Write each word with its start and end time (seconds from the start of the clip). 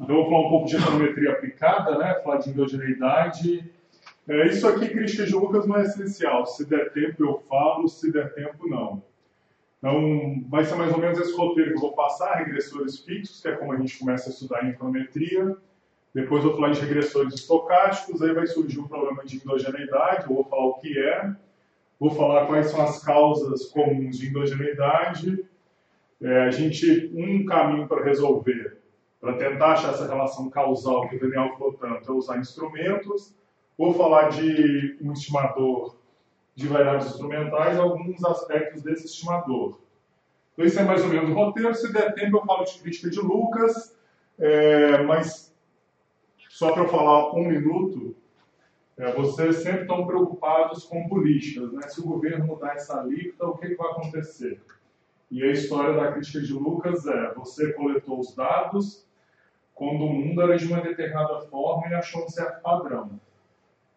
Então, 0.00 0.16
eu 0.16 0.22
vou 0.22 0.30
falar 0.30 0.46
um 0.46 0.50
pouco 0.50 0.66
de 0.66 0.76
econometria 0.76 1.32
aplicada, 1.32 1.98
né? 1.98 2.14
falar 2.22 2.38
de 2.38 2.50
endogeneidade. 2.50 3.70
É, 4.26 4.46
isso 4.46 4.66
aqui, 4.66 4.88
crítica 4.88 5.24
de 5.24 5.34
Lucas, 5.34 5.66
não 5.66 5.76
é 5.76 5.82
essencial. 5.82 6.46
Se 6.46 6.66
der 6.68 6.92
tempo, 6.92 7.22
eu 7.22 7.42
falo, 7.48 7.88
se 7.88 8.10
der 8.10 8.34
tempo, 8.34 8.68
não. 8.68 9.02
Então, 9.78 10.42
vai 10.48 10.64
ser 10.64 10.74
mais 10.76 10.92
ou 10.92 10.98
menos 10.98 11.18
esse 11.18 11.36
roteiro 11.36 11.70
que 11.70 11.76
eu 11.76 11.80
vou 11.80 11.92
passar, 11.92 12.36
regressores 12.36 13.00
fixos, 13.00 13.40
que 13.40 13.48
é 13.48 13.52
como 13.52 13.72
a 13.72 13.76
gente 13.76 13.98
começa 13.98 14.30
a 14.30 14.32
estudar 14.32 14.64
em 14.64 14.70
econometria. 14.70 15.56
Depois 16.14 16.42
eu 16.42 16.50
vou 16.50 16.58
falar 16.58 16.72
de 16.72 16.80
regressores 16.80 17.34
estocásticos, 17.34 18.22
aí 18.22 18.32
vai 18.32 18.46
surgir 18.46 18.80
um 18.80 18.88
problema 18.88 19.24
de 19.24 19.36
endogeneidade, 19.36 20.26
eu 20.26 20.34
vou 20.34 20.44
falar 20.44 20.66
o 20.66 20.74
que 20.74 20.98
é, 20.98 21.34
vou 22.00 22.10
falar 22.10 22.46
quais 22.46 22.68
são 22.68 22.80
as 22.80 23.04
causas 23.04 23.66
comuns 23.66 24.18
de 24.18 24.28
endogeneidade. 24.28 25.44
É, 26.22 26.42
a 26.42 26.50
gente, 26.50 27.12
um 27.14 27.44
caminho 27.44 27.86
para 27.86 28.04
resolver 28.04 28.83
para 29.24 29.38
tentar 29.38 29.72
achar 29.72 29.94
essa 29.94 30.06
relação 30.06 30.50
causal 30.50 31.08
que 31.08 31.16
o 31.16 31.18
Daniel 31.18 31.56
falou 31.56 31.72
tanto, 31.72 32.12
é 32.12 32.14
usar 32.14 32.38
instrumentos. 32.38 33.34
Vou 33.76 33.94
falar 33.94 34.28
de 34.28 34.98
um 35.00 35.14
estimador 35.14 35.96
de 36.54 36.68
variáveis 36.68 37.06
instrumentais, 37.06 37.78
alguns 37.78 38.22
aspectos 38.22 38.82
desse 38.82 39.06
estimador. 39.06 39.80
Então, 40.52 40.66
isso 40.66 40.78
é 40.78 40.82
mais 40.82 41.02
ou 41.02 41.08
menos 41.08 41.30
o 41.30 41.32
roteiro. 41.32 41.74
Se 41.74 41.90
der 41.90 42.14
tempo, 42.14 42.36
eu 42.36 42.44
falo 42.44 42.64
de 42.64 42.78
crítica 42.78 43.08
de 43.08 43.18
Lucas, 43.18 43.98
é, 44.38 45.02
mas 45.04 45.56
só 46.50 46.72
para 46.72 46.82
eu 46.82 46.88
falar 46.88 47.34
um 47.34 47.48
minuto, 47.48 48.14
é, 48.98 49.10
vocês 49.12 49.56
sempre 49.56 49.82
estão 49.82 50.06
preocupados 50.06 50.84
com 50.84 51.08
políticas, 51.08 51.72
né? 51.72 51.88
Se 51.88 51.98
o 51.98 52.04
governo 52.04 52.46
mudar 52.46 52.74
essa 52.74 53.00
alíquota, 53.00 53.46
o 53.46 53.56
que, 53.56 53.68
que 53.68 53.74
vai 53.74 53.90
acontecer? 53.90 54.60
E 55.30 55.42
a 55.42 55.50
história 55.50 55.94
da 55.94 56.12
crítica 56.12 56.42
de 56.42 56.52
Lucas 56.52 57.06
é: 57.06 57.32
você 57.32 57.72
coletou 57.72 58.20
os 58.20 58.36
dados, 58.36 59.04
quando 59.74 60.04
o 60.04 60.12
mundo 60.12 60.40
era 60.42 60.56
de 60.56 60.66
uma 60.66 60.80
determinada 60.80 61.40
forma 61.40 61.88
e 61.88 61.94
achou 61.94 62.24
um 62.24 62.28
certo 62.28 62.62
padrão. 62.62 63.10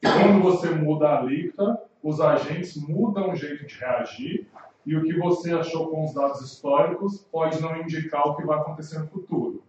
Quando 0.02 0.41
você 0.41 0.69
muda 0.71 1.09
a 1.09 1.19
alíquota, 1.19 1.81
os 2.02 2.19
agentes 2.19 2.75
mudam 2.75 3.31
o 3.31 3.35
jeito 3.35 3.65
de 3.65 3.75
reagir 3.75 4.47
e 4.85 4.95
o 4.95 5.03
que 5.03 5.17
você 5.17 5.53
achou 5.53 5.89
com 5.89 6.05
os 6.05 6.13
dados 6.13 6.41
históricos 6.41 7.19
pode 7.31 7.61
não 7.61 7.75
indicar 7.77 8.27
o 8.27 8.35
que 8.35 8.45
vai 8.45 8.57
acontecer 8.57 8.99
no 8.99 9.07
futuro. 9.07 9.61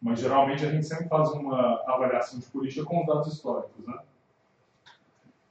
Mas 0.00 0.20
geralmente 0.20 0.64
a 0.64 0.70
gente 0.70 0.86
sempre 0.86 1.08
faz 1.08 1.30
uma 1.30 1.82
avaliação 1.86 2.38
de 2.38 2.46
política 2.46 2.84
com 2.84 3.00
os 3.00 3.06
dados 3.06 3.32
históricos, 3.32 3.86
né? 3.86 3.98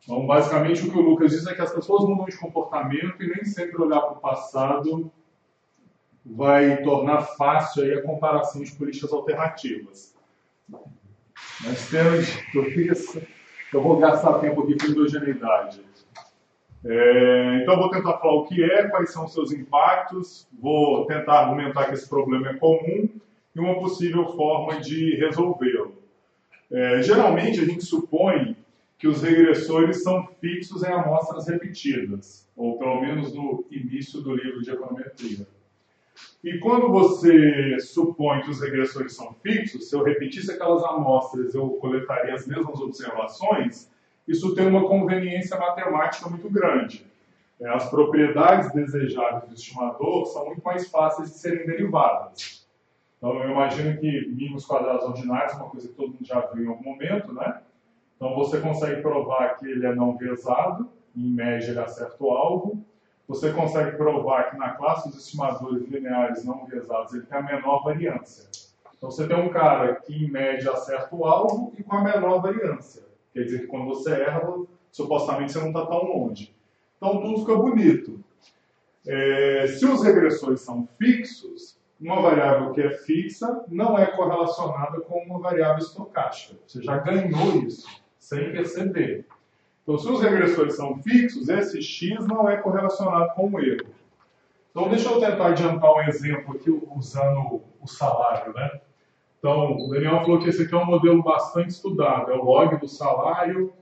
Então, 0.04 0.26
basicamente, 0.26 0.86
o 0.86 0.92
que 0.92 0.98
o 0.98 1.02
Lucas 1.02 1.32
diz 1.32 1.46
é 1.46 1.54
que 1.54 1.62
as 1.62 1.72
pessoas 1.72 2.04
mudam 2.10 2.26
de 2.26 2.38
comportamento 2.38 3.22
e 3.22 3.28
nem 3.28 3.46
sempre 3.46 3.80
olhar 3.80 4.02
para 4.02 4.14
o 4.14 4.20
passado 4.20 5.12
vai 6.26 6.82
tornar 6.84 7.22
fácil 7.22 7.98
a 7.98 8.02
comparação 8.02 8.62
de 8.62 8.72
políticas 8.72 9.12
alternativas. 9.12 10.16
Mas 11.64 11.90
temos, 11.90 12.30
fiz, 12.74 13.22
eu 13.74 13.82
vou 13.82 13.98
gastar 13.98 14.40
tempo 14.40 14.64
aqui 14.64 14.78
com 14.78 14.92
endogeneidade. 14.92 15.82
É, 16.84 17.60
então, 17.62 17.78
vou 17.78 17.90
tentar 17.90 18.18
falar 18.18 18.34
o 18.34 18.46
que 18.46 18.64
é, 18.64 18.88
quais 18.88 19.12
são 19.12 19.26
os 19.26 19.34
seus 19.34 19.52
impactos, 19.52 20.48
vou 20.60 21.06
tentar 21.06 21.42
argumentar 21.42 21.86
que 21.86 21.94
esse 21.94 22.10
problema 22.10 22.50
é 22.50 22.54
comum 22.56 23.08
e 23.56 23.60
uma 23.60 23.80
possível 23.80 24.36
forma 24.36 24.80
de 24.80 25.16
resolvê-lo. 25.18 25.96
É, 26.72 27.02
geralmente, 27.04 27.60
a 27.60 27.66
gente 27.66 27.86
supõe 27.86 28.56
que 28.98 29.08
os 29.08 29.22
regressores 29.22 30.04
são 30.04 30.28
fixos 30.40 30.84
em 30.84 30.92
amostras 30.92 31.48
repetidas, 31.48 32.50
ou 32.56 32.78
pelo 32.78 33.02
menos 33.02 33.34
no 33.34 33.66
início 33.70 34.22
do 34.22 34.36
livro 34.36 34.62
de 34.62 34.72
econometria. 34.72 35.48
E 36.44 36.58
quando 36.60 36.90
você 36.90 37.80
supõe 37.80 38.42
que 38.42 38.50
os 38.50 38.60
regressores 38.60 39.16
são 39.16 39.34
fixos, 39.44 39.90
se 39.90 39.96
eu 39.96 40.04
repetisse 40.04 40.52
aquelas 40.52 40.84
amostras, 40.84 41.54
eu 41.54 41.70
coletaria 41.72 42.34
as 42.34 42.48
mesmas 42.48 42.80
observações, 42.80 43.90
isso 44.28 44.56
tem 44.56 44.68
uma 44.68 44.88
conveniência 44.88 45.58
matemática 45.58 46.30
muito 46.30 46.50
grande. 46.50 47.06
É, 47.60 47.70
as 47.70 47.90
propriedades 47.90 48.72
desejáveis 48.74 49.48
do 49.48 49.54
estimador 49.54 50.26
são 50.26 50.48
muito 50.48 50.64
mais 50.64 50.90
fáceis 50.90 51.30
de 51.30 51.38
serem 51.38 51.68
derivadas. 51.68 52.68
Então, 53.18 53.38
eu 53.44 53.52
imagino 53.52 54.00
que 54.00 54.28
mínimos 54.30 54.66
quadrados 54.66 55.06
ordinários 55.06 55.54
é 55.54 55.58
uma 55.58 55.70
coisa 55.70 55.88
que 55.88 55.94
todo 55.94 56.08
mundo 56.08 56.26
já 56.26 56.40
viu 56.48 56.66
em 56.66 56.68
algum 56.68 56.84
momento, 56.84 57.32
né? 57.32 57.62
Então, 58.16 58.34
você 58.34 58.60
consegue 58.60 59.02
provar 59.02 59.58
que 59.58 59.68
ele 59.68 59.86
é 59.86 59.94
não 59.94 60.18
viesado, 60.18 60.90
em 61.16 61.30
média 61.30 61.70
ele 61.70 61.80
acerta 61.80 62.16
o 62.20 62.32
alvo, 62.32 62.84
você 63.32 63.54
consegue 63.54 63.96
provar 63.96 64.52
que 64.52 64.58
na 64.58 64.72
classe 64.72 65.10
dos 65.10 65.26
estimadores 65.26 65.88
lineares 65.88 66.44
não 66.44 66.66
viesados 66.66 67.14
ele 67.14 67.26
tem 67.26 67.38
a 67.38 67.42
menor 67.42 67.82
variância. 67.82 68.50
Então 68.98 69.10
você 69.10 69.26
tem 69.26 69.38
um 69.38 69.48
cara 69.48 69.96
que 69.96 70.14
em 70.14 70.30
média 70.30 70.74
acerta 70.74 71.16
o 71.16 71.26
alvo 71.26 71.74
e 71.78 71.82
com 71.82 71.96
a 71.96 72.04
menor 72.04 72.42
variância. 72.42 73.04
Quer 73.34 73.46
dizer 73.46 73.60
que 73.62 73.68
quando 73.68 73.86
você 73.86 74.12
erra, 74.12 74.42
supostamente 74.92 75.54
você 75.54 75.60
não 75.60 75.70
está 75.70 75.86
tão 75.86 76.04
longe. 76.04 76.54
Então 76.98 77.22
tudo 77.22 77.40
fica 77.40 77.56
bonito. 77.56 78.22
É, 79.08 79.66
se 79.68 79.86
os 79.86 80.04
regressores 80.04 80.60
são 80.60 80.86
fixos, 81.00 81.80
uma 82.02 82.22
variável 82.22 82.74
que 82.74 82.82
é 82.82 82.90
fixa 82.90 83.64
não 83.70 83.98
é 83.98 84.08
correlacionada 84.08 85.00
com 85.00 85.24
uma 85.24 85.40
variável 85.40 85.78
estocástica. 85.78 86.60
Você 86.68 86.84
já 86.84 86.98
ganhou 86.98 87.64
isso, 87.64 87.88
sem 88.20 88.52
perceber. 88.52 89.26
Então, 89.84 89.98
se 89.98 90.10
os 90.10 90.22
regressores 90.22 90.76
são 90.76 91.02
fixos, 91.02 91.50
esse 91.50 91.82
x 91.82 92.26
não 92.28 92.48
é 92.48 92.58
correlacionado 92.58 93.34
com 93.34 93.50
o 93.50 93.60
erro. 93.60 93.88
Então, 94.70 94.88
deixa 94.90 95.10
eu 95.10 95.20
tentar 95.20 95.48
adiantar 95.48 95.92
um 95.92 96.02
exemplo 96.04 96.56
aqui 96.56 96.70
usando 96.96 97.62
o 97.82 97.88
salário, 97.88 98.54
né? 98.54 98.80
Então, 99.40 99.76
o 99.76 99.90
Daniel 99.90 100.22
falou 100.22 100.40
que 100.40 100.50
esse 100.50 100.64
aqui 100.64 100.74
é 100.74 100.78
um 100.78 100.86
modelo 100.86 101.24
bastante 101.24 101.70
estudado, 101.70 102.32
é 102.32 102.36
o 102.36 102.44
log 102.44 102.80
do 102.80 102.88
salário, 102.88 103.74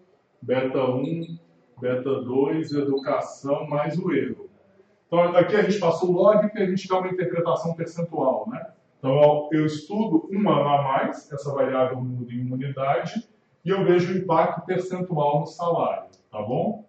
beta 0.42 0.82
1, 0.84 1.38
beta 1.80 2.22
2, 2.22 2.72
educação, 2.72 3.68
mais 3.68 3.98
o 4.00 4.12
erro. 4.12 4.50
Então, 5.06 5.36
aqui 5.36 5.56
a 5.56 5.64
gente 5.64 5.80
passa 5.80 6.06
o 6.06 6.12
log 6.12 6.50
e 6.54 6.58
a 6.62 6.66
gente 6.66 6.88
dá 6.88 7.00
uma 7.00 7.10
interpretação 7.10 7.76
percentual, 7.76 8.48
né? 8.50 8.68
Então, 8.98 9.50
eu 9.52 9.66
estudo 9.66 10.30
um 10.32 10.50
ano 10.50 10.70
a 10.70 10.82
mais, 10.82 11.32
essa 11.32 11.54
variável 11.54 12.02
muda 12.02 12.32
em 12.32 12.42
uma 12.42 12.56
unidade, 12.56 13.28
e 13.64 13.70
eu 13.70 13.84
vejo 13.84 14.14
o 14.14 14.18
impacto 14.18 14.66
percentual 14.66 15.42
no 15.42 15.46
salário, 15.46 16.10
tá 16.32 16.42
bom? 16.42 16.86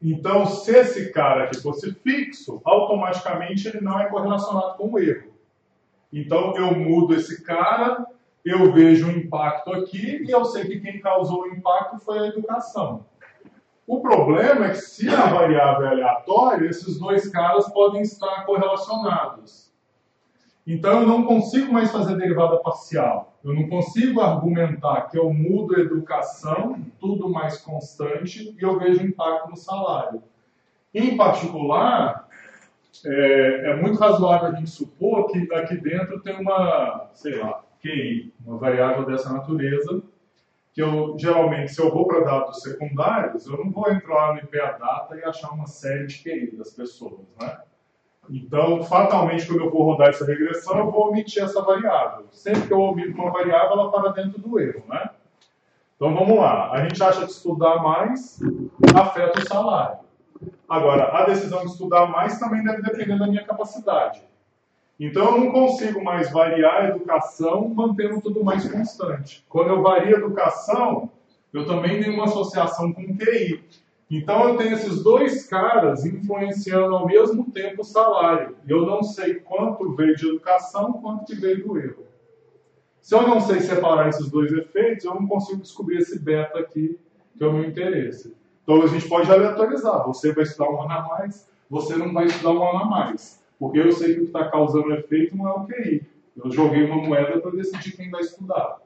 Então, 0.00 0.46
se 0.46 0.70
esse 0.76 1.10
cara 1.10 1.44
aqui 1.44 1.60
fosse 1.60 1.92
fixo, 1.94 2.60
automaticamente 2.64 3.66
ele 3.68 3.80
não 3.80 3.98
é 3.98 4.06
correlacionado 4.06 4.76
com 4.76 4.92
o 4.92 4.98
erro. 4.98 5.34
Então, 6.12 6.54
eu 6.56 6.74
mudo 6.74 7.14
esse 7.14 7.42
cara, 7.42 8.06
eu 8.44 8.72
vejo 8.72 9.08
o 9.08 9.10
impacto 9.10 9.72
aqui 9.72 10.22
e 10.22 10.30
eu 10.30 10.44
sei 10.44 10.64
que 10.64 10.80
quem 10.80 11.00
causou 11.00 11.42
o 11.42 11.48
impacto 11.48 11.98
foi 11.98 12.18
a 12.18 12.26
educação. 12.26 13.04
O 13.86 14.00
problema 14.00 14.66
é 14.66 14.70
que 14.70 14.76
se 14.76 15.08
a 15.08 15.26
variável 15.26 15.86
é 15.86 15.90
aleatória, 15.90 16.68
esses 16.68 16.98
dois 16.98 17.28
caras 17.28 17.68
podem 17.72 18.02
estar 18.02 18.44
correlacionados. 18.44 19.72
Então 20.66 21.02
eu 21.02 21.06
não 21.06 21.24
consigo 21.24 21.72
mais 21.72 21.92
fazer 21.92 22.16
derivada 22.16 22.56
parcial. 22.58 23.38
Eu 23.44 23.54
não 23.54 23.68
consigo 23.68 24.20
argumentar 24.20 25.02
que 25.02 25.16
eu 25.16 25.32
mudo 25.32 25.76
a 25.76 25.80
educação, 25.80 26.84
tudo 26.98 27.28
mais 27.28 27.58
constante, 27.58 28.52
e 28.58 28.62
eu 28.62 28.76
vejo 28.76 29.06
impacto 29.06 29.48
no 29.48 29.56
salário. 29.56 30.22
Em 30.92 31.16
particular, 31.16 32.28
é, 33.04 33.70
é 33.70 33.76
muito 33.76 33.98
razoável 33.98 34.48
a 34.48 34.52
gente 34.54 34.70
supor 34.70 35.28
que 35.28 35.52
aqui 35.54 35.76
dentro 35.76 36.20
tem 36.20 36.40
uma, 36.40 37.10
sei 37.14 37.38
lá, 37.38 37.62
QI, 37.80 38.34
uma 38.44 38.58
variável 38.58 39.04
dessa 39.04 39.32
natureza, 39.32 40.02
que 40.72 40.82
eu, 40.82 41.16
geralmente, 41.16 41.72
se 41.72 41.80
eu 41.80 41.92
vou 41.92 42.06
para 42.06 42.24
dados 42.24 42.60
secundários, 42.62 43.46
eu 43.46 43.56
não 43.56 43.70
vou 43.70 43.90
entrar 43.90 44.34
no 44.34 44.40
IPA 44.40 44.78
Data 44.78 45.16
e 45.16 45.24
achar 45.24 45.50
uma 45.50 45.66
série 45.66 46.06
de 46.06 46.18
QI 46.18 46.56
das 46.56 46.72
pessoas, 46.72 47.20
né? 47.40 47.58
Então, 48.30 48.82
fatalmente, 48.82 49.46
quando 49.46 49.64
eu 49.64 49.70
for 49.70 49.84
rodar 49.84 50.08
essa 50.08 50.24
regressão, 50.24 50.78
eu 50.78 50.90
vou 50.90 51.08
omitir 51.08 51.42
essa 51.42 51.62
variável. 51.62 52.26
Sempre 52.30 52.66
que 52.66 52.72
eu 52.72 52.80
omito 52.80 53.20
uma 53.20 53.30
variável, 53.30 53.72
ela 53.72 53.90
para 53.90 54.12
dentro 54.12 54.40
do 54.40 54.58
erro, 54.58 54.82
né? 54.88 55.10
Então, 55.96 56.14
vamos 56.14 56.36
lá. 56.36 56.72
A 56.72 56.82
gente 56.82 57.02
acha 57.02 57.24
que 57.24 57.30
estudar 57.30 57.82
mais 57.82 58.38
afeta 58.94 59.40
o 59.40 59.48
salário. 59.48 59.98
Agora, 60.68 61.16
a 61.16 61.24
decisão 61.24 61.60
de 61.60 61.70
estudar 61.70 62.06
mais 62.06 62.38
também 62.38 62.62
deve 62.62 62.82
depender 62.82 63.18
da 63.18 63.26
minha 63.26 63.44
capacidade. 63.44 64.22
Então, 64.98 65.24
eu 65.26 65.40
não 65.40 65.52
consigo 65.52 66.02
mais 66.02 66.30
variar 66.30 66.76
a 66.76 66.88
educação 66.88 67.68
mantendo 67.68 68.20
tudo 68.20 68.42
mais 68.42 68.70
constante. 68.70 69.44
Quando 69.48 69.68
eu 69.68 69.82
vario 69.82 70.16
a 70.16 70.18
educação, 70.18 71.10
eu 71.52 71.66
também 71.66 72.02
tenho 72.02 72.14
uma 72.14 72.24
associação 72.24 72.92
com 72.92 73.16
QI. 73.16 73.62
Então 74.10 74.48
eu 74.48 74.56
tenho 74.56 74.74
esses 74.74 75.02
dois 75.02 75.46
caras 75.46 76.04
influenciando 76.06 76.94
ao 76.94 77.06
mesmo 77.06 77.50
tempo 77.50 77.82
o 77.82 77.84
salário. 77.84 78.56
E 78.66 78.70
eu 78.70 78.86
não 78.86 79.02
sei 79.02 79.34
quanto 79.34 79.94
veio 79.94 80.14
de 80.16 80.28
educação, 80.28 80.92
quanto 80.94 81.24
que 81.24 81.34
veio 81.34 81.66
do 81.66 81.76
erro. 81.76 82.06
Se 83.00 83.14
eu 83.14 83.22
não 83.22 83.40
sei 83.40 83.60
separar 83.60 84.08
esses 84.08 84.30
dois 84.30 84.52
efeitos, 84.52 85.04
eu 85.04 85.14
não 85.14 85.26
consigo 85.26 85.60
descobrir 85.60 85.98
esse 85.98 86.18
beta 86.18 86.58
aqui, 86.58 86.98
que 87.36 87.42
é 87.42 87.46
o 87.46 87.52
meu 87.52 87.64
interesse. 87.64 88.34
Então 88.62 88.82
a 88.82 88.86
gente 88.86 89.08
pode 89.08 89.30
aleatorizar. 89.30 90.04
Você 90.06 90.32
vai 90.32 90.44
estudar 90.44 90.70
um 90.70 90.82
ano 90.82 90.92
a 90.92 91.02
mais, 91.08 91.48
você 91.68 91.96
não 91.96 92.12
vai 92.12 92.26
estudar 92.26 92.50
um 92.50 92.68
ano 92.68 92.78
a 92.78 92.84
mais. 92.84 93.44
Porque 93.58 93.78
eu 93.78 93.90
sei 93.92 94.14
que 94.14 94.20
o 94.20 94.22
que 94.22 94.26
está 94.26 94.48
causando 94.48 94.92
efeito 94.92 95.36
não 95.36 95.48
é 95.48 95.52
o 95.52 95.66
QI, 95.66 96.06
Eu 96.36 96.50
joguei 96.50 96.84
uma 96.84 96.96
moeda 96.96 97.40
para 97.40 97.50
decidir 97.52 97.96
quem 97.96 98.10
vai 98.10 98.20
estudar. 98.20 98.80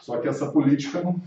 Só 0.00 0.18
que 0.18 0.28
essa 0.28 0.50
política 0.50 1.00
não, 1.00 1.20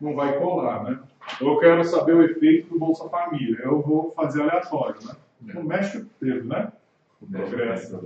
não 0.00 0.14
vai 0.14 0.38
colar, 0.38 0.84
né? 0.84 1.00
Eu 1.40 1.58
quero 1.58 1.84
saber 1.84 2.14
o 2.14 2.22
efeito 2.22 2.68
do 2.68 2.78
Bolsa 2.78 3.08
Família. 3.08 3.60
Eu 3.62 3.80
vou 3.80 4.12
fazer 4.14 4.42
aleatório, 4.42 4.96
né? 5.04 5.16
No 5.40 5.64
México 5.64 6.06
teve, 6.20 6.42
né? 6.42 6.72
O 7.20 7.26
progresso. 7.26 8.00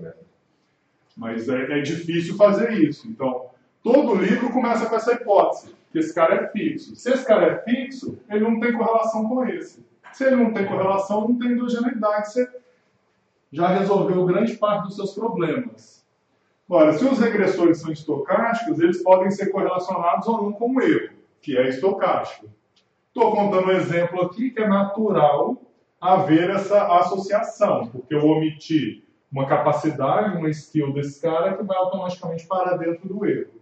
Mas 1.17 1.49
é, 1.49 1.79
é 1.79 1.81
difícil 1.81 2.37
fazer 2.37 2.73
isso. 2.73 3.09
Então, 3.09 3.47
todo 3.83 4.15
livro 4.15 4.51
começa 4.51 4.87
com 4.87 4.97
essa 4.97 5.13
hipótese, 5.13 5.75
que 5.93 5.99
esse 5.99 6.15
cara 6.15 6.35
é 6.35 6.49
fixo. 6.49 6.95
Se 6.97 7.11
esse 7.11 7.25
cara 7.25 7.47
é 7.47 7.59
fixo, 7.63 8.19
ele 8.29 8.41
não 8.41 8.61
tem 8.61 8.73
correlação 8.73 9.29
com 9.29 9.45
esse. 9.45 9.85
Se 10.13 10.25
ele 10.25 10.37
não 10.37 10.53
tem 10.53 10.67
correlação, 10.67 11.29
não 11.29 11.39
tem 11.39 11.53
endogeneidade. 11.53 12.33
Você 12.33 12.49
já 13.53 13.69
resolveu 13.69 14.25
grande 14.27 14.57
parte 14.57 14.87
dos 14.87 14.97
seus 14.97 15.13
problemas. 15.15 16.05
Agora, 16.69 16.93
se 16.93 17.05
os 17.05 17.19
regressores 17.19 17.81
são 17.81 17.91
estocásticos, 17.91 18.79
eles 18.79 19.03
podem 19.03 19.31
ser 19.31 19.47
correlacionados 19.47 20.29
ou 20.29 20.43
não 20.43 20.53
com 20.53 20.77
o 20.77 20.83
erro, 20.83 21.15
que 21.41 21.57
é 21.57 21.69
estocástico. 21.69 22.49
Estou 23.09 23.35
contando 23.35 23.67
um 23.67 23.73
exemplo 23.73 24.23
aqui 24.23 24.51
que 24.51 24.61
é 24.61 24.69
natural 24.69 25.61
haver 26.01 26.51
essa 26.51 26.87
associação, 26.99 27.89
porque 27.89 28.15
eu 28.15 28.25
omiti 28.25 29.05
uma 29.31 29.47
capacidade, 29.47 30.37
uma 30.37 30.49
skill 30.51 30.93
desse 30.93 31.21
cara 31.21 31.57
que 31.57 31.63
vai 31.63 31.77
automaticamente 31.77 32.47
parar 32.47 32.77
dentro 32.77 33.09
do 33.09 33.27
erro. 33.27 33.59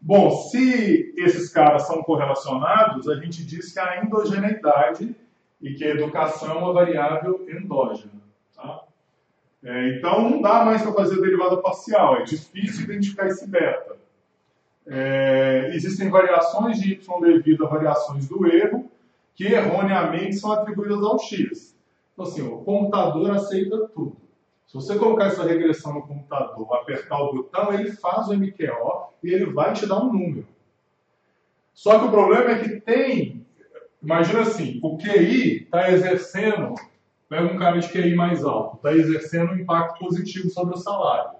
Bom, 0.00 0.30
se 0.30 1.14
esses 1.16 1.48
caras 1.48 1.86
são 1.86 2.02
correlacionados, 2.02 3.08
a 3.08 3.14
gente 3.14 3.44
diz 3.44 3.72
que 3.72 3.80
há 3.80 4.04
endogeneidade 4.04 5.16
e 5.62 5.72
que 5.72 5.84
a 5.84 5.90
educação 5.90 6.50
é 6.50 6.58
uma 6.58 6.72
variável 6.74 7.46
endógena. 7.48 8.20
Tá? 8.54 8.82
É, 9.62 9.96
então 9.96 10.28
não 10.28 10.42
dá 10.42 10.62
mais 10.62 10.82
para 10.82 10.92
fazer 10.92 11.22
derivada 11.22 11.56
parcial, 11.56 12.16
é 12.16 12.22
difícil 12.22 12.84
identificar 12.84 13.28
esse 13.28 13.48
beta. 13.48 13.96
É, 14.86 15.70
existem 15.74 16.10
variações 16.10 16.78
de 16.78 16.92
y 16.92 17.20
devido 17.20 17.66
a 17.66 17.70
variações 17.70 18.28
do 18.28 18.46
erro, 18.46 18.90
que 19.34 19.46
erroneamente 19.46 20.36
são 20.36 20.52
atribuídas 20.52 21.02
ao 21.02 21.18
x. 21.18 21.76
Então, 22.12 22.24
assim, 22.24 22.42
o 22.42 22.58
computador 22.58 23.30
aceita 23.30 23.88
tudo. 23.88 24.16
Se 24.66 24.74
você 24.74 24.96
colocar 24.96 25.26
essa 25.26 25.44
regressão 25.44 25.94
no 25.94 26.06
computador, 26.06 26.74
apertar 26.74 27.18
o 27.20 27.32
botão, 27.32 27.72
ele 27.72 27.92
faz 27.92 28.28
o 28.28 28.34
MQO 28.34 29.12
e 29.22 29.32
ele 29.32 29.46
vai 29.46 29.72
te 29.72 29.86
dar 29.86 30.00
um 30.00 30.12
número. 30.12 30.46
Só 31.72 31.98
que 31.98 32.06
o 32.06 32.10
problema 32.10 32.52
é 32.52 32.58
que 32.60 32.80
tem, 32.80 33.44
imagina 34.02 34.42
assim, 34.42 34.78
o 34.82 34.96
QI 34.96 35.64
está 35.64 35.90
exercendo, 35.90 36.74
pega 37.28 37.52
um 37.52 37.58
cara 37.58 37.78
de 37.78 37.88
QI 37.88 38.14
mais 38.14 38.44
alto, 38.44 38.76
está 38.76 38.92
exercendo 38.92 39.52
um 39.52 39.56
impacto 39.56 39.98
positivo 39.98 40.48
sobre 40.50 40.74
o 40.74 40.78
salário. 40.78 41.36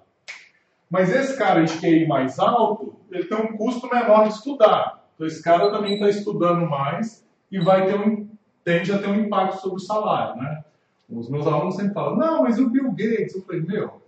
Mas 0.89 1.13
esse 1.13 1.37
cara 1.37 1.63
de 1.63 1.77
QI 1.77 2.07
mais 2.07 2.39
alto, 2.39 2.95
ele 3.11 3.25
tem 3.25 3.37
um 3.37 3.57
custo 3.57 3.89
menor 3.89 4.27
de 4.27 4.33
estudar. 4.33 5.03
Então 5.15 5.27
esse 5.27 5.41
cara 5.41 5.71
também 5.71 5.95
está 5.95 6.09
estudando 6.09 6.69
mais 6.69 7.25
e 7.51 7.59
vai 7.59 7.85
ter 7.85 7.95
um, 7.95 8.27
tende 8.63 8.91
a 8.91 8.97
ter 8.97 9.07
um 9.07 9.15
impacto 9.15 9.61
sobre 9.61 9.77
o 9.77 9.79
salário, 9.79 10.41
né? 10.41 10.63
Os 11.09 11.29
meus 11.29 11.45
alunos 11.45 11.75
sempre 11.75 11.93
falam, 11.93 12.15
não, 12.17 12.43
mas 12.43 12.59
o 12.59 12.69
Bill 12.69 12.91
Gates, 12.91 13.35
eu 13.35 13.41
falei, 13.43 13.61
meu, 13.61 14.01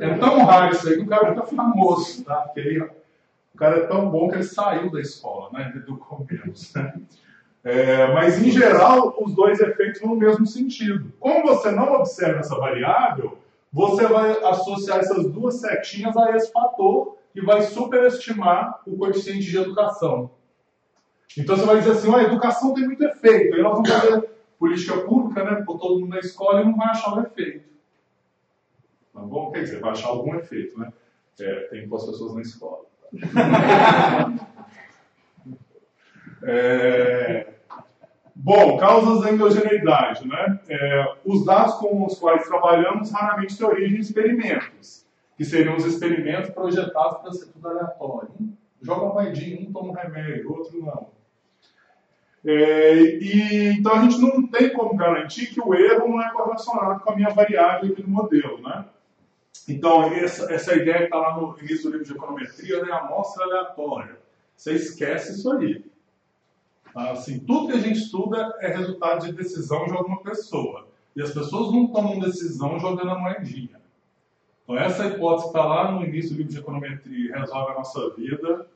é 0.00 0.14
tão 0.14 0.38
raro 0.44 0.72
isso 0.72 0.88
aí 0.88 0.96
que 0.96 1.02
o 1.02 1.06
cara 1.06 1.28
fica 1.28 1.46
famoso, 1.46 2.24
tá? 2.24 2.36
Porque 2.36 2.60
ele, 2.60 2.80
o 2.80 3.56
cara 3.56 3.76
é 3.78 3.86
tão 3.86 4.08
bom 4.10 4.28
que 4.28 4.36
ele 4.36 4.44
saiu 4.44 4.90
da 4.90 5.00
escola, 5.00 5.50
né? 5.52 5.72
Do 5.86 5.96
começo? 5.98 6.78
É, 7.64 8.12
mas, 8.14 8.42
em 8.42 8.50
geral, 8.50 9.14
os 9.20 9.34
dois 9.34 9.60
efeitos 9.60 10.00
vão 10.00 10.10
no 10.10 10.16
mesmo 10.16 10.46
sentido. 10.46 11.12
Como 11.20 11.46
você 11.46 11.70
não 11.70 11.92
observa 11.94 12.38
essa 12.38 12.56
variável, 12.56 13.36
você 13.72 14.06
vai 14.06 14.32
associar 14.44 14.98
essas 14.98 15.30
duas 15.30 15.60
setinhas 15.60 16.16
a 16.16 16.34
esse 16.36 16.50
fator 16.52 17.18
e 17.34 17.40
vai 17.40 17.62
superestimar 17.62 18.82
o 18.86 18.96
coeficiente 18.96 19.50
de 19.50 19.56
educação. 19.56 20.30
Então 21.36 21.56
você 21.56 21.66
vai 21.66 21.78
dizer 21.78 21.92
assim, 21.92 22.14
a 22.14 22.22
educação 22.22 22.74
tem 22.74 22.84
muito 22.84 23.04
efeito, 23.04 23.54
aí 23.54 23.62
nós 23.62 23.72
vamos 23.74 23.90
fazer 23.90 24.30
política 24.58 24.98
pública, 25.02 25.44
né, 25.44 25.62
por 25.64 25.78
todo 25.78 26.00
mundo 26.00 26.10
na 26.10 26.18
escola 26.18 26.62
e 26.62 26.64
não 26.64 26.76
vai 26.76 26.88
achar 26.88 27.14
o 27.14 27.20
efeito. 27.20 27.68
Tá 29.12 29.20
bom? 29.20 29.50
Quer 29.52 29.60
dizer, 29.62 29.80
vai 29.80 29.90
achar 29.90 30.08
algum 30.08 30.34
efeito, 30.34 30.78
né? 30.78 30.92
É, 31.40 31.60
tem 31.68 31.82
que 31.82 31.88
pôr 31.88 31.96
as 31.96 32.06
pessoas 32.06 32.34
na 32.34 32.40
escola. 32.40 32.84
é... 36.42 37.57
Bom, 38.40 38.76
causas 38.76 39.22
da 39.22 39.32
endogeneidade, 39.32 40.26
né? 40.26 40.60
É, 40.68 41.14
os 41.24 41.44
dados 41.44 41.74
com 41.74 42.06
os 42.06 42.16
quais 42.20 42.46
trabalhamos 42.46 43.10
raramente 43.10 43.58
têm 43.58 43.66
origem 43.66 43.98
em 43.98 44.00
experimentos, 44.00 45.04
que 45.36 45.44
seriam 45.44 45.74
os 45.74 45.84
experimentos 45.84 46.50
projetados 46.50 47.18
para 47.18 47.32
ser 47.32 47.46
tudo 47.46 47.68
aleatório. 47.68 48.30
Joga 48.80 49.06
uma 49.06 49.14
moedinha, 49.14 49.68
um 49.68 49.72
toma 49.72 49.88
um 49.88 49.92
remédio, 49.92 50.52
outro 50.52 50.80
não. 50.80 51.08
É, 52.46 52.94
e, 52.94 53.76
então 53.76 53.96
a 53.96 54.02
gente 54.02 54.20
não 54.20 54.46
tem 54.46 54.72
como 54.72 54.96
garantir 54.96 55.48
que 55.48 55.60
o 55.60 55.74
erro 55.74 56.08
não 56.08 56.22
é 56.22 56.30
correlacionado 56.30 57.00
com 57.00 57.10
a 57.10 57.16
minha 57.16 57.30
variável 57.30 57.90
aqui 57.90 58.00
do 58.00 58.08
modelo, 58.08 58.62
né? 58.62 58.84
Então, 59.68 60.04
essa, 60.12 60.50
essa 60.54 60.76
ideia 60.76 60.98
que 60.98 61.04
está 61.06 61.18
lá 61.18 61.36
no 61.36 61.58
início 61.58 61.90
do 61.90 61.98
livro 61.98 62.06
de 62.06 62.12
econometria, 62.12 62.84
né, 62.84 62.92
amostra 62.92 63.44
aleatória. 63.44 64.16
Você 64.56 64.74
esquece 64.74 65.32
isso 65.32 65.50
aí. 65.52 65.84
Assim, 66.94 67.38
tudo 67.40 67.68
que 67.68 67.78
a 67.78 67.80
gente 67.80 67.98
estuda 67.98 68.54
é 68.60 68.68
resultado 68.68 69.26
de 69.26 69.32
decisão 69.32 69.86
de 69.86 69.92
alguma 69.92 70.22
pessoa. 70.22 70.88
E 71.14 71.22
as 71.22 71.32
pessoas 71.32 71.72
não 71.72 71.88
tomam 71.88 72.18
decisão 72.20 72.78
jogando 72.78 73.10
a 73.10 73.18
moedinha. 73.18 73.80
Então, 74.62 74.78
essa 74.78 75.06
hipótese 75.06 75.44
que 75.44 75.48
está 75.48 75.64
lá 75.64 75.92
no 75.92 76.04
início 76.04 76.30
do 76.30 76.36
livro 76.36 76.52
de 76.52 76.58
econometria 76.58 77.38
resolve 77.38 77.72
a 77.72 77.74
nossa 77.74 78.10
vida, 78.14 78.66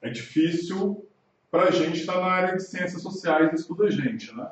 é 0.00 0.08
difícil 0.08 1.06
para 1.50 1.64
a 1.64 1.70
gente 1.70 2.00
estar 2.00 2.14
tá 2.14 2.20
na 2.20 2.26
área 2.26 2.56
de 2.56 2.62
ciências 2.62 3.02
sociais 3.02 3.52
e 3.52 3.54
estuda 3.54 3.84
a 3.84 3.90
gente, 3.90 4.34
né? 4.34 4.50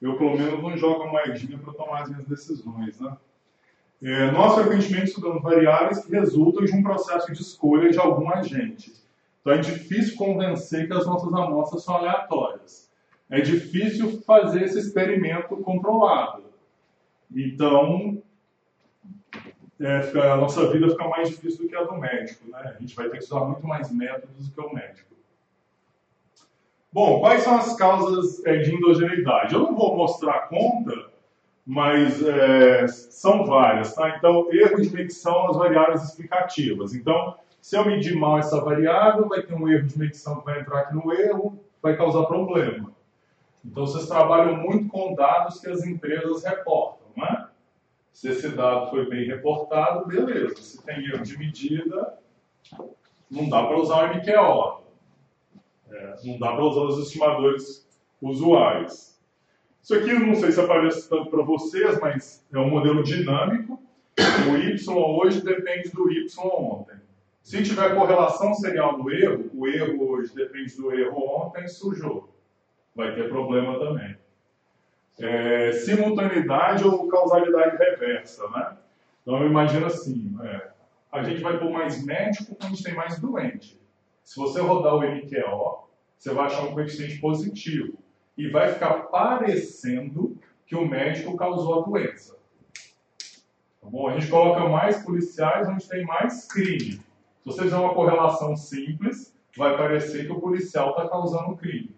Eu, 0.00 0.18
pelo 0.18 0.36
menos, 0.36 0.60
não 0.60 0.76
jogo 0.76 1.04
a 1.04 1.12
moedinha 1.12 1.58
para 1.58 1.72
tomar 1.72 2.02
as 2.02 2.10
minhas 2.10 2.26
decisões, 2.26 2.98
né? 2.98 3.16
É, 4.02 4.32
nós, 4.32 4.54
frequentemente, 4.54 5.10
estudamos 5.10 5.42
variáveis 5.42 6.04
que 6.04 6.10
resultam 6.10 6.64
de 6.64 6.74
um 6.74 6.82
processo 6.82 7.32
de 7.32 7.40
escolha 7.40 7.88
de 7.90 7.98
algum 7.98 8.28
agente. 8.28 8.92
Então, 9.42 9.52
é 9.52 9.58
difícil 9.58 10.16
convencer 10.16 10.86
que 10.86 10.92
as 10.94 11.04
nossas 11.04 11.34
amostras 11.34 11.82
são 11.82 11.96
aleatórias. 11.96 12.90
É 13.28 13.40
difícil 13.40 14.22
fazer 14.22 14.62
esse 14.62 14.78
experimento 14.78 15.56
controlado. 15.58 16.44
Então, 17.34 18.22
é, 19.80 20.30
a 20.30 20.36
nossa 20.36 20.70
vida 20.70 20.88
fica 20.88 21.08
mais 21.08 21.28
difícil 21.28 21.64
do 21.64 21.68
que 21.68 21.74
a 21.74 21.82
do 21.82 21.96
médico. 21.96 22.48
Né? 22.48 22.74
A 22.76 22.80
gente 22.80 22.94
vai 22.94 23.08
ter 23.08 23.18
que 23.18 23.24
usar 23.24 23.44
muito 23.44 23.66
mais 23.66 23.90
métodos 23.90 24.48
do 24.48 24.54
que 24.54 24.60
o 24.60 24.72
médico. 24.72 25.10
Bom, 26.92 27.20
quais 27.20 27.42
são 27.42 27.56
as 27.56 27.74
causas 27.74 28.44
é, 28.44 28.58
de 28.58 28.74
endogeneidade? 28.74 29.54
Eu 29.54 29.60
não 29.60 29.74
vou 29.74 29.96
mostrar 29.96 30.34
a 30.34 30.40
conta, 30.46 31.10
mas 31.66 32.22
é, 32.22 32.86
são 32.86 33.44
várias. 33.44 33.94
Tá? 33.94 34.16
Então, 34.16 34.52
erro 34.52 34.80
de 34.80 34.94
medição 34.94 35.48
nas 35.48 35.56
variáveis 35.56 36.04
explicativas. 36.04 36.94
Então, 36.94 37.34
se 37.62 37.76
eu 37.76 37.84
medir 37.86 38.16
mal 38.16 38.40
essa 38.40 38.60
variável, 38.60 39.28
vai 39.28 39.40
ter 39.40 39.54
um 39.54 39.68
erro 39.68 39.86
de 39.86 39.96
medição 39.96 40.40
que 40.40 40.44
vai 40.44 40.60
entrar 40.60 40.80
aqui 40.80 40.94
no 40.94 41.12
erro, 41.12 41.64
vai 41.80 41.96
causar 41.96 42.24
problema. 42.24 42.92
Então, 43.64 43.86
vocês 43.86 44.08
trabalham 44.08 44.56
muito 44.56 44.88
com 44.88 45.14
dados 45.14 45.60
que 45.60 45.68
as 45.68 45.86
empresas 45.86 46.42
reportam, 46.42 47.06
não 47.16 47.24
é? 47.24 47.46
Se 48.12 48.28
esse 48.28 48.48
dado 48.48 48.90
foi 48.90 49.08
bem 49.08 49.26
reportado, 49.28 50.04
beleza. 50.06 50.56
Se 50.56 50.84
tem 50.84 51.06
erro 51.06 51.22
de 51.22 51.38
medida, 51.38 52.18
não 53.30 53.48
dá 53.48 53.64
para 53.64 53.78
usar 53.78 54.10
o 54.10 54.16
MQO. 54.16 54.82
É, 55.88 56.16
não 56.24 56.38
dá 56.40 56.52
para 56.52 56.64
usar 56.64 56.80
os 56.80 57.06
estimadores 57.06 57.88
usuais. 58.20 59.22
Isso 59.80 59.94
aqui 59.94 60.12
não 60.12 60.34
sei 60.34 60.50
se 60.50 60.60
aparece 60.60 61.08
tanto 61.08 61.30
para 61.30 61.44
vocês, 61.44 62.00
mas 62.00 62.44
é 62.52 62.58
um 62.58 62.70
modelo 62.70 63.04
dinâmico. 63.04 63.80
O 64.50 64.56
Y 64.56 64.96
hoje 64.96 65.40
depende 65.42 65.90
do 65.90 66.10
Y 66.10 66.26
ontem. 66.40 67.01
Se 67.42 67.62
tiver 67.62 67.94
correlação 67.94 68.54
serial 68.54 69.02
do 69.02 69.10
erro, 69.10 69.50
o 69.52 69.66
erro 69.66 70.10
hoje 70.10 70.34
depende 70.34 70.76
do 70.76 70.92
erro 70.92 71.18
ontem, 71.18 71.66
sujou. 71.66 72.32
Vai 72.94 73.14
ter 73.14 73.28
problema 73.28 73.78
também 73.78 74.16
é, 75.18 75.72
simultaneidade 75.72 76.84
ou 76.84 77.08
causalidade 77.08 77.76
reversa, 77.76 78.48
né? 78.50 78.76
Então 79.22 79.40
eu 79.40 79.48
imagino 79.48 79.86
assim, 79.86 80.36
é, 80.42 80.70
a 81.10 81.22
gente 81.22 81.42
vai 81.42 81.58
pôr 81.58 81.70
mais 81.70 82.04
médico 82.04 82.54
quando 82.54 82.82
tem 82.82 82.94
mais 82.94 83.18
doente. 83.20 83.80
Se 84.24 84.36
você 84.36 84.60
rodar 84.60 84.94
o 84.94 85.02
MQO, 85.02 85.88
você 86.18 86.32
vai 86.32 86.46
achar 86.46 86.64
um 86.64 86.72
coeficiente 86.72 87.18
positivo 87.20 87.98
e 88.36 88.48
vai 88.48 88.72
ficar 88.72 88.94
parecendo 89.04 90.36
que 90.66 90.74
o 90.74 90.88
médico 90.88 91.36
causou 91.36 91.80
a 91.80 91.86
doença. 91.86 92.36
Tá 93.80 93.88
bom? 93.88 94.08
A 94.08 94.14
gente 94.14 94.30
coloca 94.30 94.68
mais 94.68 95.04
policiais 95.04 95.68
onde 95.68 95.88
tem 95.88 96.04
mais 96.04 96.46
crime. 96.46 97.00
Se 97.42 97.46
você 97.46 97.62
fizer 97.62 97.76
uma 97.76 97.94
correlação 97.94 98.56
simples, 98.56 99.34
vai 99.56 99.76
parecer 99.76 100.26
que 100.26 100.32
o 100.32 100.40
policial 100.40 100.90
está 100.90 101.08
causando 101.08 101.56
crime. 101.56 101.96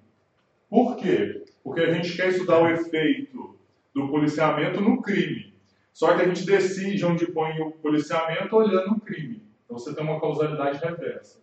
Por 0.70 0.96
quê? 0.96 1.44
Porque 1.62 1.80
a 1.80 1.92
gente 1.92 2.16
quer 2.16 2.28
estudar 2.28 2.62
o 2.62 2.68
efeito 2.68 3.54
do 3.94 4.08
policiamento 4.08 4.80
no 4.80 5.02
crime. 5.02 5.54
Só 5.92 6.16
que 6.16 6.22
a 6.22 6.26
gente 6.26 6.46
decide 6.46 7.04
onde 7.04 7.26
põe 7.26 7.60
o 7.60 7.70
policiamento 7.72 8.56
olhando 8.56 8.92
o 8.92 9.00
crime. 9.00 9.42
Então 9.64 9.78
você 9.78 9.94
tem 9.94 10.02
uma 10.02 10.18
causalidade 10.18 10.78
reversa. 10.78 11.38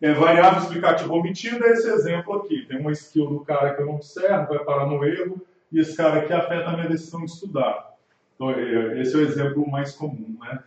É, 0.00 0.12
variável 0.12 0.62
explicativa 0.62 1.12
omitida 1.12 1.64
é 1.66 1.72
esse 1.72 1.88
exemplo 1.88 2.34
aqui. 2.34 2.66
Tem 2.66 2.78
uma 2.78 2.92
skill 2.92 3.28
do 3.28 3.40
cara 3.40 3.74
que 3.74 3.82
eu 3.82 3.86
não 3.86 3.94
observo, 3.94 4.48
vai 4.48 4.64
parar 4.64 4.86
no 4.86 5.04
erro, 5.04 5.40
e 5.72 5.80
esse 5.80 5.96
cara 5.96 6.20
aqui 6.20 6.32
afeta 6.32 6.70
a 6.70 6.72
minha 6.72 6.88
decisão 6.88 7.24
de 7.24 7.30
estudar. 7.30 7.96
Então, 8.34 8.50
é, 8.50 9.00
esse 9.00 9.14
é 9.14 9.18
o 9.18 9.22
exemplo 9.22 9.68
mais 9.68 9.92
comum. 9.92 10.36
Né? 10.40 10.62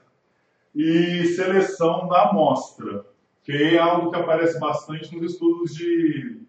E 0.74 1.26
seleção 1.26 2.08
da 2.08 2.30
amostra, 2.30 3.06
que 3.44 3.52
é 3.52 3.78
algo 3.78 4.12
que 4.12 4.18
aparece 4.18 4.60
bastante 4.60 5.14
nos 5.16 5.34
estudos 5.34 5.76
de 5.76 6.42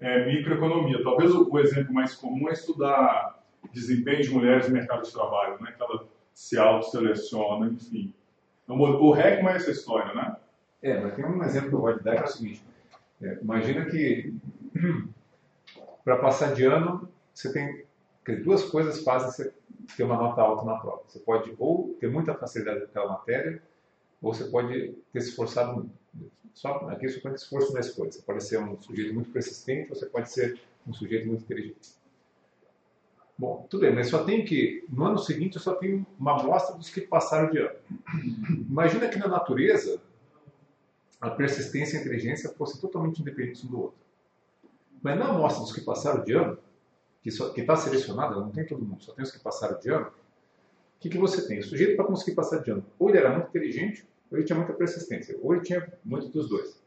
é, 0.00 0.26
microeconomia. 0.26 1.02
Talvez 1.02 1.34
o, 1.34 1.48
o, 1.50 1.58
exemplo 1.58 1.92
mais 1.92 2.14
comum 2.14 2.48
é 2.48 2.52
estudar 2.52 3.42
desempenho 3.72 4.22
de 4.22 4.30
mulheres 4.30 4.68
no 4.68 4.74
mercado 4.74 5.02
de 5.02 5.12
trabalho, 5.12 5.60
né? 5.60 5.72
que 5.72 5.82
ela 5.82 6.06
se 6.32 6.58
auto-seleciona, 6.58 7.66
enfim. 7.66 8.12
Então, 8.64 8.78
o 8.78 9.10
RECMA 9.10 9.52
é 9.52 9.56
essa 9.56 9.70
história, 9.70 10.14
né? 10.14 10.36
É, 10.82 11.00
mas 11.00 11.14
tem 11.14 11.24
um 11.24 11.42
exemplo 11.42 11.68
que 11.68 11.74
eu 11.74 11.80
vou 11.80 11.96
te 11.96 12.04
dar 12.04 12.16
que 12.16 12.22
é 12.22 12.24
o 12.24 12.28
seguinte. 12.28 12.64
É, 13.22 13.38
imagina 13.40 13.84
que 13.86 14.34
para 16.04 16.16
passar 16.18 16.54
de 16.54 16.64
ano, 16.64 17.08
você 17.32 17.52
tem 17.52 17.84
que 18.24 18.36
duas 18.36 18.64
coisas 18.64 19.02
fazem 19.02 19.30
você 19.30 19.52
ter 19.96 20.04
uma 20.04 20.16
nota 20.16 20.40
alta 20.40 20.64
na 20.64 20.76
prova. 20.76 21.02
Você 21.06 21.18
pode 21.18 21.54
ou 21.58 21.96
ter 22.00 22.10
muita 22.10 22.34
facilidade 22.34 22.80
naquela 22.80 23.08
matéria, 23.08 23.62
ou 24.20 24.32
você 24.32 24.44
pode 24.44 24.94
ter 25.12 25.20
se 25.20 25.30
esforçado 25.30 25.74
muito. 25.74 25.90
Só 26.52 26.76
aqui 26.88 27.08
suponho 27.08 27.34
que 27.34 27.40
esforço 27.40 27.72
na 27.74 27.80
escolha. 27.80 28.10
Você 28.10 28.22
pode 28.22 28.42
ser 28.42 28.58
um 28.58 28.80
sujeito 28.80 29.12
muito 29.12 29.30
persistente, 29.30 29.90
ou 29.90 29.96
você 29.96 30.06
pode 30.06 30.30
ser 30.30 30.58
um 30.86 30.92
sujeito 30.92 31.26
muito 31.26 31.42
inteligente. 31.42 31.94
Bom, 33.38 33.66
tudo 33.68 33.82
bem, 33.82 33.94
mas 33.94 34.08
só 34.08 34.24
tem 34.24 34.46
que, 34.46 34.82
no 34.88 35.04
ano 35.04 35.18
seguinte, 35.18 35.56
eu 35.56 35.62
só 35.62 35.74
tenho 35.74 36.06
uma 36.18 36.40
amostra 36.40 36.74
dos 36.74 36.88
que 36.88 37.02
passaram 37.02 37.50
de 37.50 37.58
ano. 37.58 37.76
Imagina 38.70 39.08
que 39.08 39.18
na 39.18 39.28
natureza, 39.28 40.00
a 41.20 41.28
persistência 41.28 41.96
e 41.96 41.98
a 41.98 42.00
inteligência 42.00 42.48
fossem 42.50 42.80
totalmente 42.80 43.20
independentes 43.20 43.62
um 43.64 43.68
do 43.68 43.80
outro. 43.82 43.98
Mas 45.02 45.18
na 45.18 45.28
amostra 45.28 45.62
dos 45.62 45.72
que 45.72 45.82
passaram 45.82 46.24
de 46.24 46.32
ano, 46.32 46.58
que 47.54 47.60
está 47.60 47.76
selecionada, 47.76 48.36
não 48.36 48.50
tem 48.50 48.64
todo 48.64 48.84
mundo, 48.84 49.02
só 49.02 49.12
tem 49.12 49.24
os 49.24 49.30
que 49.30 49.38
passaram 49.40 49.78
de 49.80 49.90
ano, 49.90 50.06
o 50.06 51.00
que, 51.00 51.08
que 51.08 51.18
você 51.18 51.46
tem? 51.46 51.58
O 51.58 51.62
sujeito, 51.62 51.96
para 51.96 52.06
conseguir 52.06 52.34
passar 52.34 52.62
de 52.62 52.70
ano, 52.70 52.84
ou 52.98 53.08
ele 53.08 53.18
era 53.18 53.30
muito 53.30 53.48
inteligente, 53.48 54.08
ou 54.30 54.38
ele 54.38 54.46
tinha 54.46 54.56
muita 54.56 54.72
persistência, 54.72 55.36
ou 55.42 55.54
ele 55.54 55.62
tinha 55.62 55.92
muito 56.04 56.28
dos 56.28 56.48
dois. 56.48 56.80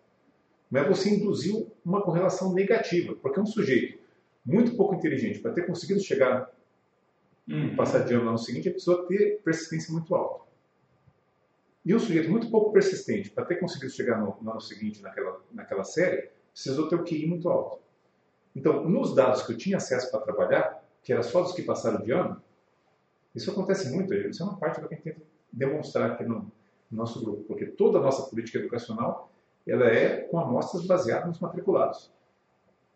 Mas 0.70 0.88
você 0.88 1.10
induziu 1.10 1.72
uma 1.86 2.02
correlação 2.02 2.54
negativa, 2.54 3.16
porque 3.16 3.40
um 3.40 3.46
sujeito 3.46 4.00
muito 4.46 4.76
pouco 4.76 4.96
inteligente, 4.96 5.40
para 5.40 5.52
ter 5.52 5.66
conseguido 5.66 6.00
chegar 6.00 6.52
e 7.48 7.76
passar 7.76 8.00
de 8.00 8.14
ano 8.14 8.24
no 8.24 8.30
ano 8.30 8.38
seguinte, 8.38 8.70
a 8.70 8.74
pessoa 8.74 9.08
ter 9.08 9.42
persistência 9.44 9.92
muito 9.92 10.14
alta. 10.14 10.46
E 11.86 11.96
um 11.96 12.00
sujeito 12.00 12.30
muito 12.30 12.50
pouco 12.50 12.72
persistente, 12.72 13.30
para 13.30 13.46
ter 13.46 13.56
conseguido 13.56 13.92
chegar 13.92 14.20
no, 14.20 14.38
no 14.42 14.52
ano 14.52 14.62
seguinte 14.62 15.02
naquela, 15.02 15.42
naquela 15.52 15.84
série, 15.84 16.30
precisou 16.52 16.88
ter 16.88 16.96
o 16.96 17.04
QI 17.04 17.26
muito 17.26 17.50
alto. 17.50 17.82
Então, 18.56 18.88
nos 18.90 19.14
dados 19.14 19.44
que 19.44 19.54
eu 19.54 19.58
tinha 19.58 19.78
acesso 19.78 20.10
para 20.12 20.22
trabalhar, 20.22 20.84
que 21.04 21.14
era 21.14 21.24
só 21.24 21.42
dos 21.42 21.54
que 21.54 21.62
passaram 21.62 22.02
de 22.02 22.12
ano, 22.12 22.42
isso 23.34 23.52
acontece 23.52 23.92
muito, 23.94 24.14
isso 24.14 24.42
é 24.42 24.46
uma 24.46 24.58
parte 24.58 24.82
do 24.82 24.88
que 24.88 24.94
a 24.94 24.98
gente 24.98 25.06
tenta 25.06 25.22
demonstrar 25.52 26.12
aqui 26.12 26.24
no, 26.24 26.52
no 26.90 26.98
nosso 26.98 27.24
grupo, 27.24 27.44
porque 27.44 27.66
toda 27.66 28.00
a 28.00 28.02
nossa 28.02 28.30
política 28.30 28.60
educacional 28.60 29.32
ela 29.68 29.86
é 29.86 30.22
com 30.22 30.40
amostras 30.40 30.86
baseadas 30.86 31.28
nos 31.28 31.40
matriculados. 31.40 32.12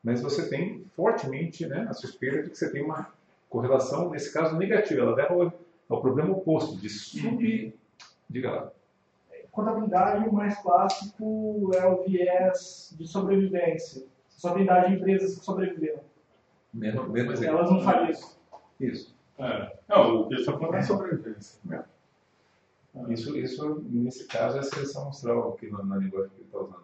Mas 0.03 0.21
você 0.21 0.49
tem 0.49 0.83
fortemente 0.95 1.67
né, 1.67 1.85
a 1.89 1.93
suspeita 1.93 2.43
de 2.43 2.49
que 2.49 2.57
você 2.57 2.71
tem 2.71 2.83
uma 2.83 3.13
correlação, 3.47 4.09
nesse 4.09 4.33
caso, 4.33 4.57
negativa. 4.57 5.01
Ela 5.01 5.15
leva 5.15 5.33
ao, 5.33 5.53
ao 5.87 6.01
problema 6.01 6.35
oposto, 6.35 6.75
de 6.75 6.89
sub... 6.89 7.77
Diga 8.29 8.51
lá 8.51 8.71
contabilidade, 9.53 10.27
o 10.27 10.33
mais 10.33 10.57
clássico 10.61 11.71
é 11.75 11.85
o 11.85 12.03
viés 12.03 12.93
de 12.97 13.07
sobrevivência. 13.07 14.03
Só 14.35 14.53
tem 14.53 14.65
dado 14.65 14.89
de 14.89 14.95
empresas 14.95 15.37
que 15.37 15.45
sobreviveram. 15.45 16.01
Menos, 16.73 17.09
menos 17.09 17.41
Elas 17.41 17.69
não 17.69 17.81
fazem 17.81 18.11
isso. 18.11 18.39
Isso. 18.79 19.15
É. 19.37 19.77
Não, 19.87 20.21
o 20.21 20.27
que 20.27 20.35
está 20.35 20.53
falando 20.53 20.75
é 20.75 20.81
sobrevivência. 20.81 21.59
É. 21.71 21.83
Isso, 23.11 23.35
isso, 23.37 23.83
nesse 23.89 24.27
caso, 24.27 24.57
é 24.57 24.59
a 24.59 24.63
seleção 24.63 25.03
amostral 25.03 25.53
aqui 25.53 25.69
na, 25.71 25.83
na 25.83 25.97
linguagem 25.97 26.29
que 26.29 26.35
ele 26.37 26.45
está 26.45 26.59
usando. 26.59 26.81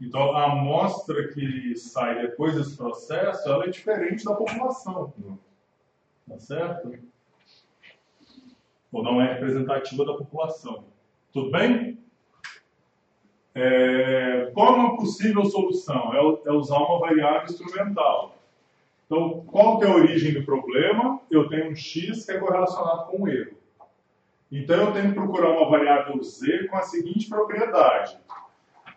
Então, 0.00 0.34
a 0.34 0.52
amostra 0.52 1.28
que 1.28 1.76
sai 1.76 2.22
depois 2.22 2.54
desse 2.54 2.76
processo, 2.76 3.46
ela 3.48 3.64
é 3.64 3.68
diferente 3.68 4.24
da 4.24 4.34
população. 4.34 5.12
Tá 6.26 6.38
certo? 6.38 6.98
Ou 8.90 9.02
não 9.02 9.20
é 9.20 9.34
representativa 9.34 10.04
da 10.04 10.14
população. 10.14 10.84
Tudo 11.32 11.50
bem? 11.50 11.89
É, 13.54 14.50
qual 14.54 14.74
uma 14.74 14.96
possível 14.96 15.44
solução? 15.44 16.12
É, 16.14 16.48
é, 16.48 16.52
usar 16.52 16.78
uma 16.78 17.00
variável 17.00 17.44
instrumental. 17.44 18.36
Então, 19.06 19.44
qual 19.46 19.82
é 19.82 19.86
a 19.86 19.94
origem 19.94 20.32
do 20.32 20.44
problema? 20.44 21.20
Eu 21.30 21.48
tenho 21.48 21.70
um 21.70 21.74
x 21.74 22.24
que 22.24 22.32
é 22.32 22.38
correlacionado 22.38 23.10
com 23.10 23.24
um 23.24 23.28
erro. 23.28 23.56
Então, 24.52 24.76
eu 24.76 24.92
tenho 24.92 25.08
que 25.08 25.14
procurar 25.14 25.50
uma 25.50 25.68
variável 25.68 26.22
z 26.22 26.68
com 26.68 26.76
a 26.76 26.82
seguinte 26.82 27.28
propriedade. 27.28 28.16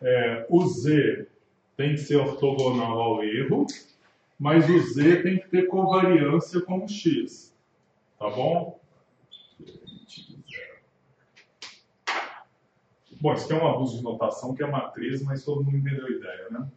É, 0.01 0.45
o 0.49 0.65
z 0.65 1.27
tem 1.75 1.91
que 1.91 1.97
ser 1.97 2.17
ortogonal 2.17 2.99
ao 2.99 3.23
erro, 3.23 3.65
mas 4.37 4.69
o 4.69 4.79
z 4.79 5.23
tem 5.23 5.39
que 5.39 5.47
ter 5.49 5.67
covariância 5.67 6.61
com 6.61 6.83
o 6.83 6.87
x. 6.87 7.55
Tá 8.19 8.29
bom? 8.29 8.79
Bom, 13.23 13.33
isso 13.35 13.45
aqui 13.45 13.53
é 13.53 13.63
um 13.63 13.69
abuso 13.69 13.95
de 13.95 14.03
notação, 14.03 14.53
que 14.53 14.61
é 14.61 14.67
matriz, 14.67 15.23
mas 15.23 15.45
todo 15.45 15.63
mundo 15.63 15.77
entendeu 15.77 16.07
a 16.07 16.09
ideia, 16.09 16.49
né? 16.51 16.67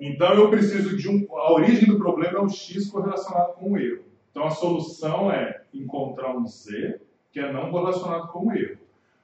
Então 0.00 0.34
eu 0.34 0.50
preciso 0.50 0.96
de 0.96 1.08
um. 1.08 1.28
A 1.38 1.52
origem 1.52 1.86
do 1.86 1.96
problema 1.96 2.40
é 2.40 2.42
o 2.42 2.48
x 2.48 2.90
correlacionado 2.90 3.52
com 3.52 3.70
o 3.70 3.78
erro. 3.78 4.02
Então 4.32 4.44
a 4.44 4.50
solução 4.50 5.30
é 5.30 5.62
encontrar 5.72 6.36
um 6.36 6.44
z 6.44 7.00
que 7.30 7.38
é 7.38 7.52
não 7.52 7.70
correlacionado 7.70 8.26
com 8.32 8.48
o 8.48 8.52
erro. 8.52 8.80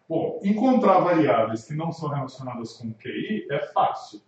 Bom, 0.08 0.38
encontrar 0.44 1.00
variáveis 1.00 1.64
que 1.64 1.74
não 1.74 1.90
são 1.90 2.08
relacionadas 2.08 2.74
com 2.74 2.94
QI 2.94 3.48
é 3.50 3.58
fácil, 3.72 4.20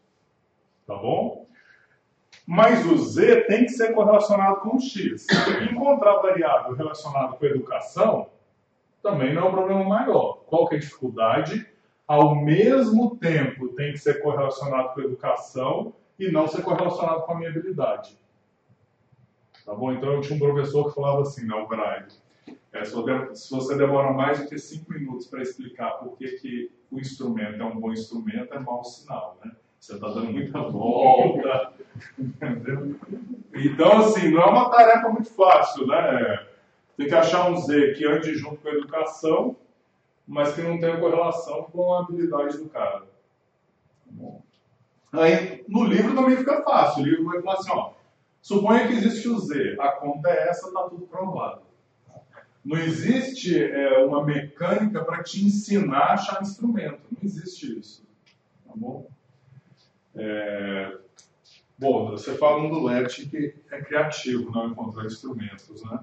tá 0.89 0.97
bom? 0.97 1.47
Mas 2.45 2.85
o 2.85 2.99
z 2.99 3.43
tem 3.43 3.65
que 3.65 3.71
ser 3.71 3.95
correlacionado 3.95 4.57
com 4.57 4.77
o 4.77 4.81
x. 4.81 5.25
Encontrar 5.71 6.17
variável 6.17 6.75
relacionada 6.75 7.37
com 7.37 7.45
a 7.45 7.49
educação 7.49 8.29
também 9.01 9.33
não 9.33 9.43
é 9.43 9.49
um 9.51 9.53
problema 9.53 9.85
maior. 9.85 10.43
Qual 10.49 10.67
que 10.67 10.75
é 10.75 10.79
a 10.79 10.81
dificuldade? 10.81 11.73
Ao 12.07 12.35
mesmo 12.35 13.17
tempo 13.17 13.69
tem 13.69 13.93
que 13.93 13.99
ser 13.99 14.23
correlacionado 14.23 14.91
com 14.95 15.01
a 15.01 15.05
educação 15.05 15.93
e 16.19 16.31
não 16.31 16.47
ser 16.47 16.63
correlacionado 16.63 17.23
com 17.23 17.33
a 17.33 17.37
minha 17.37 17.51
habilidade. 17.51 18.19
Tá 19.65 19.75
bom? 19.75 19.93
Então 19.93 20.13
eu 20.13 20.21
tinha 20.21 20.37
um 20.37 20.39
professor 20.39 20.89
que 20.89 20.95
falava 20.95 21.23
assim, 21.23 21.47
não, 21.47 21.67
Brian, 21.67 22.07
é, 22.73 22.85
se 22.85 23.51
você 23.51 23.77
demora 23.77 24.13
mais 24.13 24.41
do 24.41 24.49
que 24.49 24.59
cinco 24.59 24.93
minutos 24.93 25.27
para 25.27 25.43
explicar 25.43 25.93
por 25.93 26.17
que, 26.17 26.27
que 26.39 26.71
o 26.91 26.99
instrumento 26.99 27.63
é 27.63 27.65
um 27.65 27.79
bom 27.79 27.93
instrumento, 27.93 28.53
é 28.53 28.59
mau 28.59 28.85
sinal, 28.85 29.39
né? 29.43 29.53
Você 29.79 29.95
está 29.95 30.09
dando 30.09 30.33
muita 30.33 30.61
volta, 30.61 31.73
entendeu? 32.19 32.97
Então, 33.55 33.99
assim, 33.99 34.31
não 34.31 34.43
é 34.43 34.47
uma 34.47 34.71
tarefa 34.71 35.09
muito 35.09 35.31
fácil, 35.31 35.87
né? 35.87 36.47
Tem 36.97 37.07
que 37.07 37.15
achar 37.15 37.51
um 37.51 37.57
Z 37.57 37.95
que 37.95 38.07
ande 38.07 38.35
junto 38.35 38.57
com 38.57 38.69
a 38.69 38.73
educação 38.73 39.57
mas 40.27 40.55
que 40.55 40.63
não 40.63 40.81
tem 40.81 40.99
correlação 40.99 41.65
com 41.65 41.95
a 41.95 42.01
habilidade 42.01 42.59
do 42.59 42.69
cara. 42.69 43.05
Aí, 45.13 45.65
no 45.69 45.85
livro 45.85 46.15
também 46.15 46.37
fica 46.37 46.63
fácil. 46.63 47.03
O 47.03 47.07
livro 47.07 47.25
vai 47.27 47.43
falar 47.43 47.55
assim, 47.55 47.71
ó, 47.71 47.93
suponha 48.41 48.87
que 48.87 48.95
existe 48.95 49.29
o 49.29 49.39
Z, 49.39 49.77
a 49.79 49.93
conta 49.93 50.29
é 50.31 50.49
essa, 50.49 50.69
está 50.69 50.83
tudo 50.89 51.07
provado. 51.07 51.63
Não 52.65 52.79
existe 52.79 53.63
é, 53.63 53.99
uma 54.05 54.25
mecânica 54.25 55.05
para 55.05 55.23
te 55.23 55.45
ensinar 55.45 55.99
a 55.99 56.15
achar 56.15 56.43
instrumento. 56.43 57.01
Não 57.11 57.19
existe 57.23 57.79
isso. 57.79 58.03
Tá 58.67 58.73
bom? 58.75 59.07
É... 60.15 60.97
Bom, 61.77 62.11
você 62.11 62.35
fala 62.39 62.69
do 62.69 62.83
LET 62.85 63.29
que 63.29 63.55
é 63.71 63.83
criativo, 63.83 64.51
não 64.51 64.69
encontrar 64.69 65.05
instrumentos, 65.05 65.83
né? 65.85 66.01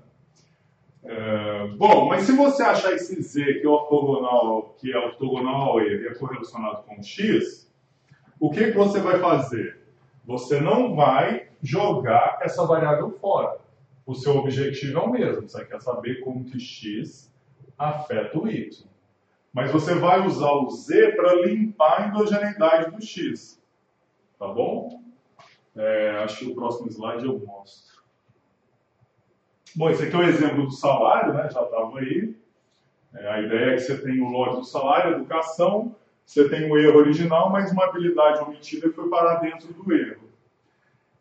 É, 1.03 1.67
bom, 1.77 2.08
mas 2.08 2.24
se 2.24 2.36
você 2.36 2.62
achar 2.62 2.93
esse 2.93 3.20
Z 3.22 3.55
que 3.55 3.65
é 3.65 3.70
ortogonal, 3.70 4.75
que 4.77 4.91
é 4.91 4.98
ortogonal 4.98 5.62
ao 5.62 5.81
E 5.81 6.03
e 6.03 6.08
é 6.08 6.13
correlacionado 6.13 6.84
com 6.84 7.01
X, 7.01 7.72
o 8.39 8.51
que, 8.51 8.72
que 8.72 8.77
você 8.77 9.00
vai 9.00 9.20
fazer? 9.20 9.79
Você 10.25 10.60
não 10.60 10.96
vai 10.96 11.50
jogar 11.62 12.39
essa 12.41 12.65
variável 12.65 13.12
fora. 13.20 13.60
O 14.05 14.13
seu 14.13 14.38
objetivo 14.38 15.00
é 15.00 15.01
o 15.01 15.12
mesmo, 15.12 15.48
você 15.48 15.65
quer 15.65 15.79
saber 15.81 16.22
como 16.22 16.46
que 16.46 16.60
X 16.60 17.31
afeta 17.77 18.38
o 18.38 18.48
Y. 18.48 18.88
Mas 19.53 19.72
você 19.72 19.96
vai 19.96 20.25
usar 20.25 20.51
o 20.51 20.70
Z 20.70 21.13
para 21.13 21.46
limpar 21.46 22.01
a 22.01 22.08
endogeneidade 22.08 22.91
do 22.91 23.01
X. 23.03 23.62
Tá 24.39 24.48
bom? 24.48 25.01
É, 25.75 26.22
acho 26.24 26.39
que 26.39 26.51
o 26.51 26.55
próximo 26.55 26.89
slide 26.89 27.25
eu 27.25 27.39
mostro. 27.39 27.90
Bom, 29.75 29.90
esse 29.90 30.04
aqui 30.04 30.16
é 30.16 30.20
o 30.20 30.24
exemplo 30.24 30.66
do 30.66 30.72
salário, 30.72 31.34
né? 31.34 31.50
já 31.51 31.62
estava 31.63 32.00
aí. 32.00 32.36
É, 33.13 33.28
a 33.30 33.42
ideia 33.42 33.72
é 33.72 33.75
que 33.75 33.82
você 33.82 33.98
tem 33.98 34.22
o 34.22 34.30
lote 34.30 34.58
do 34.58 34.63
salário, 34.66 35.16
educação, 35.16 35.96
você 36.25 36.48
tem 36.48 36.70
o 36.70 36.78
erro 36.78 36.98
original, 36.98 37.50
mas 37.50 37.72
uma 37.72 37.86
habilidade 37.86 38.40
omitida 38.40 38.92
foi 38.92 39.10
parar 39.10 39.36
dentro 39.36 39.74
do 39.74 39.94
erro. 39.94 40.30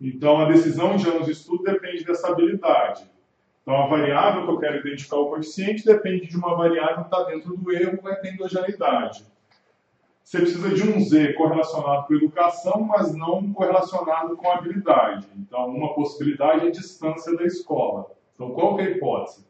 Então, 0.01 0.41
a 0.41 0.47
decisão 0.47 0.97
de 0.97 1.09
anos 1.09 1.27
de 1.27 1.33
estudo 1.33 1.65
depende 1.65 2.05
dessa 2.05 2.29
habilidade. 2.29 3.09
Então, 3.63 3.77
a 3.77 3.87
variável 3.87 4.45
que 4.45 4.51
eu 4.51 4.59
quero 4.59 4.79
identificar 4.79 5.17
o 5.17 5.29
coeficiente 5.29 5.85
depende 5.85 6.27
de 6.27 6.37
uma 6.37 6.57
variável 6.57 7.05
que 7.05 7.15
está 7.15 7.25
dentro 7.25 7.57
do 7.57 7.73
erro, 7.73 8.01
vai 8.03 8.17
ter 8.17 8.33
endogeneidade. 8.33 9.27
Você 10.25 10.39
precisa 10.39 10.71
de 10.71 10.89
um 10.89 11.01
Z 11.01 11.35
correlacionado 11.35 12.07
com 12.07 12.15
educação, 12.15 12.81
mas 12.83 13.15
não 13.15 13.53
correlacionado 13.53 14.37
com 14.37 14.51
habilidade. 14.51 15.27
Então, 15.37 15.67
uma 15.69 15.93
possibilidade 15.93 16.67
é 16.67 16.69
a 16.69 16.73
distância 16.73 17.37
da 17.37 17.45
escola. 17.45 18.07
Então, 18.41 18.55
qual 18.55 18.75
que 18.75 18.81
é 18.81 18.87
a 18.87 18.91
hipótese? 18.93 19.47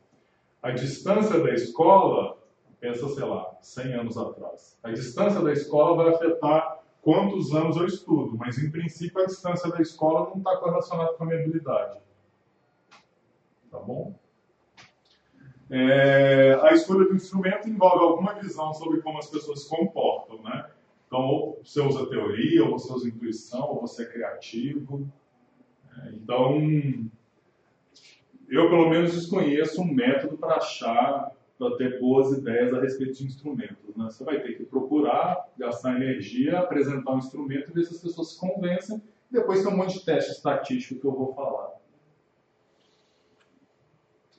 A 0.60 0.72
distância 0.72 1.38
da 1.38 1.54
escola, 1.54 2.36
pensa, 2.80 3.08
sei 3.08 3.24
lá, 3.24 3.56
100 3.62 3.94
anos 3.94 4.18
atrás. 4.18 4.76
A 4.82 4.90
distância 4.90 5.40
da 5.40 5.52
escola 5.52 5.94
vai 5.94 6.12
afetar 6.12 6.80
quantos 7.00 7.54
anos 7.54 7.76
eu 7.76 7.86
estudo, 7.86 8.36
mas 8.36 8.58
em 8.58 8.68
princípio 8.68 9.22
a 9.22 9.26
distância 9.26 9.70
da 9.70 9.80
escola 9.80 10.30
não 10.30 10.38
está 10.38 10.56
correlacionada 10.56 11.12
com 11.12 11.22
a 11.22 11.26
minha 11.28 11.38
habilidade. 11.38 12.00
Tá 13.70 13.78
bom? 13.78 14.12
É, 15.70 16.58
a 16.60 16.72
escolha 16.72 17.06
do 17.06 17.14
instrumento 17.14 17.68
envolve 17.68 18.02
alguma 18.02 18.34
visão 18.40 18.74
sobre 18.74 19.02
como 19.02 19.18
as 19.18 19.30
pessoas 19.30 19.62
se 19.62 19.68
comportam, 19.68 20.42
né? 20.42 20.68
Então, 21.06 21.20
ou 21.20 21.60
você 21.64 21.80
usa 21.80 22.06
teoria, 22.06 22.64
ou 22.64 22.72
você 22.72 22.92
usa 22.92 23.08
intuição, 23.08 23.68
ou 23.68 23.80
você 23.82 24.02
é 24.02 24.06
criativo. 24.06 25.08
É, 25.96 26.10
então, 26.10 26.58
eu 28.50 28.68
pelo 28.68 28.88
menos 28.90 29.12
desconheço 29.12 29.80
um 29.80 29.92
método 29.92 30.36
para 30.36 30.56
achar, 30.56 31.30
para 31.58 31.76
ter 31.76 32.00
boas 32.00 32.36
ideias 32.36 32.74
a 32.74 32.80
respeito 32.80 33.18
de 33.18 33.26
instrumentos. 33.26 33.96
Né? 33.96 34.04
Você 34.06 34.24
vai 34.24 34.40
ter 34.40 34.54
que 34.54 34.64
procurar, 34.64 35.48
gastar 35.56 35.94
energia, 35.94 36.58
apresentar 36.58 37.12
um 37.12 37.18
instrumento 37.18 37.70
e 37.70 37.74
ver 37.74 37.84
se 37.84 37.94
as 37.94 38.00
pessoas 38.00 38.32
se 38.32 38.40
convencem. 38.40 39.00
Depois 39.30 39.62
tem 39.62 39.72
um 39.72 39.76
monte 39.76 39.98
de 39.98 40.04
teste 40.04 40.32
estatístico 40.32 41.00
que 41.00 41.06
eu 41.06 41.12
vou 41.12 41.32
falar. 41.34 41.70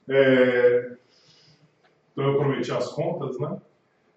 É... 0.10 0.98
Então 2.12 2.26
eu 2.26 2.38
prometi 2.38 2.72
as 2.72 2.90
contas, 2.90 3.40
né? 3.40 3.62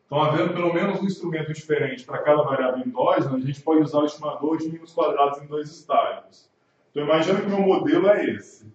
Então, 0.06 0.22
havendo 0.22 0.52
pelo 0.52 0.72
menos 0.72 1.00
um 1.00 1.06
instrumento 1.06 1.52
diferente 1.52 2.04
para 2.04 2.18
cada 2.18 2.42
variável 2.42 2.84
endógena, 2.84 3.36
a 3.36 3.40
gente 3.40 3.60
pode 3.62 3.82
usar 3.82 3.98
o 3.98 4.04
estimador 4.04 4.58
de 4.58 4.66
mínimos 4.66 4.92
quadrados 4.92 5.40
em 5.40 5.46
dois 5.46 5.70
estágios. 5.70 6.50
Então, 6.90 7.04
imagina 7.04 7.40
que 7.40 7.46
o 7.46 7.50
meu 7.50 7.60
modelo 7.60 8.08
é 8.08 8.24
esse. 8.30 8.73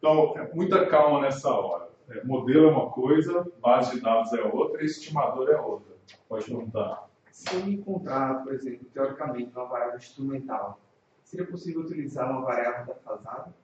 Então, 0.00 0.32
é 0.34 0.50
muita 0.54 0.86
calma 0.86 1.20
nessa 1.20 1.50
hora. 1.50 1.90
É, 2.08 2.24
modelo 2.24 2.68
é 2.68 2.72
uma 2.72 2.90
coisa, 2.90 3.46
base 3.60 3.96
de 3.96 4.00
dados 4.00 4.32
é 4.32 4.42
outra, 4.42 4.82
estimador 4.82 5.50
é 5.50 5.60
outra. 5.60 5.94
Pode 6.26 6.46
perguntar. 6.46 7.06
Se 7.30 7.54
eu 7.54 7.68
encontrar, 7.68 8.42
por 8.42 8.54
exemplo, 8.54 8.86
teoricamente, 8.94 9.52
uma 9.54 9.66
variável 9.66 9.98
instrumental, 9.98 10.80
seria 11.22 11.46
possível 11.46 11.82
utilizar 11.82 12.30
uma 12.30 12.40
variável 12.40 12.86
defasada? 12.86 13.54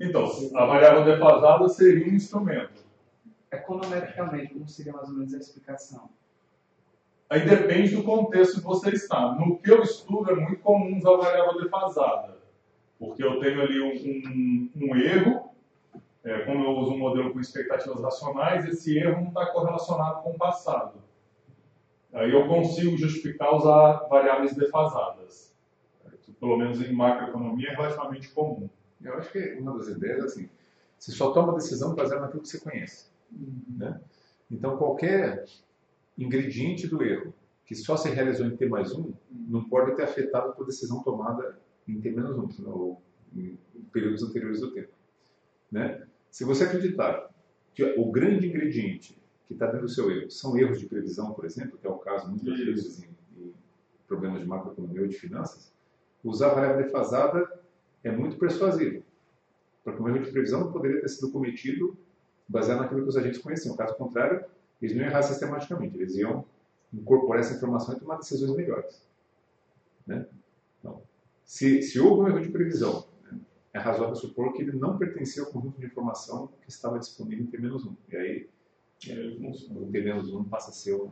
Então, 0.00 0.24
a 0.54 0.64
variável 0.64 1.04
defasada 1.04 1.68
seria 1.68 2.06
um 2.06 2.16
instrumento. 2.16 2.82
Econometricamente, 3.50 4.54
como 4.54 4.66
seria 4.66 4.94
mais 4.94 5.08
ou 5.10 5.14
menos 5.14 5.34
a 5.34 5.38
explicação? 5.38 6.08
Aí 7.28 7.46
depende 7.46 7.94
do 7.94 8.02
contexto 8.02 8.60
que 8.60 8.66
você 8.66 8.90
está. 8.90 9.34
No 9.34 9.58
que 9.58 9.70
eu 9.70 9.82
estudo, 9.82 10.30
é 10.30 10.34
muito 10.34 10.62
comum 10.62 10.96
usar 10.96 11.12
a 11.12 11.16
variável 11.18 11.62
defasada. 11.62 12.37
Porque 12.98 13.22
eu 13.22 13.38
tenho 13.38 13.60
ali 13.60 13.80
um, 13.80 13.92
um, 13.92 14.70
um 14.76 14.96
erro, 14.96 15.50
é, 16.24 16.40
como 16.40 16.64
eu 16.64 16.70
uso 16.70 16.92
um 16.92 16.98
modelo 16.98 17.32
com 17.32 17.40
expectativas 17.40 18.02
racionais, 18.02 18.64
esse 18.66 18.98
erro 18.98 19.20
não 19.20 19.28
está 19.28 19.46
correlacionado 19.46 20.22
com 20.22 20.30
o 20.30 20.38
passado. 20.38 20.98
Aí 22.12 22.32
eu 22.32 22.48
consigo 22.48 22.96
justificar 22.96 23.54
usar 23.54 24.08
variáveis 24.08 24.54
defasadas. 24.56 25.54
Pelo 26.40 26.56
menos 26.56 26.80
em 26.80 26.92
macroeconomia 26.92 27.70
é 27.70 27.74
relativamente 27.74 28.28
comum. 28.30 28.68
Eu 29.02 29.14
acho 29.14 29.30
que 29.30 29.54
uma 29.54 29.76
das 29.76 29.88
ideias 29.88 30.18
é 30.18 30.24
assim, 30.24 30.48
você 30.98 31.12
só 31.12 31.32
toma 31.32 31.54
decisão 31.54 31.94
baseada 31.94 32.22
naquilo 32.22 32.42
que 32.42 32.48
você 32.48 32.60
conhece. 32.60 33.10
Uhum. 33.32 33.62
Né? 33.76 34.00
Então 34.50 34.76
qualquer 34.76 35.44
ingrediente 36.16 36.88
do 36.88 37.02
erro 37.02 37.32
que 37.64 37.74
só 37.74 37.96
se 37.96 38.08
realizou 38.10 38.46
em 38.46 38.56
T 38.56 38.66
mais 38.66 38.92
1 38.92 39.12
não 39.30 39.68
pode 39.68 39.94
ter 39.94 40.02
afetado 40.02 40.48
a 40.48 40.52
tua 40.52 40.66
decisão 40.66 41.02
tomada 41.02 41.58
em 41.88 42.00
T 42.00 42.10
menos 42.10 42.36
1, 42.58 42.70
ou 42.70 43.02
em 43.34 43.58
períodos 43.92 44.22
anteriores 44.22 44.60
do 44.60 44.72
tempo. 44.72 44.92
Né? 45.70 46.06
Se 46.30 46.44
você 46.44 46.64
acreditar 46.64 47.30
que 47.74 47.82
o 47.96 48.10
grande 48.10 48.46
ingrediente 48.46 49.18
que 49.46 49.54
está 49.54 49.66
dentro 49.66 49.86
do 49.86 49.88
seu 49.88 50.10
erro 50.10 50.30
são 50.30 50.58
erros 50.58 50.78
de 50.78 50.86
previsão, 50.86 51.32
por 51.32 51.44
exemplo, 51.44 51.78
que 51.78 51.86
é 51.86 51.90
o 51.90 51.98
caso 51.98 52.28
muitas 52.28 52.54
Isso. 52.54 52.64
vezes 52.66 53.02
em, 53.02 53.08
em 53.38 53.54
problemas 54.06 54.40
de 54.40 54.46
macroeconomia 54.46 55.02
ou 55.02 55.08
de 55.08 55.18
finanças, 55.18 55.72
usar 56.22 56.50
a 56.50 56.54
variável 56.54 56.84
defasada 56.84 57.60
é 58.04 58.10
muito 58.10 58.36
persuasivo. 58.36 59.02
Porque 59.82 60.02
um 60.02 60.08
erro 60.08 60.24
de 60.24 60.30
previsão 60.30 60.60
não 60.60 60.72
poderia 60.72 61.00
ter 61.00 61.08
sido 61.08 61.30
cometido 61.30 61.96
baseado 62.46 62.80
naquilo 62.80 63.02
que 63.02 63.08
os 63.08 63.16
agentes 63.16 63.40
conheciam. 63.40 63.76
Caso 63.76 63.96
contrário, 63.96 64.44
eles 64.80 64.94
não 64.94 65.02
iam 65.02 65.10
errar 65.10 65.22
sistematicamente, 65.22 65.96
eles 65.96 66.14
iam 66.16 66.44
incorporar 66.92 67.40
essa 67.40 67.54
informação 67.54 67.96
e 67.96 68.00
tomar 68.00 68.16
decisões 68.16 68.54
melhores. 68.54 69.02
Né? 70.06 70.26
Então, 70.78 71.02
se, 71.48 71.80
se 71.82 71.98
houve 71.98 72.20
um 72.20 72.28
erro 72.28 72.40
de 72.42 72.50
previsão, 72.50 73.06
né, 73.22 73.40
é 73.72 73.78
razoável 73.78 74.14
supor 74.14 74.52
que 74.52 74.60
ele 74.60 74.72
não 74.72 74.98
pertencia 74.98 75.42
ao 75.42 75.48
conjunto 75.50 75.80
de 75.80 75.86
informação 75.86 76.50
que 76.60 76.68
estava 76.68 76.98
disponível 76.98 77.46
em 77.46 77.48
T-1. 77.48 77.96
E 78.12 78.16
aí, 78.16 78.48
é, 79.08 79.12
o 79.70 79.90
T-1 79.90 80.48
passa 80.50 80.70
a 80.70 80.74
ser 80.74 80.94
um... 80.96 81.10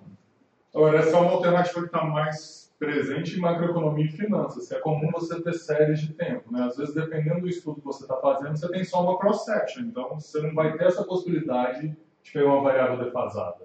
Agora, 0.75 0.99
essa 0.99 1.17
é 1.17 1.21
uma 1.21 1.31
alternativa 1.31 1.81
que 1.81 1.87
está 1.87 2.05
mais 2.05 2.71
presente 2.79 3.39
em 3.39 3.41
macroeconomia 3.41 4.05
e 4.05 4.13
finanças. 4.13 4.71
É 4.71 4.79
comum 4.79 5.11
você 5.11 5.41
ter 5.41 5.55
séries 5.55 6.01
de 6.01 6.13
tempo. 6.13 6.53
Né? 6.53 6.65
Às 6.65 6.77
vezes, 6.77 6.95
dependendo 6.95 7.41
do 7.41 7.49
estudo 7.49 7.81
que 7.81 7.87
você 7.87 8.03
está 8.03 8.19
fazendo, 8.19 8.59
você 8.59 8.69
tem 8.69 8.85
só 8.85 9.03
uma 9.03 9.19
cross-section. 9.19 9.85
Então, 9.85 10.21
você 10.21 10.43
não 10.43 10.55
vai 10.55 10.77
ter 10.77 10.85
essa 10.85 11.03
possibilidade 11.03 11.97
de 12.23 12.31
pegar 12.31 12.53
uma 12.53 12.63
variável 12.63 13.03
defasada. 13.03 13.65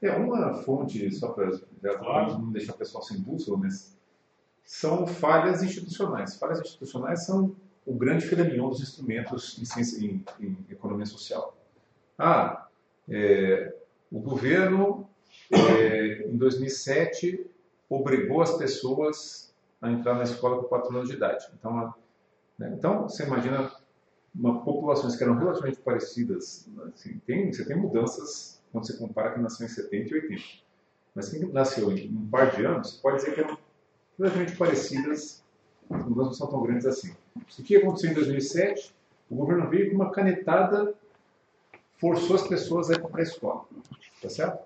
É 0.00 0.12
uma 0.12 0.54
fonte, 0.54 1.10
só 1.10 1.30
para 1.30 1.58
Claro. 1.98 2.38
não 2.38 2.52
deixar 2.52 2.74
o 2.74 2.78
pessoal 2.78 3.02
sem 3.02 3.20
bússola, 3.20 3.58
mas 3.58 3.97
são 4.68 5.06
falhas 5.06 5.62
institucionais. 5.62 6.36
Falhas 6.36 6.60
institucionais 6.60 7.24
são 7.24 7.56
o 7.86 7.94
grande 7.94 8.26
filé 8.26 8.44
dos 8.44 8.82
instrumentos 8.82 9.58
em, 9.58 9.64
ciência, 9.64 9.98
em, 10.04 10.22
em 10.38 10.58
economia 10.68 11.06
social. 11.06 11.56
Ah, 12.18 12.68
é, 13.08 13.74
o 14.12 14.20
governo, 14.20 15.08
é, 15.50 16.28
em 16.28 16.36
2007, 16.36 17.46
obrigou 17.88 18.42
as 18.42 18.58
pessoas 18.58 19.54
a 19.80 19.90
entrar 19.90 20.16
na 20.16 20.24
escola 20.24 20.58
com 20.58 20.68
4 20.68 20.94
anos 20.94 21.08
de 21.08 21.16
idade. 21.16 21.46
Então, 21.58 21.94
né, 22.58 22.74
então 22.76 23.08
você 23.08 23.24
imagina 23.24 23.72
uma 24.34 24.62
populações 24.62 25.16
que 25.16 25.24
eram 25.24 25.38
relativamente 25.38 25.78
parecidas. 25.78 26.68
Assim, 26.92 27.18
tem, 27.26 27.50
você 27.50 27.64
tem 27.64 27.74
mudanças 27.74 28.62
quando 28.70 28.86
você 28.86 28.98
compara 28.98 29.32
quem 29.32 29.42
nasceu 29.42 29.64
em 29.64 29.70
70 29.70 30.10
e 30.10 30.14
80. 30.14 30.42
Mas 31.14 31.30
quem 31.30 31.50
nasceu 31.50 31.90
em 31.90 32.14
um 32.14 32.28
par 32.28 32.54
de 32.54 32.66
anos, 32.66 32.92
pode 33.00 33.16
dizer 33.16 33.34
que 33.34 33.40
eram 33.40 33.56
relativamente 34.18 34.56
parecidas, 34.56 35.42
as 35.88 36.04
mudanças 36.04 36.26
não 36.26 36.32
são 36.34 36.46
tão 36.48 36.62
grandes 36.62 36.86
assim. 36.86 37.14
O 37.36 37.62
que 37.62 37.76
aconteceu 37.76 38.10
em 38.10 38.14
2007? 38.14 38.94
O 39.30 39.36
governo 39.36 39.68
veio 39.68 39.90
com 39.90 39.96
uma 39.96 40.10
canetada, 40.10 40.94
forçou 41.98 42.36
as 42.36 42.46
pessoas 42.46 42.90
a 42.90 42.94
ir 42.94 43.02
para 43.02 43.20
a 43.20 43.22
escola. 43.22 43.64
Tá 44.20 44.28
certo? 44.28 44.58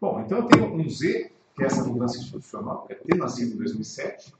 Bom, 0.00 0.20
então 0.20 0.38
eu 0.38 0.44
tenho 0.46 0.72
um 0.72 0.88
Z, 0.88 1.32
que 1.56 1.62
é 1.62 1.66
essa 1.66 1.84
mudança 1.84 2.18
institucional, 2.18 2.86
é 2.88 2.94
ter 2.94 3.16
nascido 3.16 3.54
em 3.54 3.56
2007, 3.56 4.32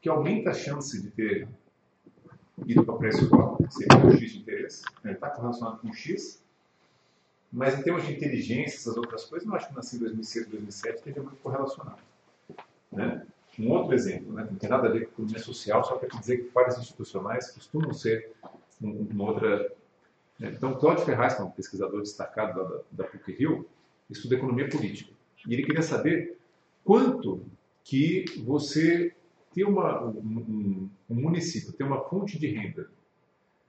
que 0.00 0.08
aumenta 0.08 0.50
a 0.50 0.54
chance 0.54 1.00
de 1.00 1.10
ter 1.10 1.48
ido 2.66 2.84
para 2.84 2.94
a 2.94 2.98
pré-escola, 2.98 3.58
seria 3.68 3.98
um 3.98 4.12
X 4.12 4.30
de 4.30 4.38
interesse, 4.38 4.84
ele 5.04 5.14
está 5.14 5.34
relacionado 5.34 5.80
com 5.80 5.92
X, 5.92 6.40
mas 7.52 7.78
em 7.78 7.82
termos 7.82 8.06
de 8.06 8.12
inteligência, 8.12 8.76
essas 8.76 8.96
outras 8.96 9.24
coisas, 9.24 9.46
não 9.46 9.56
acho 9.56 9.68
que 9.68 9.74
nasci 9.74 9.96
em 9.96 10.00
2006, 10.00 10.46
2007 10.46 10.98
esteja 10.98 11.22
muito 11.22 11.36
correlacionado. 11.36 11.98
Né? 12.90 13.26
Um 13.58 13.70
outro 13.70 13.94
exemplo, 13.94 14.32
né, 14.32 14.46
não 14.50 14.56
tem 14.56 14.68
nada 14.70 14.88
a 14.88 14.90
ver 14.90 15.06
com 15.06 15.12
economia 15.12 15.38
social, 15.38 15.84
só 15.84 15.96
para 15.96 16.08
dizer 16.18 16.38
que 16.38 16.50
falhas 16.50 16.78
institucionais 16.78 17.50
costumam 17.50 17.92
ser 17.92 18.32
um- 18.80 19.06
uma 19.10 19.24
outra. 19.24 19.72
né? 20.38 20.52
Então, 20.56 20.74
Cláudio 20.78 21.04
Ferraz, 21.04 21.34
que 21.34 21.42
é 21.42 21.44
um 21.44 21.50
pesquisador 21.50 22.00
destacado 22.00 22.54
da, 22.62 23.04
da 23.04 23.04
PUC-Rio, 23.10 23.68
estuda 24.10 24.34
economia 24.36 24.68
política. 24.68 25.12
E 25.46 25.52
ele 25.52 25.62
queria 25.64 25.82
saber 25.82 26.38
quanto 26.84 27.44
que 27.84 28.24
você 28.44 29.14
ter 29.54 29.64
uma, 29.64 30.02
um, 30.02 30.90
um- 31.08 31.14
município, 31.14 31.72
ter 31.72 31.84
uma 31.84 32.00
fonte 32.08 32.38
de 32.38 32.46
renda 32.46 32.88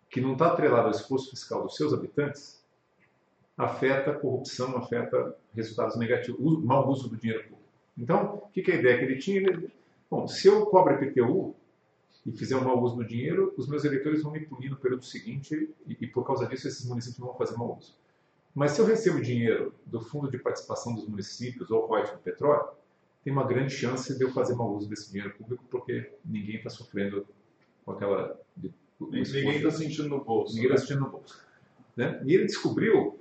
que 0.09 0.21
não 0.21 0.33
está 0.33 0.47
atrelada 0.53 0.83
ao 0.85 0.91
esforço 0.91 1.29
fiscal 1.31 1.63
dos 1.63 1.75
seus 1.75 1.93
habitantes, 1.93 2.63
afeta 3.57 4.13
corrupção, 4.13 4.77
afeta 4.77 5.35
resultados 5.53 5.97
negativos, 5.97 6.63
mau 6.63 6.87
uso 6.89 7.09
do 7.09 7.17
dinheiro 7.17 7.43
público. 7.43 7.62
Então, 7.97 8.35
o 8.35 8.49
que, 8.49 8.61
que 8.61 8.71
é 8.71 8.75
a 8.75 8.79
ideia 8.79 8.97
que 8.97 9.05
ele 9.05 9.17
tinha? 9.17 9.37
Ele, 9.37 9.69
bom, 10.09 10.27
se 10.27 10.47
eu 10.47 10.65
cobro 10.65 10.93
IPTU 10.93 11.55
e 12.25 12.31
fizer 12.31 12.55
um 12.55 12.63
mau 12.63 12.81
uso 12.81 12.95
do 12.95 13.05
dinheiro, 13.05 13.53
os 13.57 13.67
meus 13.67 13.83
eleitores 13.83 14.23
vão 14.23 14.31
me 14.31 14.39
punir 14.39 14.69
no 14.69 14.77
período 14.77 15.03
seguinte 15.03 15.69
e, 15.85 15.97
e 15.99 16.07
por 16.07 16.25
causa 16.25 16.47
disso 16.47 16.67
esses 16.67 16.85
municípios 16.85 17.19
não 17.19 17.27
vão 17.27 17.37
fazer 17.37 17.57
mau 17.57 17.77
uso. 17.77 17.95
Mas 18.55 18.71
se 18.71 18.81
eu 18.81 18.85
recebo 18.85 19.19
dinheiro 19.19 19.73
do 19.85 19.99
Fundo 19.99 20.29
de 20.29 20.37
Participação 20.37 20.93
dos 20.93 21.07
Municípios 21.07 21.71
ou 21.71 21.85
royalties 21.85 22.15
do 22.15 22.21
petróleo, 22.21 22.67
tem 23.23 23.33
uma 23.33 23.45
grande 23.45 23.73
chance 23.73 24.15
de 24.15 24.23
eu 24.23 24.31
fazer 24.31 24.53
mau 24.53 24.75
uso 24.75 24.87
desse 24.87 25.11
dinheiro 25.11 25.33
público 25.35 25.63
porque 25.69 26.11
ninguém 26.23 26.57
está 26.57 26.69
sofrendo 26.69 27.25
com 27.85 27.91
aquela... 27.91 28.39
De, 28.55 28.71
ninguém 28.99 29.57
está 29.57 29.71
sentindo 29.71 30.09
no 30.09 30.23
bolso. 30.23 30.53
Ninguém 30.55 30.71
está 30.71 30.85
sentindo 30.85 31.01
no 31.01 31.09
bolso. 31.09 31.41
Né? 31.95 32.21
E 32.25 32.33
ele 32.33 32.45
descobriu 32.45 33.19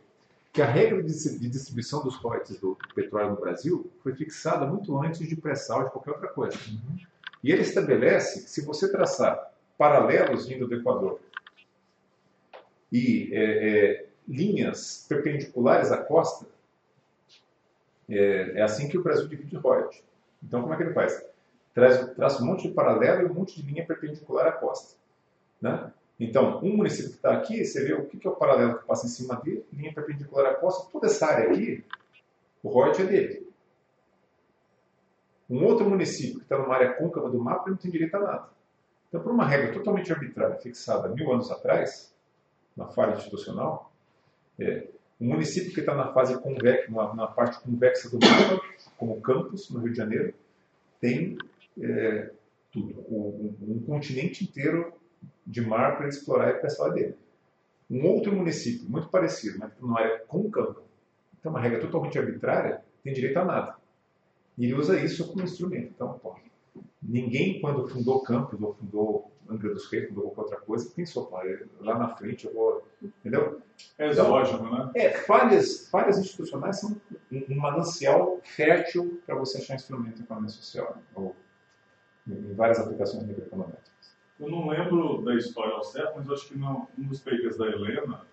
que 0.52 0.60
a 0.60 0.66
regra 0.66 1.02
de 1.02 1.48
distribuição 1.48 2.02
dos 2.04 2.16
royalties 2.16 2.60
do 2.60 2.76
petróleo 2.94 3.30
no 3.30 3.40
Brasil 3.40 3.90
foi 4.02 4.14
fixada 4.14 4.66
muito 4.66 4.96
antes 4.98 5.26
de 5.26 5.34
pré-sal 5.34 5.84
de 5.84 5.90
qualquer 5.90 6.10
outra 6.10 6.28
coisa. 6.28 6.56
Uhum. 6.68 6.98
E 7.42 7.50
ele 7.50 7.62
estabelece 7.62 8.42
que 8.42 8.50
se 8.50 8.64
você 8.64 8.90
traçar 8.92 9.52
paralelos 9.78 10.46
vindo 10.46 10.68
do 10.68 10.74
Equador 10.74 11.20
e 12.92 13.30
é, 13.32 13.40
é, 13.42 14.06
linhas 14.28 15.06
perpendiculares 15.08 15.90
à 15.90 15.96
costa, 15.96 16.46
é, 18.08 18.52
é, 18.58 18.62
assim 18.62 18.88
que 18.88 18.98
o 18.98 19.02
Brasil 19.02 19.26
divide 19.26 19.56
royalties. 19.56 20.04
Então, 20.42 20.60
como 20.60 20.74
é 20.74 20.76
que 20.76 20.82
ele 20.82 20.92
faz? 20.92 21.24
Traz, 21.72 22.14
traça 22.14 22.42
um 22.42 22.46
monte 22.46 22.68
de 22.68 22.74
paralelo 22.74 23.22
e 23.22 23.30
um 23.30 23.34
monte 23.34 23.60
de 23.60 23.66
linha 23.66 23.86
perpendicular 23.86 24.46
à 24.46 24.52
costa. 24.52 24.96
Né? 25.60 25.90
Então, 26.22 26.60
um 26.62 26.76
município 26.76 27.10
que 27.10 27.16
está 27.16 27.32
aqui, 27.32 27.64
você 27.64 27.84
vê 27.84 27.94
o 27.94 28.06
que 28.06 28.24
é 28.24 28.30
o 28.30 28.36
paralelo 28.36 28.78
que 28.78 28.86
passa 28.86 29.06
em 29.06 29.08
cima 29.08 29.34
dele, 29.40 29.66
linha 29.72 29.92
perpendicular 29.92 30.52
à 30.52 30.54
costa, 30.54 30.88
toda 30.92 31.08
essa 31.08 31.26
área 31.26 31.50
aqui, 31.50 31.84
o 32.62 32.68
royalties 32.68 33.08
é 33.08 33.10
dele. 33.10 33.52
Um 35.50 35.64
outro 35.64 35.90
município 35.90 36.36
que 36.36 36.44
está 36.44 36.56
numa 36.56 36.76
área 36.76 36.92
côncava 36.92 37.28
do 37.28 37.40
mapa 37.40 37.68
não 37.68 37.76
tem 37.76 37.90
direito 37.90 38.14
a 38.14 38.20
nada. 38.20 38.48
Então, 39.08 39.20
por 39.20 39.32
uma 39.32 39.44
regra 39.44 39.72
totalmente 39.72 40.12
arbitrária, 40.12 40.54
fixada 40.60 41.08
mil 41.08 41.32
anos 41.32 41.50
atrás, 41.50 42.14
na 42.76 42.86
falha 42.86 43.16
institucional, 43.16 43.92
é, 44.60 44.86
um 45.20 45.26
município 45.26 45.74
que 45.74 45.80
está 45.80 45.92
na 45.92 46.12
fase 46.12 46.40
convexa, 46.40 46.88
na, 46.88 47.14
na, 47.14 47.26
parte 47.26 47.60
convexa 47.64 48.08
do 48.08 48.20
mapa, 48.24 48.64
como 48.96 49.20
Campos, 49.20 49.68
no 49.70 49.80
Rio 49.80 49.90
de 49.90 49.98
Janeiro, 49.98 50.32
tem 51.00 51.36
é, 51.80 52.30
tudo, 52.70 53.04
um, 53.10 53.56
um, 53.60 53.82
continente 53.84 54.44
inteiro 54.44 55.01
de 55.46 55.60
mar 55.60 55.96
para 55.96 56.08
explorar 56.08 56.50
e 56.50 56.60
pescar 56.60 56.92
dele. 56.92 57.16
Um 57.90 58.06
outro 58.06 58.34
município, 58.34 58.88
muito 58.88 59.08
parecido, 59.08 59.58
mas 59.58 59.70
numa 59.78 60.00
área 60.00 60.20
côncava, 60.26 60.82
então 61.38 61.52
uma 61.52 61.60
regra 61.60 61.80
totalmente 61.80 62.18
arbitrária, 62.18 62.82
tem 63.02 63.12
direito 63.12 63.36
a 63.38 63.44
nada. 63.44 63.76
E 64.56 64.64
ele 64.64 64.74
usa 64.74 64.98
isso 64.98 65.28
como 65.28 65.42
instrumento. 65.42 65.92
Então, 65.94 66.18
pô, 66.18 66.36
ninguém, 67.02 67.60
quando 67.60 67.88
fundou 67.88 68.22
Campos 68.22 68.60
ou 68.60 68.74
fundou 68.74 69.32
Angra 69.48 69.74
dos 69.74 69.90
Reis, 69.90 70.08
fundou 70.08 70.30
qualquer 70.30 70.54
outra 70.54 70.60
coisa, 70.60 70.90
pensou, 70.94 71.26
pô, 71.26 71.36
lá 71.80 71.98
na 71.98 72.16
frente 72.16 72.46
eu 72.46 72.54
vou. 72.54 72.86
Entendeu? 73.02 73.60
É 73.98 74.08
exógeno, 74.08 74.70
né? 74.70 74.90
É, 74.94 75.10
falhas, 75.10 75.88
falhas 75.88 76.18
institucionais 76.18 76.80
são 76.80 76.96
um 77.32 77.56
manancial 77.56 78.40
fértil 78.44 79.20
para 79.26 79.34
você 79.34 79.58
achar 79.58 79.74
instrumento 79.74 80.20
em 80.20 80.24
economia 80.24 80.48
social, 80.48 80.96
ou 81.14 81.34
em 82.26 82.54
várias 82.54 82.78
aplicações 82.78 83.26
microeconômicas. 83.26 84.11
Eu 84.42 84.50
não 84.50 84.68
lembro 84.68 85.22
da 85.22 85.36
história 85.36 85.72
ao 85.72 85.84
certo, 85.84 86.14
mas 86.16 86.28
acho 86.28 86.48
que 86.48 86.58
num 86.58 86.84
um 86.98 87.04
dos 87.04 87.20
papers 87.20 87.56
da 87.56 87.68
Helena, 87.68 88.26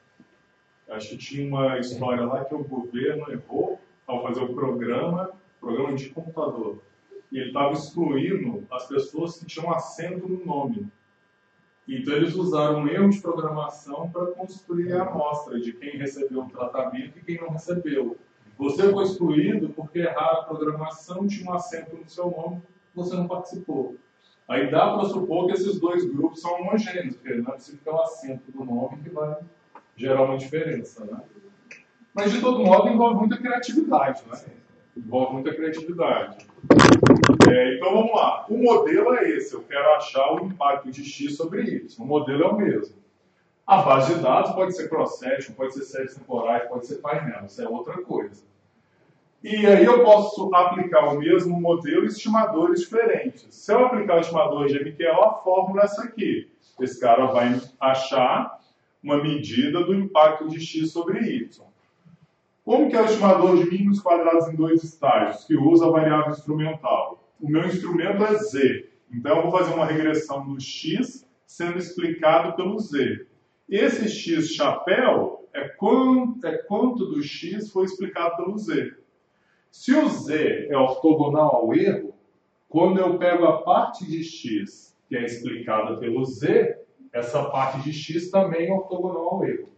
acho 0.90 1.10
que 1.10 1.18
tinha 1.18 1.48
uma 1.48 1.78
história 1.78 2.26
lá 2.26 2.44
que 2.44 2.56
o 2.56 2.64
governo 2.64 3.32
errou 3.32 3.80
ao 4.08 4.24
fazer 4.24 4.42
o 4.42 4.52
programa, 4.52 5.30
programa 5.62 5.94
de 5.94 6.10
computador. 6.10 6.80
E 7.32 7.38
ele 7.38 7.50
estava 7.50 7.74
excluindo 7.74 8.66
as 8.72 8.88
pessoas 8.88 9.38
que 9.38 9.46
tinham 9.46 9.72
acento 9.72 10.28
no 10.28 10.44
nome. 10.44 10.88
Então 11.88 12.16
eles 12.16 12.34
usaram 12.34 12.80
um 12.80 12.88
erro 12.88 13.12
de 13.12 13.22
programação 13.22 14.10
para 14.10 14.32
construir 14.32 14.92
a 14.94 15.04
amostra 15.04 15.60
de 15.60 15.74
quem 15.74 15.96
recebeu 15.96 16.42
o 16.42 16.50
tratamento 16.50 17.20
e 17.20 17.22
quem 17.22 17.40
não 17.40 17.50
recebeu. 17.50 18.18
Você 18.58 18.92
foi 18.92 19.04
excluído 19.04 19.70
porque 19.70 20.00
erraram 20.00 20.42
a 20.42 20.44
programação, 20.46 21.28
tinha 21.28 21.52
um 21.52 21.54
acento 21.54 21.96
no 21.96 22.10
seu 22.10 22.32
nome, 22.32 22.64
você 22.96 23.16
não 23.16 23.28
participou. 23.28 23.96
Aí 24.50 24.72
dá 24.72 24.96
para 24.96 25.06
supor 25.06 25.46
que 25.46 25.54
esses 25.54 25.80
dois 25.80 26.04
grupos 26.04 26.42
são 26.42 26.60
homogêneos, 26.60 27.16
porque 27.16 27.36
não 27.36 27.52
é 27.52 27.56
possível 27.56 27.80
ter 27.84 27.92
o 27.92 28.02
acento 28.02 28.52
do 28.52 28.66
nome 28.66 28.98
que 29.04 29.10
vai 29.12 29.38
gerar 29.96 30.24
uma 30.24 30.40
diferença. 30.40 31.06
Né? 31.06 31.22
Mas, 32.16 32.32
de 32.32 32.42
todo 32.42 32.66
modo, 32.66 32.90
envolve 32.90 33.20
muita 33.20 33.38
criatividade. 33.38 34.24
Né? 34.28 34.40
Envolve 34.98 35.34
muita 35.34 35.54
criatividade. 35.54 36.48
É, 37.48 37.76
então, 37.76 37.94
vamos 37.94 38.12
lá. 38.12 38.48
O 38.50 38.58
modelo 38.58 39.14
é 39.14 39.30
esse. 39.30 39.54
Eu 39.54 39.62
quero 39.62 39.88
achar 39.94 40.34
o 40.34 40.44
impacto 40.44 40.90
de 40.90 41.04
X 41.04 41.38
sobre 41.38 41.62
Y. 41.62 42.04
O 42.04 42.08
modelo 42.08 42.44
é 42.44 42.48
o 42.48 42.58
mesmo. 42.58 42.96
A 43.68 43.84
base 43.84 44.16
de 44.16 44.20
dados 44.20 44.52
pode 44.54 44.76
ser 44.76 44.90
cross-section, 44.90 45.54
pode 45.54 45.76
ser 45.76 45.84
séries 45.84 46.16
temporais, 46.16 46.68
pode 46.68 46.88
ser 46.88 46.96
painel. 46.96 47.46
Isso 47.46 47.62
é 47.62 47.68
outra 47.68 48.02
coisa. 48.02 48.49
E 49.42 49.66
aí 49.66 49.86
eu 49.86 50.04
posso 50.04 50.54
aplicar 50.54 51.14
o 51.14 51.20
mesmo 51.20 51.60
modelo 51.62 52.04
em 52.04 52.08
estimadores 52.08 52.82
diferentes. 52.82 53.48
Se 53.52 53.72
eu 53.72 53.86
aplicar 53.86 54.18
o 54.18 54.20
estimador 54.20 54.68
de 54.68 54.80
MQO, 54.80 55.24
a 55.24 55.34
fórmula 55.36 55.82
é 55.82 55.86
essa 55.86 56.04
aqui. 56.04 56.52
Esse 56.80 57.00
cara 57.00 57.26
vai 57.28 57.60
achar 57.80 58.60
uma 59.02 59.22
medida 59.22 59.82
do 59.84 59.96
impacto 59.96 60.50
de 60.50 60.60
x 60.60 60.92
sobre 60.92 61.20
y. 61.20 61.66
Como 62.66 62.90
que 62.90 62.96
é 62.98 63.02
o 63.02 63.06
estimador 63.06 63.58
de 63.58 63.70
mínimos 63.70 64.02
quadrados 64.02 64.48
em 64.50 64.56
dois 64.56 64.84
estágios, 64.84 65.46
que 65.46 65.56
usa 65.58 65.88
a 65.88 65.90
variável 65.90 66.32
instrumental? 66.32 67.24
O 67.42 67.50
meu 67.50 67.66
instrumento 67.66 68.24
é 68.24 68.36
z. 68.36 68.90
Então 69.12 69.38
eu 69.38 69.44
vou 69.44 69.52
fazer 69.52 69.74
uma 69.74 69.86
regressão 69.86 70.46
do 70.46 70.60
x 70.60 71.26
sendo 71.48 71.78
explicado 71.78 72.56
pelo 72.56 72.78
z. 72.78 73.26
Esse 73.68 74.10
x 74.10 74.50
chapéu 74.50 75.48
é 75.54 75.68
quanto, 75.70 76.46
é 76.46 76.58
quanto 76.58 77.06
do 77.06 77.24
x 77.24 77.72
foi 77.72 77.86
explicado 77.86 78.36
pelo 78.36 78.58
z. 78.58 78.96
Se 79.72 79.94
o 79.96 80.10
z 80.10 80.68
é 80.70 80.78
ortogonal 80.78 81.56
ao 81.56 81.74
erro, 81.74 82.14
quando 82.68 83.00
eu 83.00 83.18
pego 83.18 83.46
a 83.46 83.62
parte 83.62 84.06
de 84.06 84.24
x 84.24 84.98
que 85.08 85.18
é 85.18 85.26
explicada 85.26 85.98
pelo 85.98 86.24
z, 86.24 86.78
essa 87.12 87.44
parte 87.46 87.82
de 87.82 87.92
x 87.92 88.30
também 88.30 88.70
é 88.70 88.74
ortogonal 88.74 89.36
ao 89.36 89.46
erro. 89.46 89.70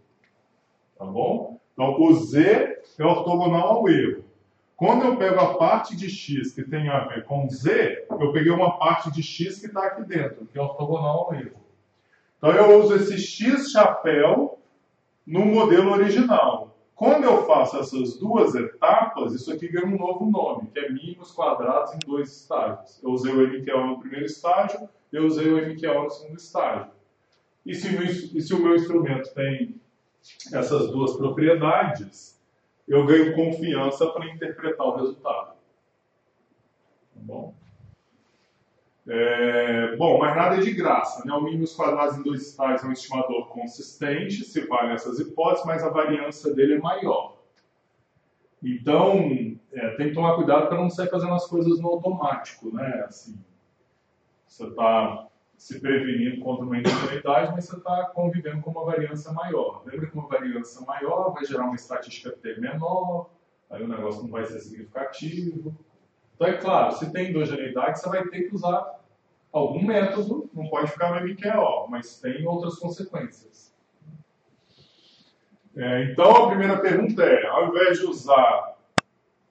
Tá 0.97 1.05
bom? 1.05 1.59
Então, 1.73 1.99
o 2.01 2.13
z 2.13 2.77
é 2.99 3.05
ortogonal 3.05 3.77
ao 3.77 3.89
erro. 3.89 4.25
Quando 4.75 5.05
eu 5.05 5.15
pego 5.15 5.39
a 5.39 5.53
parte 5.55 5.95
de 5.95 6.09
x 6.09 6.51
que 6.51 6.63
tem 6.63 6.89
a 6.89 7.05
ver 7.05 7.23
com 7.25 7.49
z, 7.49 8.05
eu 8.09 8.33
peguei 8.33 8.51
uma 8.51 8.77
parte 8.77 9.11
de 9.11 9.23
x 9.23 9.59
que 9.59 9.67
está 9.67 9.85
aqui 9.85 10.03
dentro, 10.03 10.45
que 10.45 10.57
é 10.57 10.61
ortogonal 10.61 11.27
ao 11.27 11.33
erro. 11.33 11.61
Então, 12.37 12.51
eu 12.51 12.79
uso 12.79 12.95
esse 12.95 13.17
x 13.17 13.71
chapéu 13.71 14.59
no 15.25 15.45
modelo 15.45 15.91
original. 15.91 16.70
Quando 16.95 17.23
eu 17.23 17.45
faço 17.45 17.79
essas 17.79 18.17
duas 18.17 18.53
etapas, 18.53 19.33
isso 19.33 19.51
aqui 19.51 19.67
ganha 19.67 19.87
um 19.87 19.97
novo 19.97 20.29
nome, 20.29 20.67
que 20.67 20.79
é 20.79 20.89
mínimos 20.91 21.31
quadrados 21.31 21.93
em 21.93 21.99
dois 21.99 22.31
estágios. 22.31 23.01
Eu 23.01 23.11
usei 23.11 23.33
o 23.33 23.47
MQL 23.47 23.87
no 23.87 23.99
primeiro 23.99 24.25
estágio, 24.25 24.87
eu 25.11 25.25
usei 25.25 25.51
o 25.51 25.57
MQL 25.57 26.03
no 26.03 26.09
segundo 26.09 26.37
estágio. 26.37 26.91
E 27.65 27.73
se, 27.73 28.37
e 28.37 28.41
se 28.41 28.53
o 28.53 28.61
meu 28.61 28.75
instrumento 28.75 29.33
tem 29.33 29.81
essas 30.53 30.91
duas 30.91 31.15
propriedades, 31.15 32.39
eu 32.87 33.05
ganho 33.05 33.35
confiança 33.35 34.07
para 34.11 34.29
interpretar 34.29 34.85
o 34.85 34.95
resultado. 34.95 35.53
Tá 37.13 37.19
bom? 37.21 37.53
É, 39.07 39.95
bom, 39.95 40.19
mas 40.19 40.35
nada 40.35 40.57
é 40.57 40.59
de 40.59 40.71
graça. 40.71 41.25
Né? 41.25 41.33
O 41.33 41.41
mínimos 41.41 41.75
quadrados 41.75 42.17
em 42.17 42.23
dois 42.23 42.41
estágios 42.47 42.83
é 42.83 42.87
um 42.87 42.91
estimador 42.91 43.47
consistente, 43.47 44.43
se 44.43 44.67
vale 44.67 44.93
essas 44.93 45.19
hipóteses, 45.19 45.65
mas 45.65 45.83
a 45.83 45.89
variância 45.89 46.53
dele 46.53 46.75
é 46.75 46.79
maior. 46.79 47.37
Então, 48.61 49.57
é, 49.73 49.89
tem 49.95 50.09
que 50.09 50.13
tomar 50.13 50.35
cuidado 50.35 50.67
para 50.67 50.77
não 50.77 50.89
sair 50.89 51.09
fazendo 51.09 51.33
as 51.33 51.47
coisas 51.47 51.79
no 51.79 51.89
automático. 51.89 52.73
Né? 52.75 53.03
Assim, 53.07 53.35
você 54.45 54.67
está 54.67 55.27
se 55.57 55.79
prevenindo 55.79 56.43
contra 56.43 56.65
uma 56.65 56.77
instabilidade, 56.79 57.51
mas 57.53 57.65
você 57.65 57.77
está 57.77 58.05
convivendo 58.15 58.61
com 58.61 58.71
uma 58.71 58.83
variância 58.83 59.31
maior. 59.31 59.83
Lembra 59.85 60.07
que 60.07 60.15
uma 60.15 60.27
variância 60.27 60.81
maior 60.85 61.33
vai 61.33 61.45
gerar 61.45 61.65
uma 61.65 61.75
estatística 61.75 62.31
T 62.31 62.59
menor, 62.59 63.29
aí 63.69 63.83
o 63.83 63.87
negócio 63.87 64.23
não 64.23 64.29
vai 64.29 64.45
ser 64.45 64.59
significativo. 64.59 65.75
Então, 66.41 66.49
é 66.49 66.57
claro, 66.57 66.91
se 66.93 67.11
tem 67.11 67.29
endogeneidade, 67.29 67.99
você 67.99 68.09
vai 68.09 68.27
ter 68.27 68.49
que 68.49 68.55
usar 68.55 68.99
algum 69.53 69.85
método, 69.85 70.49
não 70.55 70.67
pode 70.69 70.89
ficar 70.89 71.23
MQO, 71.23 71.87
mas 71.87 72.19
tem 72.19 72.47
outras 72.47 72.79
consequências. 72.79 73.71
É, 75.77 76.05
então, 76.05 76.31
a 76.31 76.47
primeira 76.47 76.79
pergunta 76.79 77.21
é, 77.21 77.45
ao 77.45 77.67
invés 77.67 77.99
de 77.99 78.05
usar 78.07 78.75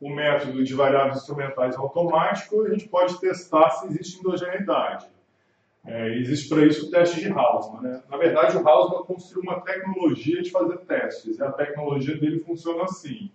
o 0.01 0.11
método 0.11 0.65
de 0.65 0.75
variáveis 0.75 1.19
instrumentais 1.19 1.77
automático, 1.77 2.63
a 2.63 2.71
gente 2.71 2.89
pode 2.89 3.21
testar 3.21 3.71
se 3.71 3.87
existe 3.87 4.19
endogeneidade. 4.19 5.07
É, 5.87 6.09
existe 6.17 6.49
para 6.49 6.67
isso 6.67 6.89
o 6.89 6.91
teste 6.91 7.21
de 7.21 7.31
Hausmann. 7.31 7.83
Né? 7.83 8.03
Na 8.11 8.17
verdade, 8.17 8.57
o 8.57 8.69
Hausmann 8.69 9.05
construiu 9.05 9.43
uma 9.43 9.61
tecnologia 9.61 10.43
de 10.43 10.51
fazer 10.51 10.79
testes. 10.79 11.39
E 11.39 11.43
a 11.43 11.53
tecnologia 11.53 12.19
dele 12.19 12.41
funciona 12.41 12.83
assim. 12.83 13.31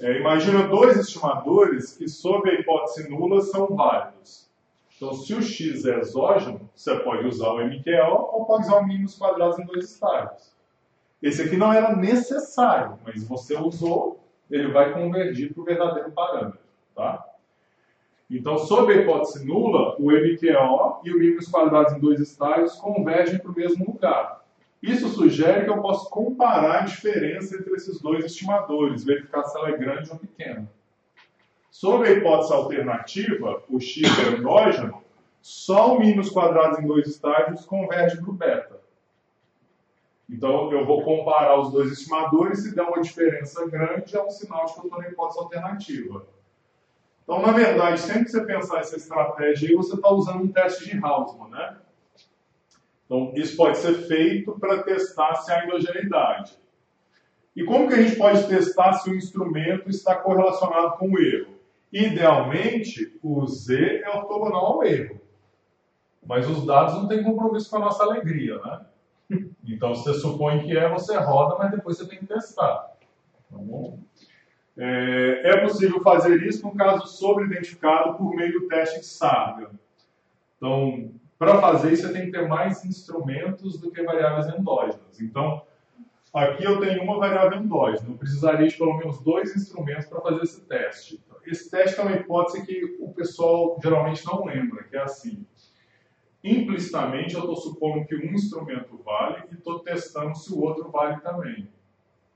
É, 0.00 0.18
imagina 0.18 0.68
dois 0.68 0.96
estimadores 0.98 1.96
que, 1.96 2.08
sob 2.08 2.50
a 2.50 2.54
hipótese 2.54 3.08
nula, 3.08 3.40
são 3.40 3.68
válidos. 3.68 4.46
Então, 4.96 5.12
se 5.12 5.34
o 5.34 5.42
x 5.42 5.84
é 5.84 5.98
exógeno, 5.98 6.70
você 6.74 6.96
pode 7.00 7.26
usar 7.26 7.50
o 7.50 7.64
MQO 7.64 8.30
ou 8.32 8.44
pode 8.44 8.66
usar 8.66 8.78
o 8.78 8.86
mínimos 8.86 9.16
quadrados 9.16 9.58
em 9.58 9.64
dois 9.64 9.90
estágios. 9.90 10.54
Esse 11.22 11.42
aqui 11.42 11.56
não 11.56 11.72
era 11.72 11.94
necessário, 11.96 12.98
mas 13.04 13.26
você 13.26 13.56
usou, 13.56 14.20
ele 14.50 14.70
vai 14.72 14.92
convergir 14.92 15.52
para 15.52 15.62
o 15.62 15.64
verdadeiro 15.64 16.12
parâmetro. 16.12 16.60
Tá? 16.94 17.24
Então, 18.30 18.58
sob 18.58 18.92
a 18.92 18.96
hipótese 18.96 19.46
nula, 19.46 19.96
o 19.98 20.10
MQO 20.10 21.00
e 21.04 21.12
o 21.12 21.18
mínimos 21.18 21.48
quadrados 21.48 21.92
em 21.92 22.00
dois 22.00 22.20
estágios 22.20 22.74
convergem 22.76 23.38
para 23.38 23.50
o 23.50 23.54
mesmo 23.54 23.84
lugar. 23.86 24.45
Isso 24.86 25.08
sugere 25.08 25.64
que 25.64 25.70
eu 25.70 25.82
posso 25.82 26.08
comparar 26.08 26.82
a 26.82 26.84
diferença 26.84 27.56
entre 27.56 27.74
esses 27.74 28.00
dois 28.00 28.24
estimadores, 28.24 29.02
verificar 29.02 29.42
se 29.42 29.58
ela 29.58 29.70
é 29.70 29.76
grande 29.76 30.12
ou 30.12 30.16
pequena. 30.16 30.70
Sob 31.68 32.06
a 32.06 32.12
hipótese 32.12 32.52
alternativa, 32.52 33.64
o 33.68 33.80
x 33.80 34.08
é 34.20 34.38
endógeno, 34.38 35.02
só 35.42 35.96
o 35.96 35.98
mínus 35.98 36.30
quadrados 36.30 36.78
em 36.78 36.86
dois 36.86 37.08
estágios 37.08 37.64
converge 37.64 38.16
para 38.18 38.30
o 38.30 38.32
beta. 38.32 38.80
Então, 40.30 40.70
eu 40.70 40.86
vou 40.86 41.02
comparar 41.02 41.58
os 41.58 41.72
dois 41.72 41.90
estimadores, 41.90 42.62
se 42.62 42.72
der 42.72 42.82
uma 42.82 43.00
diferença 43.00 43.68
grande, 43.68 44.16
é 44.16 44.22
um 44.22 44.30
sinal 44.30 44.66
de 44.66 44.74
que 44.74 44.78
eu 44.78 44.84
estou 44.84 45.00
na 45.00 45.08
hipótese 45.08 45.40
alternativa. 45.40 46.26
Então, 47.24 47.42
na 47.42 47.50
verdade, 47.50 47.98
sempre 47.98 48.26
que 48.26 48.30
você 48.30 48.44
pensar 48.44 48.78
essa 48.78 48.96
estratégia 48.96 49.68
aí, 49.68 49.74
você 49.74 49.96
está 49.96 50.08
usando 50.10 50.44
um 50.44 50.48
teste 50.52 50.88
de 50.88 51.04
Hausmann, 51.04 51.50
né? 51.50 51.76
Então, 53.06 53.32
isso 53.36 53.56
pode 53.56 53.78
ser 53.78 53.94
feito 54.06 54.58
para 54.58 54.82
testar 54.82 55.36
se 55.36 55.50
há 55.50 55.64
endogeneidade. 55.64 56.58
E 57.54 57.64
como 57.64 57.88
que 57.88 57.94
a 57.94 58.02
gente 58.02 58.16
pode 58.16 58.46
testar 58.48 58.92
se 58.94 59.08
o 59.08 59.14
instrumento 59.14 59.88
está 59.88 60.14
correlacionado 60.14 60.98
com 60.98 61.12
o 61.12 61.18
erro? 61.18 61.54
Idealmente, 61.90 63.18
o 63.22 63.46
Z 63.46 64.02
é 64.04 64.10
ortogonal 64.10 64.66
ao 64.66 64.84
erro. 64.84 65.20
Mas 66.26 66.48
os 66.50 66.66
dados 66.66 66.94
não 66.94 67.06
têm 67.06 67.22
compromisso 67.22 67.70
com 67.70 67.76
a 67.76 67.80
nossa 67.80 68.02
alegria, 68.02 68.58
né? 68.58 68.86
Então, 69.68 69.94
você 69.94 70.14
supõe 70.14 70.64
que 70.64 70.76
é, 70.76 70.88
você 70.88 71.16
roda, 71.16 71.56
mas 71.58 71.70
depois 71.70 71.96
você 71.96 72.06
tem 72.06 72.18
que 72.20 72.26
testar. 72.26 72.92
Tá 73.50 73.56
bom? 73.56 73.98
É, 74.76 75.42
é 75.44 75.56
possível 75.62 76.02
fazer 76.02 76.40
isso 76.46 76.64
num 76.64 76.74
caso 76.74 77.06
sobreidentificado 77.06 78.14
por 78.16 78.34
meio 78.34 78.52
do 78.52 78.68
teste 78.68 79.00
de 79.00 79.06
Sarga. 79.06 79.70
Então, 80.56 81.10
para 81.38 81.60
fazer 81.60 81.92
isso, 81.92 82.06
você 82.06 82.12
tem 82.12 82.26
que 82.26 82.32
ter 82.32 82.48
mais 82.48 82.84
instrumentos 82.84 83.78
do 83.78 83.90
que 83.90 84.02
variáveis 84.02 84.48
endógenas. 84.48 85.20
Então, 85.20 85.62
aqui 86.32 86.64
eu 86.64 86.80
tenho 86.80 87.02
uma 87.02 87.18
variável 87.18 87.58
endógena. 87.58 88.08
Eu 88.08 88.16
precisaria 88.16 88.66
de 88.66 88.76
pelo 88.76 88.96
menos 88.96 89.20
dois 89.20 89.54
instrumentos 89.54 90.06
para 90.06 90.20
fazer 90.20 90.42
esse 90.42 90.62
teste. 90.62 91.22
Esse 91.44 91.70
teste 91.70 92.00
é 92.00 92.02
uma 92.02 92.16
hipótese 92.16 92.64
que 92.64 92.96
o 93.00 93.12
pessoal 93.12 93.78
geralmente 93.82 94.24
não 94.24 94.44
lembra, 94.44 94.84
que 94.84 94.96
é 94.96 95.02
assim. 95.02 95.46
Implicitamente, 96.42 97.34
eu 97.34 97.40
estou 97.40 97.56
supondo 97.56 98.06
que 98.06 98.16
um 98.16 98.32
instrumento 98.32 98.96
vale 99.04 99.44
e 99.50 99.54
estou 99.54 99.80
testando 99.80 100.34
se 100.36 100.52
o 100.52 100.60
outro 100.60 100.90
vale 100.90 101.20
também. 101.20 101.68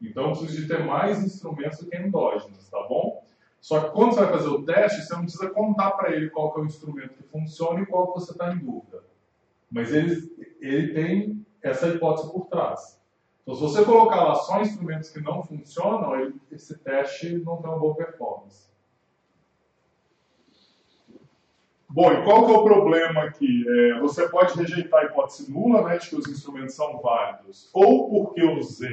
Então, 0.00 0.24
eu 0.24 0.30
preciso 0.32 0.62
de 0.62 0.68
ter 0.68 0.84
mais 0.84 1.22
instrumentos 1.24 1.78
do 1.78 1.90
que 1.90 1.96
endógenos, 1.96 2.68
tá 2.68 2.82
bom? 2.88 3.19
Só 3.60 3.80
que 3.80 3.90
quando 3.90 4.14
você 4.14 4.20
vai 4.20 4.32
fazer 4.32 4.48
o 4.48 4.64
teste, 4.64 5.02
você 5.02 5.12
não 5.14 5.22
precisa 5.22 5.50
contar 5.50 5.90
para 5.92 6.14
ele 6.14 6.30
qual 6.30 6.54
é 6.56 6.60
o 6.60 6.64
instrumento 6.64 7.14
que 7.14 7.22
funciona 7.24 7.80
e 7.80 7.86
qual 7.86 8.12
você 8.12 8.32
está 8.32 8.52
em 8.52 8.58
dúvida. 8.58 9.04
Mas 9.70 9.92
ele, 9.92 10.56
ele 10.60 10.94
tem 10.94 11.46
essa 11.62 11.88
hipótese 11.88 12.32
por 12.32 12.46
trás. 12.46 12.98
Então, 13.42 13.54
se 13.54 13.60
você 13.60 13.84
colocar 13.84 14.22
lá 14.22 14.34
só 14.34 14.60
instrumentos 14.62 15.10
que 15.10 15.20
não 15.20 15.42
funcionam, 15.42 16.18
ele, 16.18 16.34
esse 16.50 16.78
teste 16.78 17.38
não 17.38 17.58
tem 17.58 17.70
uma 17.70 17.78
boa 17.78 17.94
performance. 17.94 18.70
Bom, 21.88 22.12
e 22.12 22.24
qual 22.24 22.46
que 22.46 22.52
é 22.52 22.56
o 22.56 22.62
problema 22.62 23.24
aqui? 23.24 23.64
É, 23.68 23.98
você 23.98 24.28
pode 24.28 24.54
rejeitar 24.54 25.00
a 25.00 25.04
hipótese 25.06 25.50
nula, 25.50 25.82
né, 25.82 25.98
de 25.98 26.08
que 26.08 26.16
os 26.16 26.28
instrumentos 26.28 26.76
são 26.76 27.00
válidos, 27.00 27.68
ou 27.74 28.08
porque 28.08 28.44
o 28.44 28.62
Z 28.62 28.86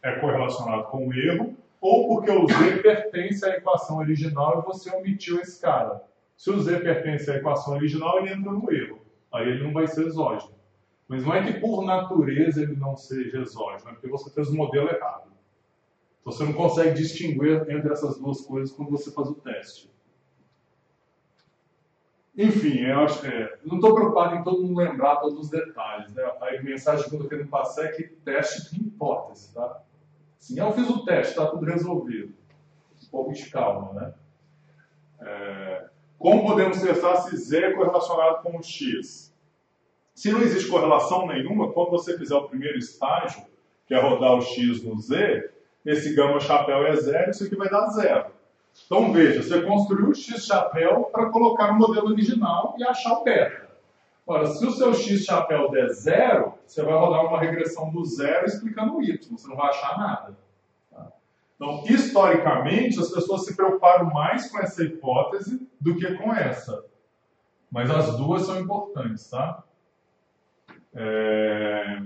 é 0.00 0.20
correlacionado 0.20 0.84
com 0.84 1.08
o 1.08 1.12
erro, 1.12 1.56
ou 1.84 2.08
porque 2.08 2.30
o 2.30 2.46
Z 2.48 2.78
pertence 2.78 3.44
à 3.44 3.50
equação 3.50 3.98
original 3.98 4.58
e 4.58 4.64
você 4.64 4.90
omitiu 4.90 5.38
esse 5.38 5.60
cara. 5.60 6.02
Se 6.34 6.50
o 6.50 6.58
Z 6.58 6.80
pertence 6.80 7.30
à 7.30 7.36
equação 7.36 7.74
original, 7.74 8.20
ele 8.20 8.32
entra 8.32 8.50
no 8.50 8.72
erro. 8.72 9.02
Aí 9.30 9.46
ele 9.46 9.62
não 9.62 9.74
vai 9.74 9.86
ser 9.86 10.06
exógeno. 10.06 10.54
Mas 11.06 11.26
não 11.26 11.34
é 11.34 11.44
que 11.44 11.60
por 11.60 11.84
natureza 11.84 12.62
ele 12.62 12.74
não 12.74 12.96
seja 12.96 13.36
exógeno, 13.42 13.90
é 13.90 13.92
porque 13.92 14.08
você 14.08 14.30
fez 14.30 14.48
o 14.48 14.56
modelo 14.56 14.88
errado. 14.88 15.30
Então 16.22 16.32
você 16.32 16.42
não 16.44 16.54
consegue 16.54 16.94
distinguir 16.94 17.70
entre 17.70 17.92
essas 17.92 18.18
duas 18.18 18.40
coisas 18.40 18.74
quando 18.74 18.90
você 18.90 19.10
faz 19.10 19.28
o 19.28 19.34
teste. 19.34 19.92
Enfim, 22.34 22.78
eu 22.78 23.00
acho, 23.00 23.26
é, 23.26 23.58
não 23.62 23.76
estou 23.76 23.94
preocupado 23.94 24.36
em 24.36 24.42
todo 24.42 24.62
mundo 24.62 24.78
lembrar 24.78 25.16
todos 25.16 25.38
os 25.38 25.50
detalhes. 25.50 26.14
Né? 26.14 26.22
A 26.22 26.62
mensagem 26.62 27.04
que 27.04 27.14
eu 27.14 27.18
estou 27.18 27.28
querendo 27.28 27.50
passar 27.50 27.84
é 27.84 27.88
que 27.88 28.04
teste 28.04 28.70
tem 28.70 28.86
hipótese. 28.86 29.52
Tá? 29.52 29.82
Assim, 30.44 30.60
eu 30.60 30.72
fiz 30.74 30.90
o 30.90 31.02
teste, 31.06 31.30
está 31.30 31.46
tudo 31.46 31.64
resolvido. 31.64 32.34
Um 33.02 33.10
pouco 33.10 33.32
de 33.32 33.48
calma. 33.48 33.92
Né? 33.94 34.14
É, 35.22 35.84
como 36.18 36.44
podemos 36.44 36.82
testar 36.82 37.16
se 37.16 37.34
Z 37.34 37.64
é 37.64 37.72
correlacionado 37.72 38.42
com 38.42 38.58
o 38.58 38.62
X? 38.62 39.34
Se 40.14 40.30
não 40.30 40.42
existe 40.42 40.70
correlação 40.70 41.26
nenhuma, 41.26 41.72
quando 41.72 41.92
você 41.92 42.18
fizer 42.18 42.34
o 42.34 42.46
primeiro 42.46 42.78
estágio, 42.78 43.42
que 43.86 43.94
é 43.94 44.00
rodar 44.00 44.34
o 44.34 44.42
X 44.42 44.84
no 44.84 45.00
Z, 45.00 45.50
esse 45.86 46.14
gama 46.14 46.38
chapéu 46.38 46.86
é 46.86 46.94
zero, 46.94 47.30
isso 47.30 47.44
aqui 47.44 47.56
vai 47.56 47.70
dar 47.70 47.86
zero. 47.88 48.26
Então 48.84 49.12
veja, 49.14 49.42
você 49.42 49.62
construiu 49.62 50.10
o 50.10 50.14
X 50.14 50.44
chapéu 50.44 51.04
para 51.04 51.30
colocar 51.30 51.72
no 51.72 51.78
modelo 51.78 52.08
original 52.08 52.74
e 52.78 52.84
achar 52.84 53.14
o 53.14 53.24
beta. 53.24 53.63
Ora, 54.26 54.46
se 54.46 54.64
o 54.64 54.70
seu 54.70 54.94
X 54.94 55.24
chapéu 55.24 55.70
der 55.70 55.88
zero, 55.90 56.54
você 56.66 56.82
vai 56.82 56.94
rodar 56.94 57.26
uma 57.26 57.38
regressão 57.38 57.90
do 57.90 58.04
zero 58.04 58.46
explicando 58.46 58.96
o 58.96 59.02
Y, 59.02 59.18
você 59.30 59.46
não 59.46 59.56
vai 59.56 59.68
achar 59.68 59.98
nada. 59.98 60.38
Tá? 60.90 61.12
Então, 61.56 61.84
historicamente, 61.86 62.98
as 62.98 63.10
pessoas 63.10 63.44
se 63.44 63.54
preocuparam 63.54 64.06
mais 64.06 64.50
com 64.50 64.58
essa 64.58 64.82
hipótese 64.82 65.68
do 65.78 65.96
que 65.96 66.14
com 66.14 66.32
essa. 66.32 66.84
Mas 67.70 67.90
as 67.90 68.16
duas 68.16 68.42
são 68.42 68.58
importantes, 68.58 69.28
tá? 69.28 69.62
É... 70.94 72.00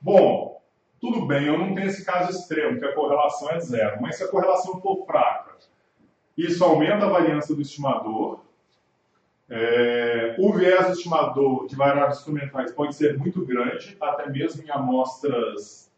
Bom, 0.00 0.62
tudo 1.00 1.26
bem, 1.26 1.46
eu 1.46 1.58
não 1.58 1.74
tenho 1.74 1.88
esse 1.88 2.04
caso 2.04 2.30
extremo, 2.30 2.78
que 2.78 2.84
a 2.84 2.94
correlação 2.94 3.50
é 3.50 3.58
zero, 3.58 4.00
mas 4.00 4.16
se 4.16 4.24
a 4.24 4.28
correlação 4.28 4.80
for 4.80 5.04
fraca, 5.06 5.56
isso 6.36 6.62
aumenta 6.64 7.06
a 7.06 7.10
variância 7.10 7.54
do 7.54 7.62
estimador. 7.62 8.40
É, 9.52 10.36
o 10.38 10.52
viés 10.52 10.86
do 10.86 10.92
estimador 10.92 11.66
de 11.66 11.74
variáveis 11.74 12.18
instrumentais 12.18 12.72
pode 12.72 12.94
ser 12.94 13.18
muito 13.18 13.44
grande, 13.44 13.96
até 14.00 14.30
mesmo 14.30 14.62
em 14.62 14.70
amostras. 14.70 15.90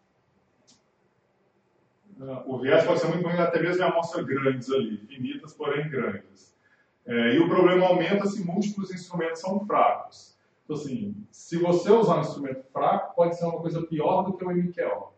O 2.46 2.58
viés 2.58 2.82
pode 2.84 3.00
ser 3.00 3.08
muito 3.08 3.22
grande, 3.22 3.42
até 3.42 3.60
mesmo 3.60 3.82
em 3.82 3.86
amostras 3.86 4.24
grandes 4.24 4.70
ali, 4.70 4.96
finitas, 5.06 5.52
porém 5.52 5.90
grandes. 5.90 6.56
É, 7.04 7.34
e 7.34 7.40
o 7.40 7.48
problema 7.48 7.86
aumenta 7.86 8.26
se 8.26 8.42
múltiplos 8.42 8.90
instrumentos 8.90 9.40
são 9.40 9.60
fracos. 9.66 10.34
Então, 10.64 10.76
assim, 10.76 11.14
se 11.30 11.58
você 11.58 11.90
usar 11.90 12.16
um 12.16 12.20
instrumento 12.20 12.64
fraco, 12.72 13.14
pode 13.14 13.36
ser 13.36 13.44
uma 13.44 13.60
coisa 13.60 13.82
pior 13.82 14.22
do 14.22 14.32
que 14.34 14.44
o 14.44 14.50
MQL. 14.50 15.12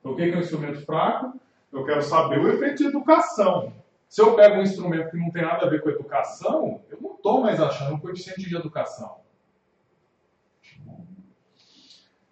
Então, 0.00 0.12
o 0.12 0.16
que 0.16 0.22
é 0.22 0.36
um 0.36 0.40
instrumento 0.40 0.84
fraco? 0.84 1.40
Eu 1.72 1.84
quero 1.84 2.02
saber 2.02 2.40
o 2.40 2.48
efeito 2.48 2.78
de 2.78 2.86
educação. 2.88 3.72
Se 4.08 4.22
eu 4.22 4.34
pego 4.34 4.56
um 4.56 4.62
instrumento 4.62 5.10
que 5.10 5.16
não 5.18 5.30
tem 5.30 5.42
nada 5.42 5.66
a 5.66 5.68
ver 5.68 5.82
com 5.82 5.90
educação, 5.90 6.82
eu 6.88 6.98
não 7.00 7.14
estou 7.14 7.42
mais 7.42 7.60
achando 7.60 7.94
um 7.94 8.00
coeficiente 8.00 8.48
de 8.48 8.56
educação. 8.56 9.20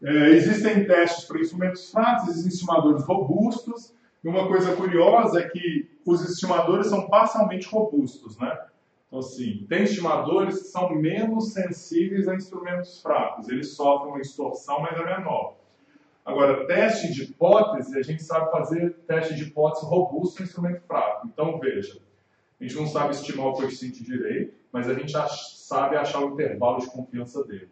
É, 0.03 0.29
existem 0.31 0.87
testes 0.87 1.25
para 1.25 1.41
instrumentos 1.41 1.91
fracos, 1.91 2.29
existem 2.29 2.53
estimadores 2.53 3.05
robustos. 3.05 3.95
E 4.25 4.29
uma 4.29 4.49
coisa 4.49 4.75
curiosa 4.75 5.41
é 5.41 5.49
que 5.49 5.91
os 6.05 6.23
estimadores 6.29 6.87
são 6.87 7.09
parcialmente 7.09 7.69
robustos, 7.69 8.39
né? 8.39 8.59
Então, 9.07 9.21
assim, 9.21 9.65
tem 9.69 9.85
estimadores 9.85 10.59
que 10.59 10.69
são 10.69 10.91
menos 10.95 11.53
sensíveis 11.53 12.27
a 12.27 12.35
instrumentos 12.35 13.01
fracos. 13.01 13.49
Eles 13.49 13.75
sofrem 13.75 14.12
uma 14.12 14.21
extorsão, 14.21 14.81
mas 14.81 14.99
é 14.99 15.05
menor. 15.05 15.55
Agora, 16.27 16.67
teste 16.67 17.12
de 17.12 17.23
hipótese, 17.23 17.97
a 17.97 18.03
gente 18.03 18.21
sabe 18.21 18.51
fazer 18.51 18.97
teste 19.07 19.37
de 19.37 19.45
hipótese 19.45 19.87
robusto 19.87 20.43
em 20.43 20.45
instrumento 20.45 20.81
fraco. 20.81 21.29
Então, 21.29 21.61
veja, 21.61 22.01
a 22.61 22.65
gente 22.65 22.75
não 22.75 22.89
sabe 22.89 23.15
estimar 23.15 23.47
o 23.47 23.53
coeficiente 23.53 24.03
direito, 24.03 24.53
mas 24.73 24.89
a 24.89 24.95
gente 24.95 25.12
sabe 25.12 25.97
achar 25.97 26.19
o 26.19 26.33
intervalo 26.33 26.81
de 26.81 26.91
confiança 26.91 27.45
dele. 27.45 27.71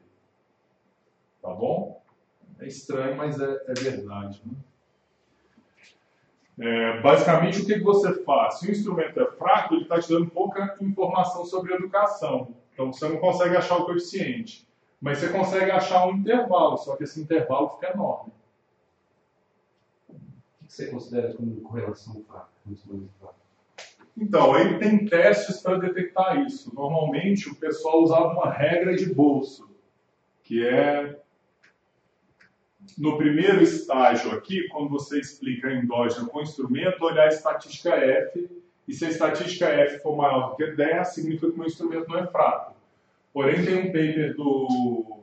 Tá 1.42 1.52
bom? 1.52 2.00
É 2.60 2.68
estranho, 2.68 3.16
mas 3.16 3.40
é, 3.40 3.60
é 3.66 3.74
verdade. 3.74 4.40
Né? 4.46 4.54
É, 6.60 7.00
basicamente, 7.00 7.60
o 7.60 7.66
que, 7.66 7.80
você 7.80 8.22
faz? 8.22 8.60
Se 8.60 8.68
o 8.68 8.70
instrumento 8.70 9.20
é 9.20 9.26
fraco, 9.32 9.74
ele 9.74 9.82
está 9.82 9.98
te 9.98 10.08
dando 10.08 10.30
pouca 10.30 10.76
informação 10.80 11.44
sobre 11.44 11.74
educação. 11.74 12.54
Então, 12.72 12.92
você 12.92 13.08
não 13.08 13.16
consegue 13.16 13.56
achar 13.56 13.78
o 13.78 13.84
coeficiente. 13.84 14.64
Mas 15.00 15.18
você 15.18 15.28
consegue 15.30 15.72
achar 15.72 16.06
um 16.06 16.12
intervalo, 16.12 16.76
só 16.76 16.94
que 16.94 17.02
esse 17.02 17.20
intervalo 17.20 17.70
fica 17.70 17.92
enorme 17.92 18.32
você 20.74 20.86
considera 20.86 21.32
como 21.34 21.60
correlação 21.60 22.22
fraca? 22.24 22.48
Então, 24.16 24.54
aí 24.54 24.78
tem 24.78 25.06
testes 25.06 25.60
para 25.60 25.78
detectar 25.78 26.40
isso. 26.44 26.74
Normalmente, 26.74 27.48
o 27.48 27.54
pessoal 27.54 28.02
usava 28.02 28.32
uma 28.32 28.50
regra 28.50 28.94
de 28.96 29.12
bolso, 29.12 29.68
que 30.42 30.66
é 30.66 31.18
no 32.98 33.16
primeiro 33.16 33.62
estágio 33.62 34.32
aqui, 34.32 34.68
quando 34.68 34.90
você 34.90 35.18
explica 35.18 35.68
a 35.68 35.74
endógena 35.74 36.28
com 36.28 36.38
o 36.38 36.42
instrumento, 36.42 37.04
olhar 37.04 37.24
a 37.24 37.28
estatística 37.28 37.90
F, 37.90 38.48
e 38.86 38.92
se 38.92 39.04
a 39.04 39.08
estatística 39.08 39.66
F 39.66 40.00
for 40.00 40.16
maior 40.16 40.50
do 40.50 40.56
que 40.56 40.66
10, 40.72 41.08
significa 41.08 41.48
que 41.48 41.54
o 41.54 41.58
meu 41.58 41.66
instrumento 41.66 42.08
não 42.08 42.18
é 42.18 42.26
fraco. 42.26 42.74
Porém, 43.32 43.64
tem 43.64 43.78
um 43.78 43.86
paper 43.86 44.36
do, 44.36 45.20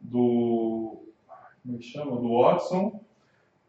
do 0.00 1.04
como 1.62 1.76
é 1.76 1.78
que 1.78 1.84
chama? 1.84 2.16
Do 2.16 2.40
Watson, 2.40 3.03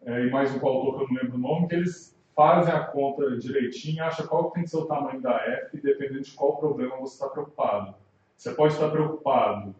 é, 0.05 0.25
e 0.25 0.29
mais 0.29 0.51
um 0.51 0.65
autor 0.65 0.97
que 0.97 1.03
eu 1.03 1.07
não 1.07 1.21
lembro 1.23 1.35
o 1.35 1.41
nome, 1.41 1.67
que 1.67 1.75
eles 1.75 2.15
fazem 2.35 2.73
a 2.73 2.83
conta 2.83 3.37
direitinho, 3.37 4.03
acham 4.03 4.27
qual 4.27 4.51
tem 4.51 4.63
que 4.63 4.69
ser 4.69 4.77
o 4.77 4.85
tamanho 4.85 5.19
da 5.19 5.35
F, 5.35 5.81
dependendo 5.81 6.21
de 6.21 6.31
qual 6.31 6.57
problema 6.57 6.97
você 6.97 7.15
está 7.15 7.27
preocupado. 7.27 7.95
Você 8.37 8.53
pode 8.53 8.73
estar 8.73 8.89
preocupado 8.91 9.73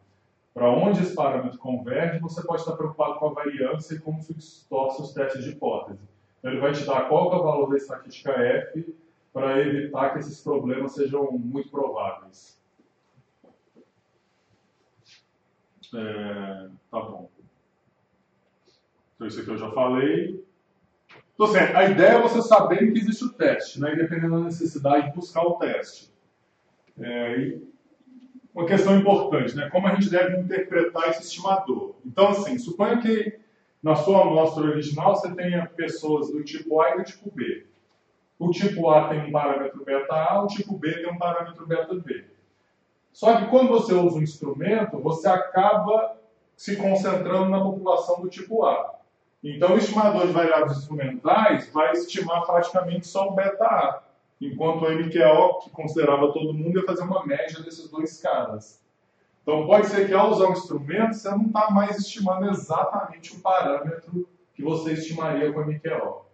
para 0.54 0.72
onde 0.72 1.02
esse 1.02 1.14
parâmetro 1.14 1.60
converge, 1.60 2.20
você 2.20 2.42
pode 2.42 2.62
estar 2.62 2.76
preocupado 2.76 3.20
com 3.20 3.28
a 3.28 3.34
variância 3.34 3.96
e 3.96 4.00
como 4.00 4.22
se 4.22 4.34
distorce 4.34 5.02
os 5.02 5.14
testes 5.14 5.44
de 5.44 5.52
hipótese. 5.52 6.00
Então, 6.40 6.52
ele 6.52 6.62
vai 6.62 6.72
te 6.72 6.86
dar 6.86 7.08
qual 7.08 7.32
é 7.32 7.36
o 7.36 7.44
valor 7.44 7.70
da 7.70 7.78
estatística 7.78 8.32
F 8.32 8.96
para 9.34 9.60
evitar 9.60 10.14
que 10.14 10.20
esses 10.20 10.42
problemas 10.42 10.94
sejam 10.94 11.30
muito 11.34 11.70
prováveis. 11.70 12.58
É, 15.94 16.70
tá 16.90 17.00
bom. 17.02 17.30
Então, 19.15 19.28
isso 19.28 19.41
aqui 19.41 19.49
eu 19.49 19.58
já 19.58 19.71
falei. 19.71 20.43
Então, 21.34 21.47
assim, 21.47 21.58
a 21.58 21.84
ideia 21.89 22.13
é 22.13 22.21
você 22.21 22.41
saber 22.41 22.91
que 22.91 22.99
existe 22.99 23.25
o 23.25 23.34
teste, 23.34 23.80
né? 23.80 23.95
dependendo 23.95 24.38
da 24.38 24.45
necessidade 24.45 25.10
de 25.10 25.15
buscar 25.15 25.43
o 25.43 25.58
teste. 25.58 26.13
É, 26.99 27.58
uma 28.54 28.65
questão 28.65 28.97
importante, 28.97 29.56
né? 29.56 29.69
Como 29.69 29.86
a 29.86 29.95
gente 29.95 30.10
deve 30.10 30.39
interpretar 30.39 31.10
esse 31.10 31.23
estimador. 31.23 31.95
Então, 32.06 32.30
assim, 32.30 32.58
suponha 32.58 33.01
que 33.01 33.38
na 33.84 33.95
sua 33.95 34.21
amostra 34.21 34.63
original 34.63 35.13
você 35.13 35.34
tenha 35.36 35.67
pessoas 35.67 36.32
do 36.32 36.41
tipo 36.43 36.82
A 36.82 36.91
e 36.91 36.97
do 36.99 37.04
tipo 37.04 37.30
B. 37.32 37.67
O 38.39 38.49
tipo 38.49 38.89
A 38.89 39.10
tem 39.10 39.28
um 39.28 39.32
parâmetro 39.32 39.84
beta 39.84 40.15
A, 40.15 40.41
o 40.41 40.47
tipo 40.47 40.78
B 40.78 40.91
tem 40.93 41.12
um 41.12 41.17
parâmetro 41.17 41.67
beta 41.67 41.93
B. 41.93 42.25
Só 43.12 43.38
que 43.38 43.47
quando 43.47 43.69
você 43.69 43.93
usa 43.93 44.17
um 44.17 44.23
instrumento, 44.23 44.99
você 44.99 45.28
acaba 45.28 46.17
se 46.56 46.78
concentrando 46.78 47.49
na 47.49 47.62
população 47.62 48.21
do 48.21 48.30
tipo 48.30 48.65
A. 48.65 48.94
Então, 49.47 49.75
o 49.75 49.77
estimador 49.77 50.25
de 50.25 50.34
variáveis 50.34 50.79
instrumentais 50.79 51.69
vai 51.71 51.91
estimar 51.91 52.45
praticamente 52.45 53.08
só 53.08 53.29
o 53.29 53.36
beta 53.36 53.63
A 53.63 54.03
enquanto 54.41 54.84
o 54.84 54.91
MQO, 54.91 55.60
que 55.63 55.69
considerava 55.69 56.34
todo 56.34 56.53
mundo, 56.53 56.79
ia 56.79 56.86
fazer 56.86 57.03
uma 57.03 57.25
média 57.25 57.62
desses 57.62 57.89
dois 57.89 58.19
caras. 58.21 58.84
Então 59.41 59.67
pode 59.67 59.88
ser 59.88 60.08
que 60.08 60.13
ao 60.13 60.31
usar 60.31 60.47
o 60.47 60.53
instrumento, 60.53 61.13
você 61.13 61.29
não 61.29 61.45
está 61.45 61.69
mais 61.69 61.97
estimando 61.99 62.49
exatamente 62.49 63.36
o 63.36 63.39
parâmetro 63.39 64.27
que 64.55 64.63
você 64.63 64.93
estimaria 64.93 65.51
com 65.53 65.60
o 65.60 65.65
MQO. 65.65 66.25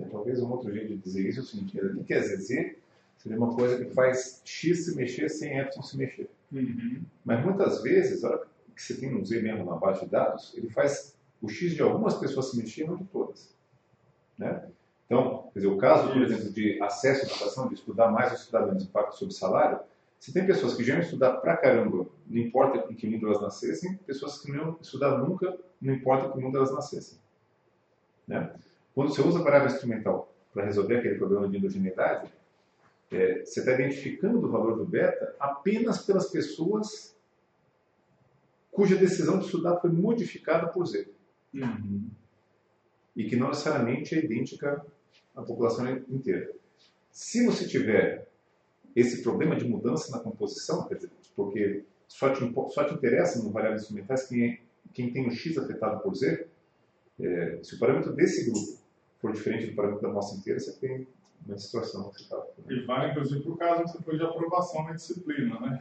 É, 0.00 0.04
talvez 0.10 0.42
um 0.42 0.50
outro 0.50 0.72
jeito 0.72 0.88
de 0.88 0.96
dizer 0.96 1.28
isso 1.28 1.40
é 1.40 1.42
o 1.42 1.46
seguinte, 1.46 1.78
o 1.78 2.02
que 2.02 2.14
é 2.14 2.20
ZZ 2.20 2.48
seria 3.18 3.38
uma 3.38 3.54
coisa 3.54 3.84
que 3.84 3.94
faz 3.94 4.42
X 4.44 4.86
se 4.86 4.96
mexer 4.96 5.28
sem 5.28 5.56
Y 5.58 5.82
se 5.82 5.96
mexer. 5.96 6.30
Uhum. 6.50 7.02
Mas 7.24 7.44
muitas 7.44 7.82
vezes, 7.82 8.24
a 8.24 8.30
hora 8.30 8.38
que 8.74 8.82
você 8.82 8.94
tem 8.94 9.14
um 9.14 9.24
Z 9.24 9.40
mesmo 9.42 9.64
na 9.64 9.76
base 9.76 10.00
de 10.00 10.10
dados, 10.10 10.52
ele 10.56 10.68
faz 10.68 11.16
o 11.40 11.48
X 11.48 11.72
de 11.72 11.82
algumas 11.82 12.14
pessoas 12.14 12.50
se 12.50 12.56
mexer 12.56 12.86
não 12.86 12.96
de 12.96 13.04
todas. 13.04 13.54
Né? 14.38 14.68
Então, 15.06 15.50
quer 15.52 15.60
dizer, 15.60 15.70
o 15.70 15.76
caso, 15.76 16.12
por 16.12 16.22
exemplo, 16.22 16.50
de 16.50 16.82
acesso 16.82 17.24
à 17.24 17.28
educação, 17.28 17.68
de 17.68 17.74
estudar 17.74 18.10
mais 18.10 18.30
ou 18.30 18.36
estudar 18.36 18.66
menos 18.66 18.84
impacto 18.84 19.16
sobre 19.16 19.34
salário, 19.34 19.80
você 20.18 20.32
tem 20.32 20.46
pessoas 20.46 20.74
que 20.74 20.84
já 20.84 20.94
iam 20.94 21.02
estudar 21.02 21.32
pra 21.38 21.56
caramba, 21.56 22.06
não 22.26 22.40
importa 22.40 22.90
em 22.90 22.94
que 22.94 23.06
mundo 23.08 23.26
elas 23.26 23.42
nascessem, 23.42 23.96
pessoas 24.06 24.38
que 24.40 24.50
não 24.50 24.56
iam 24.56 24.78
estudar 24.80 25.18
nunca, 25.18 25.58
não 25.80 25.92
importa 25.92 26.28
em 26.28 26.32
que 26.32 26.38
mundo 26.38 26.56
elas 26.56 26.72
nascessem. 26.72 27.18
Né? 28.26 28.54
Quando 28.94 29.12
você 29.12 29.20
usa 29.20 29.40
a 29.40 29.42
variável 29.42 29.68
instrumental 29.68 30.32
para 30.54 30.64
resolver 30.64 30.98
aquele 30.98 31.16
problema 31.16 31.48
de 31.48 31.56
endogeneidade, 31.56 32.32
é, 33.10 33.44
você 33.44 33.60
está 33.60 33.72
identificando 33.72 34.38
o 34.38 34.50
valor 34.50 34.76
do 34.76 34.84
beta 34.84 35.34
apenas 35.38 35.98
pelas 36.04 36.30
pessoas 36.30 37.14
cuja 38.72 38.96
decisão 38.96 39.38
de 39.38 39.44
estudar 39.44 39.76
foi 39.76 39.90
modificada 39.90 40.66
por 40.66 40.86
Z. 40.86 41.08
Uhum. 41.54 42.08
E 43.14 43.24
que 43.24 43.36
não 43.36 43.48
necessariamente 43.48 44.14
é 44.14 44.24
idêntica 44.24 44.84
a 45.36 45.42
população 45.42 45.88
inteira. 46.08 46.50
Se 47.10 47.44
você 47.44 47.68
tiver 47.68 48.26
esse 48.96 49.22
problema 49.22 49.54
de 49.54 49.68
mudança 49.68 50.10
na 50.10 50.22
composição, 50.22 50.88
quer 50.88 50.96
dizer, 50.96 51.10
porque 51.36 51.84
só 52.08 52.32
te, 52.32 52.40
só 52.70 52.84
te 52.84 52.94
interessa 52.94 53.42
no 53.42 53.50
variáveis 53.50 53.82
instrumentais 53.82 54.26
quem, 54.26 54.60
quem 54.92 55.12
tem 55.12 55.28
o 55.28 55.30
X 55.30 55.58
afetado 55.58 56.02
por 56.02 56.14
Z, 56.14 56.46
é, 57.20 57.60
se 57.62 57.74
o 57.74 57.78
parâmetro 57.78 58.14
desse 58.14 58.50
grupo 58.50 58.78
for 59.20 59.32
diferente 59.32 59.66
do 59.66 59.76
parâmetro 59.76 60.02
da 60.02 60.08
amostra 60.08 60.38
inteira, 60.38 60.58
você 60.58 60.72
tem 60.72 61.06
uma 61.46 61.58
situação 61.58 62.08
que 62.08 62.16
você 62.16 62.22
está... 62.22 62.42
E 62.68 62.80
vale, 62.86 63.12
inclusive, 63.12 63.42
para 63.42 63.52
o 63.52 63.56
caso 63.56 63.82
que 63.84 63.90
você 63.90 64.02
foi 64.02 64.16
de 64.16 64.24
aprovação 64.24 64.84
na 64.84 64.92
disciplina, 64.92 65.60
né? 65.60 65.78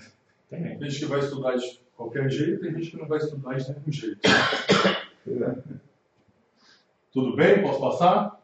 Tem 0.50 0.82
gente 0.90 1.00
que 1.00 1.06
vai 1.06 1.20
estudar 1.20 1.56
de 1.56 1.82
qualquer 2.02 2.30
jeito, 2.30 2.62
tem 2.62 2.74
gente 2.74 2.92
que 2.92 2.98
não 2.98 3.08
vai 3.08 3.20
estudar 3.20 3.56
de 3.56 3.70
nenhum 3.70 3.92
jeito. 3.92 4.22
Tudo 7.14 7.36
bem? 7.36 7.62
Posso 7.62 7.80
passar? 7.80 8.42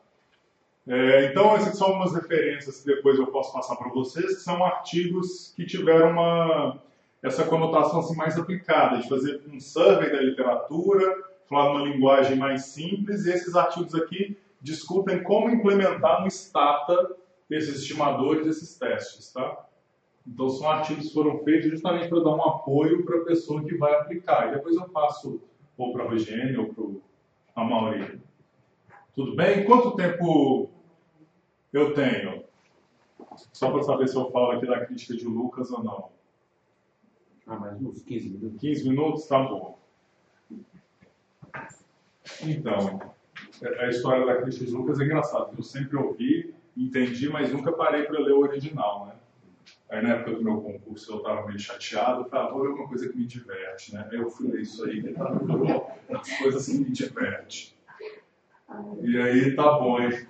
É, 0.85 1.25
então, 1.25 1.55
essas 1.55 1.77
são 1.77 1.87
algumas 1.87 2.13
referências 2.13 2.81
que 2.81 2.85
depois 2.85 3.17
eu 3.17 3.27
posso 3.27 3.51
passar 3.51 3.75
para 3.75 3.89
vocês, 3.89 4.35
que 4.35 4.41
são 4.41 4.63
artigos 4.63 5.53
que 5.55 5.65
tiveram 5.65 6.11
uma, 6.11 6.79
essa 7.21 7.45
conotação 7.45 7.99
assim, 7.99 8.15
mais 8.15 8.37
aplicada, 8.37 8.99
de 8.99 9.09
fazer 9.09 9.41
um 9.51 9.59
survey 9.59 10.11
da 10.11 10.21
literatura, 10.21 11.23
falar 11.49 11.73
numa 11.73 11.89
linguagem 11.89 12.37
mais 12.37 12.65
simples, 12.65 13.25
e 13.25 13.31
esses 13.31 13.55
artigos 13.55 13.95
aqui 13.95 14.37
discutem 14.61 15.23
como 15.23 15.49
implementar 15.49 16.21
no 16.21 16.27
Stata 16.29 17.15
esses 17.49 17.81
estimadores, 17.81 18.45
esses 18.45 18.77
testes, 18.77 19.31
tá? 19.31 19.65
Então, 20.27 20.49
são 20.49 20.69
artigos 20.69 21.07
que 21.07 21.13
foram 21.13 21.39
feitos 21.43 21.71
justamente 21.71 22.09
para 22.09 22.19
dar 22.19 22.35
um 22.35 22.43
apoio 22.43 23.05
para 23.05 23.19
a 23.19 23.25
pessoa 23.25 23.63
que 23.63 23.77
vai 23.77 23.93
aplicar. 23.95 24.49
E 24.49 24.55
depois 24.55 24.75
eu 24.75 24.89
passo 24.89 25.41
ou 25.77 25.93
para 25.93 26.03
a 26.03 26.09
Rogênia 26.09 26.59
ou 26.59 26.73
para 26.73 27.63
a 27.63 27.63
Mauri. 27.63 28.19
Tudo 29.15 29.35
bem? 29.35 29.65
Quanto 29.65 29.95
tempo 29.95 30.69
eu 31.71 31.93
tenho. 31.93 32.43
Só 33.53 33.71
para 33.71 33.83
saber 33.83 34.07
se 34.07 34.15
eu 34.15 34.29
falo 34.31 34.51
aqui 34.51 34.67
da 34.67 34.85
crítica 34.85 35.15
de 35.15 35.25
Lucas 35.25 35.71
ou 35.71 35.83
não. 35.83 36.09
Ah, 37.45 37.55
mais 37.55 37.81
uns 37.81 38.03
15 38.03 38.29
minutos. 38.29 38.59
15 38.59 38.89
minutos? 38.89 39.27
Tá 39.27 39.39
bom. 39.39 39.79
Então, 42.43 42.99
a 43.79 43.87
história 43.87 44.25
da 44.25 44.41
crítica 44.41 44.65
de 44.65 44.71
Lucas 44.71 44.99
é 44.99 45.05
engraçada. 45.05 45.51
Eu 45.57 45.63
sempre 45.63 45.95
ouvi, 45.95 46.53
entendi, 46.75 47.29
mas 47.29 47.51
nunca 47.51 47.71
parei 47.71 48.03
para 48.03 48.19
ler 48.19 48.33
o 48.33 48.41
original, 48.41 49.07
né? 49.07 49.16
Aí 49.89 50.01
na 50.01 50.15
época 50.15 50.31
do 50.31 50.43
meu 50.43 50.61
concurso 50.61 51.11
eu 51.11 51.17
estava 51.17 51.47
meio 51.47 51.59
chateado, 51.59 52.29
falei, 52.29 52.45
ah, 52.45 52.51
vou 52.51 52.63
ler 52.63 52.69
uma 52.69 52.87
coisa 52.87 53.07
que 53.07 53.17
me 53.17 53.25
diverte, 53.25 53.93
né? 53.93 54.07
Aí 54.11 54.17
eu 54.17 54.29
fui 54.29 54.51
ler 54.51 54.61
isso 54.61 54.83
aí, 54.83 55.01
que 55.01 55.13
tá 55.13 55.31
as 56.13 56.37
coisas 56.37 56.65
que 56.65 56.77
me 56.77 56.89
divertem. 56.89 57.73
E 59.01 59.17
aí 59.17 59.55
tá 59.55 59.79
bom, 59.79 59.99
hein? 59.99 60.27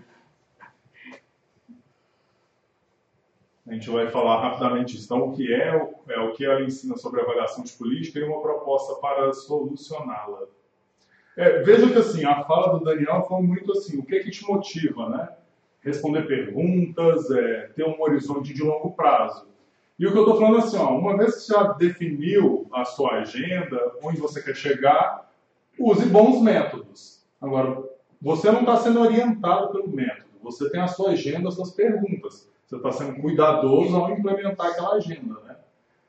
A 3.67 3.74
gente 3.74 3.89
vai 3.89 4.08
falar 4.08 4.41
rapidamente 4.41 4.93
disso. 4.93 5.06
Então, 5.06 5.28
o 5.28 5.36
que 5.36 5.54
é, 5.54 5.70
é 6.08 6.20
o 6.20 6.34
que 6.34 6.46
ela 6.46 6.62
ensina 6.62 6.96
sobre 6.96 7.20
avaliação 7.20 7.63
de 7.63 7.74
política 7.74 8.20
e 8.20 8.24
uma 8.24 8.41
proposta 8.41 8.96
para 8.96 9.34
solucioná-la. 9.34 10.48
É, 11.36 11.62
veja 11.63 11.91
que 11.91 11.98
assim, 11.98 12.26
a 12.26 12.43
fala 12.46 12.78
do 12.78 12.84
Daniel 12.84 13.26
foi 13.28 13.41
muito 13.41 13.72
assim, 13.74 14.00
o 14.00 14.06
que 14.06 14.15
é 14.15 14.24
que 14.24 14.32
te 14.32 14.46
motiva, 14.46 15.10
né? 15.10 15.30
Responder 15.82 16.28
perguntas, 16.28 17.30
é, 17.32 17.70
ter 17.76 17.86
um 17.86 18.02
horizonte 18.02 18.54
de 18.54 18.63
longo 18.63 18.92
prazo. 18.92 19.48
E 20.00 20.06
o 20.06 20.12
que 20.12 20.18
eu 20.18 20.24
estou 20.24 20.40
falando 20.40 20.58
assim, 20.60 20.78
ó, 20.78 20.96
uma 20.98 21.18
vez 21.18 21.46
que 21.46 21.54
já 21.54 21.63
definiu 21.74 22.68
a 22.72 22.86
sua 22.86 23.20
agenda, 23.20 23.94
onde 24.04 24.19
você 24.19 24.42
quer 24.42 24.56
chegar, 24.56 25.32
use 25.80 26.06
bons 26.08 26.42
métodos. 26.42 27.25
Agora, 27.42 27.84
você 28.21 28.52
não 28.52 28.62
está 28.62 28.78
sendo 28.78 29.00
orientado 29.02 29.71
pelo 29.71 29.90
método, 29.90 30.28
você 30.42 30.69
tem 30.69 30.82
a 30.82 30.88
sua 30.88 31.12
agenda, 31.12 31.50
as 31.50 31.56
suas 31.56 31.71
perguntas. 31.71 32.50
Você 32.65 32.75
está 32.75 32.92
sendo 32.92 33.21
cuidadoso 33.21 33.96
ao 33.96 34.12
implementar 34.12 34.67
aquela 34.67 34.96
agenda, 34.96 35.40
né? 35.46 35.56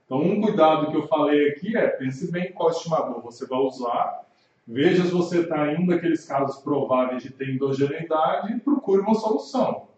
Então, 0.04 0.18
um 0.20 0.40
cuidado 0.40 0.90
que 0.90 0.96
eu 0.96 1.06
falei 1.06 1.50
aqui 1.50 1.76
é 1.76 1.86
pense 1.86 2.32
bem 2.32 2.52
qual 2.52 2.70
estimador 2.70 3.20
você 3.22 3.46
vai 3.46 3.58
usar, 3.60 4.26
veja 4.68 5.04
se 5.04 5.10
você 5.10 5.40
está 5.40 5.72
em 5.72 5.82
um 5.82 5.86
daqueles 5.86 6.26
casos 6.26 6.60
prováveis 6.62 7.22
de 7.22 7.30
ter 7.30 7.48
endogeneidade 7.48 8.52
e 8.52 8.60
procure 8.60 9.00
uma 9.00 9.14
solução. 9.14 9.88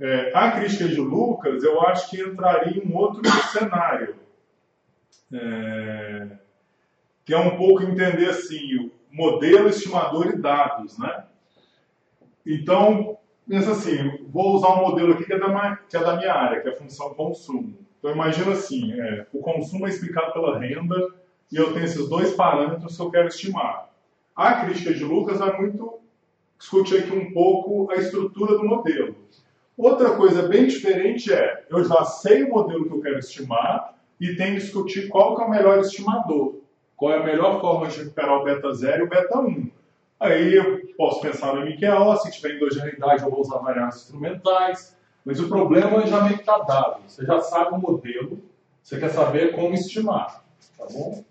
É, 0.00 0.30
a 0.32 0.52
crítica 0.52 0.88
de 0.88 1.00
Lucas, 1.00 1.64
eu 1.64 1.80
acho 1.82 2.08
que 2.08 2.22
entraria 2.22 2.82
em 2.82 2.88
um 2.88 2.96
outro 2.96 3.22
cenário, 3.50 4.14
é, 5.32 6.28
que 7.24 7.34
é 7.34 7.38
um 7.38 7.56
pouco 7.56 7.82
entender 7.82 8.30
assim, 8.30 8.76
o 8.78 8.92
modelo, 9.10 9.68
estimador 9.68 10.28
e 10.28 10.38
dados, 10.38 10.96
né? 10.96 11.24
Então, 12.46 13.18
pensa 13.48 13.72
assim, 13.72 14.24
vou 14.28 14.54
usar 14.54 14.74
um 14.74 14.82
modelo 14.82 15.14
aqui 15.14 15.24
que 15.24 15.32
é 15.32 15.38
da, 15.38 15.76
que 15.76 15.96
é 15.96 16.00
da 16.00 16.16
minha 16.16 16.32
área, 16.32 16.60
que 16.60 16.68
é 16.68 16.72
a 16.72 16.76
função 16.76 17.14
consumo. 17.14 17.76
Então 17.98 18.12
imagina 18.12 18.52
assim, 18.52 18.92
é, 19.00 19.26
o 19.32 19.40
consumo 19.40 19.86
é 19.86 19.90
explicado 19.90 20.32
pela 20.32 20.58
renda 20.58 21.23
e 21.50 21.56
eu 21.56 21.72
tenho 21.72 21.84
esses 21.84 22.08
dois 22.08 22.32
parâmetros 22.32 22.96
que 22.96 23.02
eu 23.02 23.10
quero 23.10 23.28
estimar. 23.28 23.90
A 24.34 24.64
crítica 24.64 24.92
de 24.92 25.04
Lucas 25.04 25.38
vai 25.38 25.56
muito 25.56 26.00
discutir 26.58 27.00
aqui 27.00 27.12
um 27.12 27.32
pouco 27.32 27.90
a 27.92 27.96
estrutura 27.96 28.56
do 28.56 28.64
modelo. 28.64 29.14
Outra 29.76 30.16
coisa 30.16 30.48
bem 30.48 30.66
diferente 30.66 31.32
é, 31.32 31.64
eu 31.68 31.84
já 31.84 32.04
sei 32.04 32.44
o 32.44 32.50
modelo 32.50 32.86
que 32.86 32.94
eu 32.94 33.00
quero 33.00 33.18
estimar 33.18 33.94
e 34.20 34.34
tenho 34.36 34.54
que 34.54 34.62
discutir 34.62 35.08
qual 35.08 35.36
que 35.36 35.42
é 35.42 35.46
o 35.46 35.50
melhor 35.50 35.78
estimador. 35.80 36.56
Qual 36.96 37.12
é 37.12 37.18
a 37.18 37.24
melhor 37.24 37.60
forma 37.60 37.88
de 37.88 37.98
recuperar 37.98 38.40
o 38.40 38.44
beta 38.44 38.72
0 38.72 38.98
e 38.98 39.02
o 39.02 39.08
beta 39.08 39.38
1. 39.38 39.70
Aí 40.20 40.54
eu 40.54 40.80
posso 40.96 41.20
pensar 41.20 41.54
no 41.54 41.62
MQO, 41.62 42.16
se 42.18 42.30
tiver 42.30 42.54
endogeneidade 42.54 43.22
eu 43.22 43.30
vou 43.30 43.40
usar 43.40 43.58
variáveis 43.58 43.96
instrumentais, 43.96 44.96
mas 45.24 45.40
o 45.40 45.48
problema 45.48 46.06
já 46.06 46.22
meio 46.22 46.36
que 46.36 46.40
está 46.40 46.58
dado. 46.58 47.02
Você 47.06 47.26
já 47.26 47.40
sabe 47.40 47.74
o 47.74 47.78
modelo, 47.78 48.40
você 48.82 48.98
quer 48.98 49.10
saber 49.10 49.54
como 49.54 49.74
estimar, 49.74 50.44
tá 50.78 50.86
bom? 50.90 51.24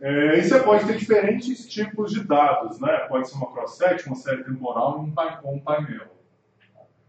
É, 0.00 0.38
e 0.38 0.42
você 0.42 0.60
pode 0.60 0.86
ter 0.86 0.96
diferentes 0.96 1.66
tipos 1.66 2.12
de 2.12 2.22
dados, 2.22 2.78
né? 2.78 2.98
Pode 3.08 3.28
ser 3.28 3.36
uma 3.36 3.52
cross-set, 3.52 4.06
uma 4.06 4.14
série 4.14 4.44
temporal 4.44 5.04
e 5.04 5.48
um 5.48 5.60
painel. 5.60 6.06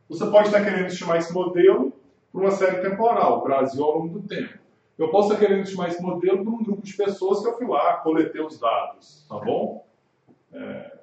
Você 0.09 0.25
pode 0.25 0.47
estar 0.47 0.63
querendo 0.63 0.87
estimar 0.87 1.17
esse 1.17 1.31
modelo 1.31 1.93
para 2.31 2.41
uma 2.41 2.51
série 2.51 2.81
temporal, 2.81 3.43
Brasil 3.43 3.83
ao 3.83 3.99
longo 3.99 4.19
do 4.19 4.27
tempo. 4.27 4.57
Eu 4.97 5.09
posso 5.09 5.31
estar 5.31 5.45
querendo 5.45 5.63
estimar 5.63 5.89
esse 5.89 6.01
modelo 6.01 6.43
para 6.43 6.51
um 6.51 6.63
grupo 6.63 6.81
de 6.81 6.93
pessoas 6.93 7.41
que 7.41 7.47
eu 7.47 7.57
fui 7.57 7.67
lá, 7.67 7.97
coletei 7.97 8.41
os 8.41 8.59
dados, 8.59 9.25
tá 9.29 9.37
bom? 9.37 9.85
É... 10.51 10.99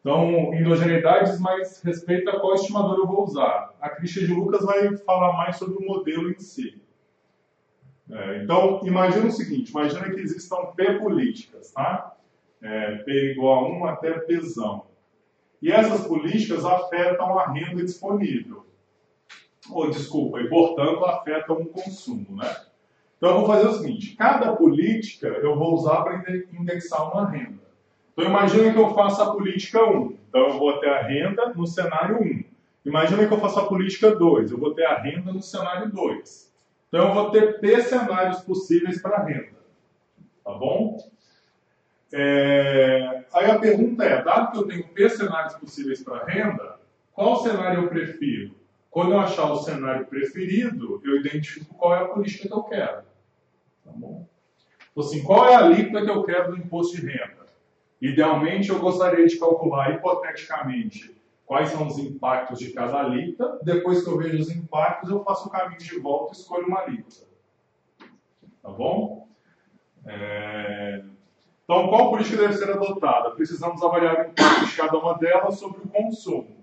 Então, 0.00 0.52
endogeneidades, 0.52 1.38
mas 1.38 1.80
respeita 1.82 2.40
qual 2.40 2.54
estimador 2.54 2.98
eu 2.98 3.06
vou 3.06 3.22
usar. 3.22 3.72
A 3.80 3.88
Christian 3.88 4.26
de 4.26 4.34
Lucas 4.34 4.64
vai 4.64 4.96
falar 4.96 5.32
mais 5.34 5.56
sobre 5.56 5.76
o 5.76 5.86
modelo 5.86 6.28
em 6.30 6.38
si. 6.40 6.81
É, 8.12 8.42
então, 8.42 8.80
imagina 8.84 9.26
o 9.26 9.32
seguinte, 9.32 9.70
imagina 9.70 10.10
que 10.10 10.20
existam 10.20 10.66
P 10.76 10.98
políticas, 10.98 11.72
tá? 11.72 12.14
É, 12.60 12.96
P 12.96 13.32
igual 13.32 13.64
a 13.64 13.68
1 13.70 13.84
até 13.86 14.12
Pzão. 14.20 14.84
E 15.62 15.72
essas 15.72 16.06
políticas 16.06 16.64
afetam 16.64 17.38
a 17.38 17.50
renda 17.50 17.82
disponível. 17.82 18.66
Ou, 19.70 19.88
desculpa, 19.90 20.40
e 20.40 20.48
portanto 20.48 21.04
afetam 21.06 21.56
o 21.56 21.66
consumo, 21.66 22.36
né? 22.36 22.54
Então 23.16 23.30
eu 23.30 23.38
vou 23.38 23.46
fazer 23.46 23.68
o 23.68 23.72
seguinte, 23.72 24.16
cada 24.16 24.52
política 24.56 25.28
eu 25.28 25.56
vou 25.56 25.74
usar 25.74 26.02
para 26.02 26.22
indexar 26.52 27.10
uma 27.12 27.30
renda. 27.30 27.62
Então 28.12 28.26
imagina 28.26 28.72
que 28.72 28.78
eu 28.78 28.92
faça 28.94 29.22
a 29.22 29.30
política 29.30 29.82
1. 29.84 30.18
Então 30.28 30.48
eu 30.48 30.58
vou 30.58 30.78
ter 30.80 30.88
a 30.88 31.02
renda 31.02 31.52
no 31.54 31.66
cenário 31.66 32.20
1. 32.20 32.44
Imagina 32.84 33.26
que 33.26 33.32
eu 33.32 33.40
faça 33.40 33.60
a 33.60 33.66
política 33.66 34.14
2. 34.14 34.50
Eu 34.50 34.58
vou 34.58 34.74
ter 34.74 34.84
a 34.84 35.00
renda 35.00 35.32
no 35.32 35.40
cenário 35.40 35.90
2. 35.90 36.51
Então 36.92 37.08
eu 37.08 37.14
vou 37.14 37.30
ter 37.30 37.58
P 37.58 37.80
cenários 37.80 38.42
possíveis 38.42 39.00
para 39.00 39.24
renda. 39.24 39.56
Tá 40.44 40.52
bom? 40.52 40.98
É... 42.12 43.24
Aí 43.32 43.50
a 43.50 43.58
pergunta 43.58 44.04
é, 44.04 44.22
dado 44.22 44.52
que 44.52 44.58
eu 44.58 44.66
tenho 44.66 44.88
P 44.88 45.08
cenários 45.08 45.54
possíveis 45.54 46.04
para 46.04 46.26
renda, 46.26 46.78
qual 47.14 47.36
cenário 47.36 47.84
eu 47.84 47.88
prefiro? 47.88 48.54
Quando 48.90 49.12
eu 49.12 49.20
achar 49.20 49.50
o 49.50 49.62
cenário 49.62 50.04
preferido, 50.04 51.00
eu 51.02 51.16
identifico 51.16 51.74
qual 51.76 51.94
é 51.94 52.00
a 52.00 52.08
política 52.08 52.46
que 52.46 52.54
eu 52.54 52.62
quero. 52.64 53.02
Tá 53.82 53.90
bom? 53.94 54.28
Então, 54.90 55.02
assim, 55.02 55.22
qual 55.22 55.48
é 55.48 55.54
a 55.54 55.64
alíquota 55.64 56.04
que 56.04 56.10
eu 56.10 56.22
quero 56.24 56.50
do 56.50 56.58
imposto 56.58 57.00
de 57.00 57.06
renda? 57.06 57.46
Idealmente, 58.02 58.68
eu 58.68 58.78
gostaria 58.78 59.26
de 59.26 59.38
calcular 59.38 59.94
hipoteticamente 59.94 61.16
quais 61.46 61.68
são 61.70 61.86
os 61.86 61.98
impactos 61.98 62.58
de 62.58 62.72
cada 62.72 63.00
alíquota. 63.00 63.58
Depois 63.62 64.02
que 64.02 64.08
eu 64.08 64.18
vejo 64.18 64.38
os 64.38 64.50
impactos, 64.50 65.10
eu 65.10 65.22
faço 65.22 65.48
o 65.48 65.50
caminho 65.50 65.78
de 65.78 65.98
volta 65.98 66.32
e 66.32 66.36
escolho 66.36 66.66
uma 66.66 66.80
alíquota. 66.80 67.26
Tá 68.62 68.70
bom? 68.70 69.28
É... 70.06 71.04
Então, 71.64 71.88
qual 71.88 72.10
política 72.10 72.36
deve 72.36 72.54
ser 72.54 72.70
adotada? 72.70 73.30
Precisamos 73.30 73.82
avaliar 73.82 74.16
o 74.18 74.30
impacto 74.30 74.66
de 74.66 74.76
cada 74.76 74.98
uma 74.98 75.16
delas 75.18 75.58
sobre 75.58 75.80
o 75.82 75.88
consumo. 75.88 76.62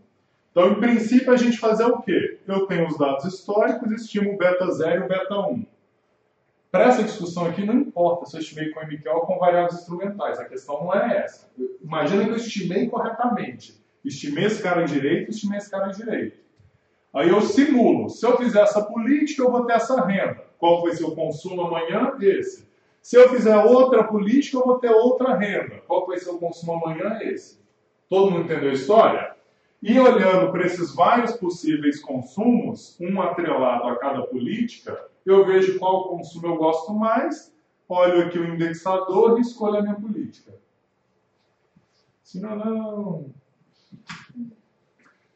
Então, 0.52 0.72
em 0.72 0.76
princípio, 0.76 1.32
a 1.32 1.38
gente 1.38 1.58
fazer 1.58 1.86
o 1.86 2.02
quê? 2.02 2.40
Eu 2.48 2.66
tenho 2.66 2.88
os 2.88 2.98
dados 2.98 3.26
históricos, 3.26 3.92
estimo 3.92 4.38
beta 4.38 4.70
0 4.72 5.06
e 5.06 5.08
beta 5.08 5.40
1. 5.40 5.66
Para 6.72 6.86
essa 6.86 7.04
discussão 7.04 7.46
aqui, 7.46 7.66
não 7.66 7.74
importa 7.76 8.26
se 8.26 8.36
eu 8.36 8.42
estimei 8.42 8.70
com 8.70 8.80
MQL 8.80 9.16
ou 9.16 9.22
com 9.22 9.40
variáveis 9.40 9.80
instrumentais, 9.80 10.40
a 10.40 10.46
questão 10.46 10.84
não 10.84 10.94
é 10.94 11.18
essa. 11.18 11.50
Imagina 11.82 12.26
que 12.26 12.30
eu 12.32 12.36
estimei 12.36 12.88
corretamente. 12.88 13.79
Estimei 14.04 14.46
esse 14.46 14.62
cara 14.62 14.86
direito, 14.86 15.32
estimei 15.32 15.58
esse 15.58 15.70
cara 15.70 15.88
direito. 15.88 16.40
Aí 17.14 17.30
eu 17.30 17.42
simulo. 17.42 18.10
Se 18.10 18.26
eu 18.26 18.38
fizer 18.38 18.62
essa 18.62 18.82
política, 18.84 19.44
eu 19.44 19.52
vou 19.52 19.66
ter 19.66 19.74
essa 19.74 20.06
renda. 20.06 20.44
Qual 20.58 20.82
vai 20.82 20.94
ser 20.94 21.06
o 21.06 21.16
consumo 21.16 21.62
amanhã? 21.62 22.16
Esse. 22.22 22.68
Se 23.02 23.18
eu 23.18 23.30
fizer 23.30 23.58
outra 23.58 24.04
política, 24.04 24.58
eu 24.58 24.66
vou 24.66 24.78
ter 24.78 24.92
outra 24.92 25.36
renda. 25.36 25.82
Qual 25.88 26.06
vai 26.06 26.20
ser 26.20 26.30
o 26.30 26.38
consumo 26.38 26.74
amanhã? 26.74 27.20
Esse. 27.22 27.60
Todo 28.10 28.32
mundo 28.32 28.46
entendeu 28.46 28.70
a 28.70 28.74
história? 28.74 29.36
E 29.82 29.98
olhando 29.98 30.52
para 30.52 30.66
esses 30.66 30.94
vários 30.94 31.32
possíveis 31.34 32.02
consumos, 32.02 32.98
um 33.00 33.22
atrelado 33.22 33.88
a 33.88 33.96
cada 33.96 34.24
política, 34.24 35.00
eu 35.26 35.46
vejo 35.46 35.80
qual 35.80 36.10
consumo 36.10 36.48
eu 36.48 36.58
gosto 36.58 36.94
mais, 36.94 37.54
olho 37.88 38.26
aqui 38.26 38.38
o 38.38 38.54
indexador 38.54 39.38
e 39.38 39.42
escolho 39.42 39.78
a 39.78 39.82
minha 39.82 39.96
política. 39.96 40.54
Senão, 42.22 42.56
não. 42.56 43.26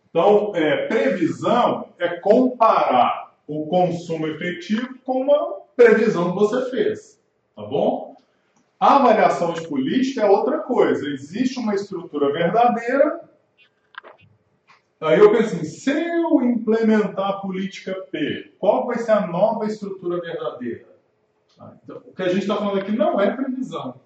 Então, 0.10 0.56
é, 0.56 0.88
previsão 0.88 1.90
é 1.98 2.08
comparar 2.20 3.36
o 3.48 3.66
consumo 3.66 4.28
efetivo 4.28 5.00
com 5.04 5.22
uma 5.22 5.62
previsão 5.76 6.32
que 6.32 6.40
você 6.40 6.70
fez. 6.70 7.20
Tá 7.56 7.64
bom? 7.64 8.16
A 8.80 8.98
avaliação 8.98 9.54
de 9.54 9.68
política 9.68 10.22
é 10.22 10.30
outra 10.30 10.60
coisa. 10.60 11.08
Existe 11.08 11.58
uma 11.58 11.74
estrutura 11.74 12.32
verdadeira. 12.32 13.22
Aí 15.02 15.20
eu 15.20 15.32
penso 15.32 15.56
assim, 15.56 15.66
se 15.66 15.92
eu 15.92 16.42
implementar 16.42 17.30
a 17.30 17.40
política 17.40 17.94
P, 18.12 18.54
qual 18.60 18.86
vai 18.86 18.98
ser 19.00 19.12
a 19.12 19.28
nova 19.28 19.66
estrutura 19.66 20.22
verdadeira? 20.22 20.86
Então, 21.84 22.02
o 22.06 22.14
que 22.14 22.22
a 22.22 22.30
gente 22.30 22.44
está 22.44 22.56
falando 22.56 22.80
aqui 22.80 22.92
não 22.92 23.20
é 23.20 23.36
previsão, 23.36 24.00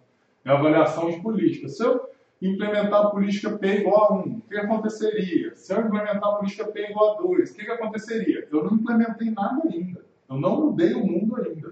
é 0.44 0.50
avaliação 0.50 1.10
de 1.10 1.22
política. 1.22 1.68
Se 1.70 1.84
eu 1.84 2.10
implementar 2.42 3.06
a 3.06 3.10
política 3.10 3.58
P 3.58 3.80
igual 3.80 4.14
a 4.14 4.18
1, 4.18 4.20
o 4.20 4.42
que 4.42 4.58
aconteceria? 4.58 5.56
Se 5.56 5.74
eu 5.74 5.82
implementar 5.82 6.24
a 6.24 6.36
política 6.36 6.66
P 6.66 6.90
igual 6.90 7.18
a 7.18 7.22
2, 7.22 7.52
o 7.52 7.54
que 7.56 7.72
aconteceria? 7.72 8.48
Eu 8.52 8.64
não 8.64 8.74
implementei 8.74 9.32
nada 9.32 9.64
ainda. 9.70 10.06
Eu 10.30 10.38
não 10.38 10.66
mudei 10.66 10.94
o 10.94 11.06
mundo 11.06 11.36
ainda. 11.38 11.70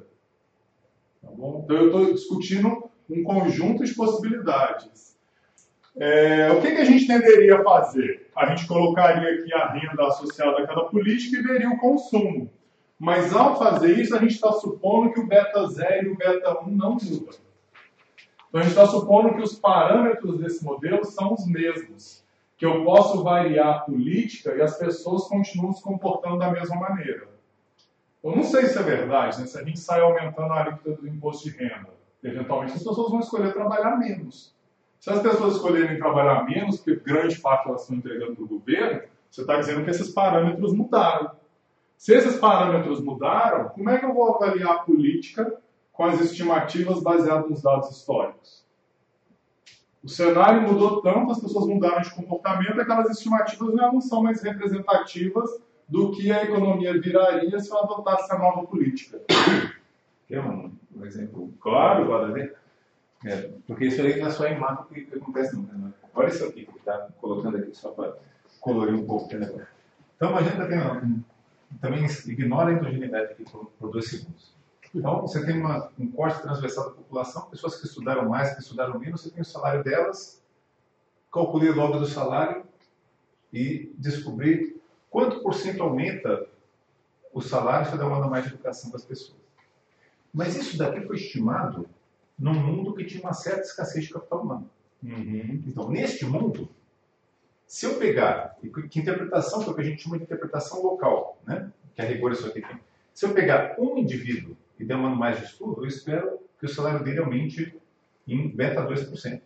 Tá 1.22 1.30
bom? 1.32 1.62
Então 1.64 1.78
eu 1.78 1.86
estou 1.88 2.14
discutindo 2.14 2.90
um 3.10 3.24
conjunto 3.24 3.84
de 3.84 3.94
possibilidades. 3.94 5.16
É, 5.98 6.52
o 6.52 6.62
que, 6.62 6.72
que 6.72 6.82
a 6.82 6.86
gente 6.86 7.08
tenderia 7.08 7.60
a 7.60 7.64
fazer? 7.64 8.30
A 8.36 8.48
gente 8.48 8.68
colocaria 8.68 9.36
aqui 9.36 9.54
a 9.54 9.72
renda 9.72 10.08
associada 10.08 10.58
a 10.58 10.68
cada 10.68 10.86
política 10.86 11.38
e 11.38 11.44
veria 11.44 11.70
o 11.70 11.78
consumo. 11.78 12.52
Mas 13.00 13.34
ao 13.34 13.58
fazer 13.58 13.98
isso, 14.00 14.16
a 14.16 14.20
gente 14.20 14.34
está 14.34 14.52
supondo 14.54 15.14
que 15.14 15.20
o 15.20 15.28
beta 15.28 15.68
0 15.68 16.08
e 16.08 16.12
o 16.12 16.18
beta 16.18 16.60
1 16.62 16.70
não 16.72 16.92
mudam. 16.92 17.45
Então 18.56 18.62
a 18.62 18.70
gente 18.70 18.80
está 18.80 18.88
supondo 18.88 19.36
que 19.36 19.42
os 19.42 19.60
parâmetros 19.60 20.40
desse 20.40 20.64
modelo 20.64 21.04
são 21.04 21.34
os 21.34 21.46
mesmos. 21.46 22.24
Que 22.56 22.66
eu 22.66 22.86
posso 22.86 23.22
variar 23.22 23.68
a 23.68 23.80
política 23.80 24.56
e 24.56 24.62
as 24.62 24.78
pessoas 24.78 25.28
continuam 25.28 25.74
se 25.74 25.84
comportando 25.84 26.40
da 26.40 26.50
mesma 26.50 26.78
maneira. 26.78 27.28
Eu 28.24 28.34
não 28.34 28.44
sei 28.44 28.68
se 28.68 28.80
é 28.80 28.82
verdade, 28.82 29.42
né? 29.42 29.46
se 29.46 29.60
a 29.60 29.62
gente 29.62 29.78
sai 29.78 30.00
aumentando 30.00 30.54
a 30.54 30.62
alíquota 30.62 31.02
do 31.02 31.06
imposto 31.06 31.50
de 31.50 31.58
renda, 31.58 31.90
eventualmente 32.24 32.72
as 32.72 32.80
pessoas 32.80 33.12
vão 33.12 33.20
escolher 33.20 33.52
trabalhar 33.52 33.98
menos. 33.98 34.56
Se 35.02 35.10
as 35.10 35.22
pessoas 35.22 35.56
escolherem 35.56 35.98
trabalhar 35.98 36.46
menos, 36.46 36.78
porque 36.78 36.96
grande 36.96 37.38
parte 37.42 37.68
elas 37.68 37.82
estão 37.82 37.98
entregando 37.98 38.38
para 38.38 38.46
o 38.46 38.48
governo, 38.48 39.02
você 39.30 39.42
está 39.42 39.60
dizendo 39.60 39.84
que 39.84 39.90
esses 39.90 40.12
parâmetros 40.12 40.74
mudaram. 40.74 41.32
Se 41.98 42.16
esses 42.16 42.38
parâmetros 42.38 43.02
mudaram, 43.02 43.68
como 43.68 43.90
é 43.90 43.98
que 43.98 44.06
eu 44.06 44.14
vou 44.14 44.34
avaliar 44.34 44.76
a 44.76 44.80
política 44.80 45.62
com 45.96 46.04
as 46.04 46.20
estimativas 46.20 47.02
baseadas 47.02 47.50
nos 47.50 47.62
dados 47.62 47.90
históricos? 47.90 48.66
O 50.04 50.10
cenário 50.10 50.62
mudou 50.62 51.02
tanto, 51.02 51.32
as 51.32 51.40
pessoas 51.40 51.66
mudaram 51.66 52.02
de 52.02 52.14
comportamento, 52.14 52.80
aquelas 52.80 53.10
estimativas 53.10 53.74
já 53.74 53.92
não 53.92 54.02
são 54.02 54.22
mais 54.22 54.42
representativas 54.44 55.50
do 55.88 56.12
que 56.12 56.32
a 56.32 56.44
economia 56.44 57.00
viraria 57.00 57.60
se 57.60 57.70
eu 57.72 57.78
adotasse 57.80 58.32
a 58.32 58.38
nova 58.38 58.68
política. 58.68 59.22
Quer 60.28 60.42
um, 60.42 60.72
um 60.96 61.06
exemplo? 61.06 61.52
Claro. 61.60 62.34
Ver? 62.34 62.56
É, 63.26 63.50
porque 63.66 63.86
isso 63.86 64.02
aí 64.02 64.20
não 64.20 64.28
é 64.28 64.32
só 64.32 64.46
em 64.46 64.60
macro 64.60 64.86
que, 64.86 65.02
que 65.06 65.18
acontece, 65.18 65.56
não. 65.56 65.64
Né? 65.64 65.94
Olha 66.14 66.28
isso 66.28 66.46
aqui 66.46 66.66
que 66.66 66.78
está 66.78 67.08
colocando 67.20 67.58
aqui 67.58 67.76
só 67.76 67.90
para 67.92 68.16
colorir 68.60 68.94
um 68.94 69.06
pouco 69.06 69.34
negócio. 69.34 69.68
Então, 70.16 70.36
a 70.36 70.44
gente 70.44 70.68
tem 70.68 70.80
um, 70.80 71.24
também 71.82 72.06
ignora 72.06 72.70
a 72.70 72.74
endogeneidade 72.74 73.32
aqui 73.32 73.44
por, 73.44 73.72
por 73.80 73.92
dois 73.92 74.08
segundos. 74.10 74.54
Então, 74.96 75.22
você 75.22 75.46
tem 75.46 75.60
uma, 75.60 75.92
um 76.00 76.10
corte 76.10 76.42
transversal 76.42 76.86
da 76.86 76.96
população, 76.96 77.50
pessoas 77.50 77.76
que 77.76 77.86
estudaram 77.86 78.30
mais, 78.30 78.54
que 78.54 78.62
estudaram 78.62 78.98
menos, 78.98 79.22
você 79.22 79.30
tem 79.30 79.42
o 79.42 79.46
salário 79.46 79.84
delas, 79.84 80.42
calculei 81.30 81.70
logo 81.72 82.00
do 82.00 82.06
salário, 82.06 82.64
e 83.52 83.94
descobrir 83.98 84.82
quanto 85.10 85.42
por 85.42 85.54
cento 85.54 85.84
aumenta 85.84 86.48
o 87.34 87.42
salário 87.42 87.88
se 87.88 87.94
eu 87.94 87.98
der 87.98 88.06
uma 88.06 88.28
mais 88.28 88.46
de 88.46 88.54
educação 88.54 88.90
para 88.90 89.00
as 89.00 89.06
pessoas. 89.06 89.38
Mas 90.34 90.56
isso 90.56 90.78
daqui 90.78 91.02
foi 91.02 91.18
estimado 91.18 91.90
num 92.40 92.54
mundo 92.54 92.94
que 92.94 93.04
tinha 93.04 93.22
uma 93.22 93.34
certa 93.34 93.62
escassez 93.62 94.06
de 94.06 94.14
capital 94.14 94.42
humano. 94.42 94.70
Uhum. 95.04 95.64
Então, 95.68 95.90
neste 95.90 96.26
mundo, 96.26 96.70
se 97.68 97.86
eu 97.86 97.98
pegar, 97.98 98.58
que 98.90 99.00
interpretação 99.00 99.62
foi 99.62 99.74
o 99.74 99.76
que 99.76 99.82
a 99.82 99.86
gente 99.86 100.04
chama 100.04 100.18
de 100.18 100.24
interpretação 100.24 100.82
local, 100.82 101.38
né? 101.46 101.72
que 101.94 102.02
a 102.02 102.06
rigor 102.06 102.32
isso 102.32 102.48
aqui 102.48 102.62
tem. 102.62 102.80
Se 103.14 103.26
eu 103.26 103.34
pegar 103.34 103.76
um 103.80 103.98
indivíduo 103.98 104.56
e 104.80 104.86
der 104.86 104.96
um 104.96 105.06
ano 105.06 105.16
mais 105.16 105.40
de 105.40 105.46
estudo, 105.46 105.82
eu 105.82 105.88
espero 105.88 106.40
que 106.60 106.66
o 106.66 106.70
salário 106.70 107.04
dele 107.04 107.20
aumente 107.20 107.80
em 108.28 108.50
beta 108.50 108.86
2%. 108.86 109.42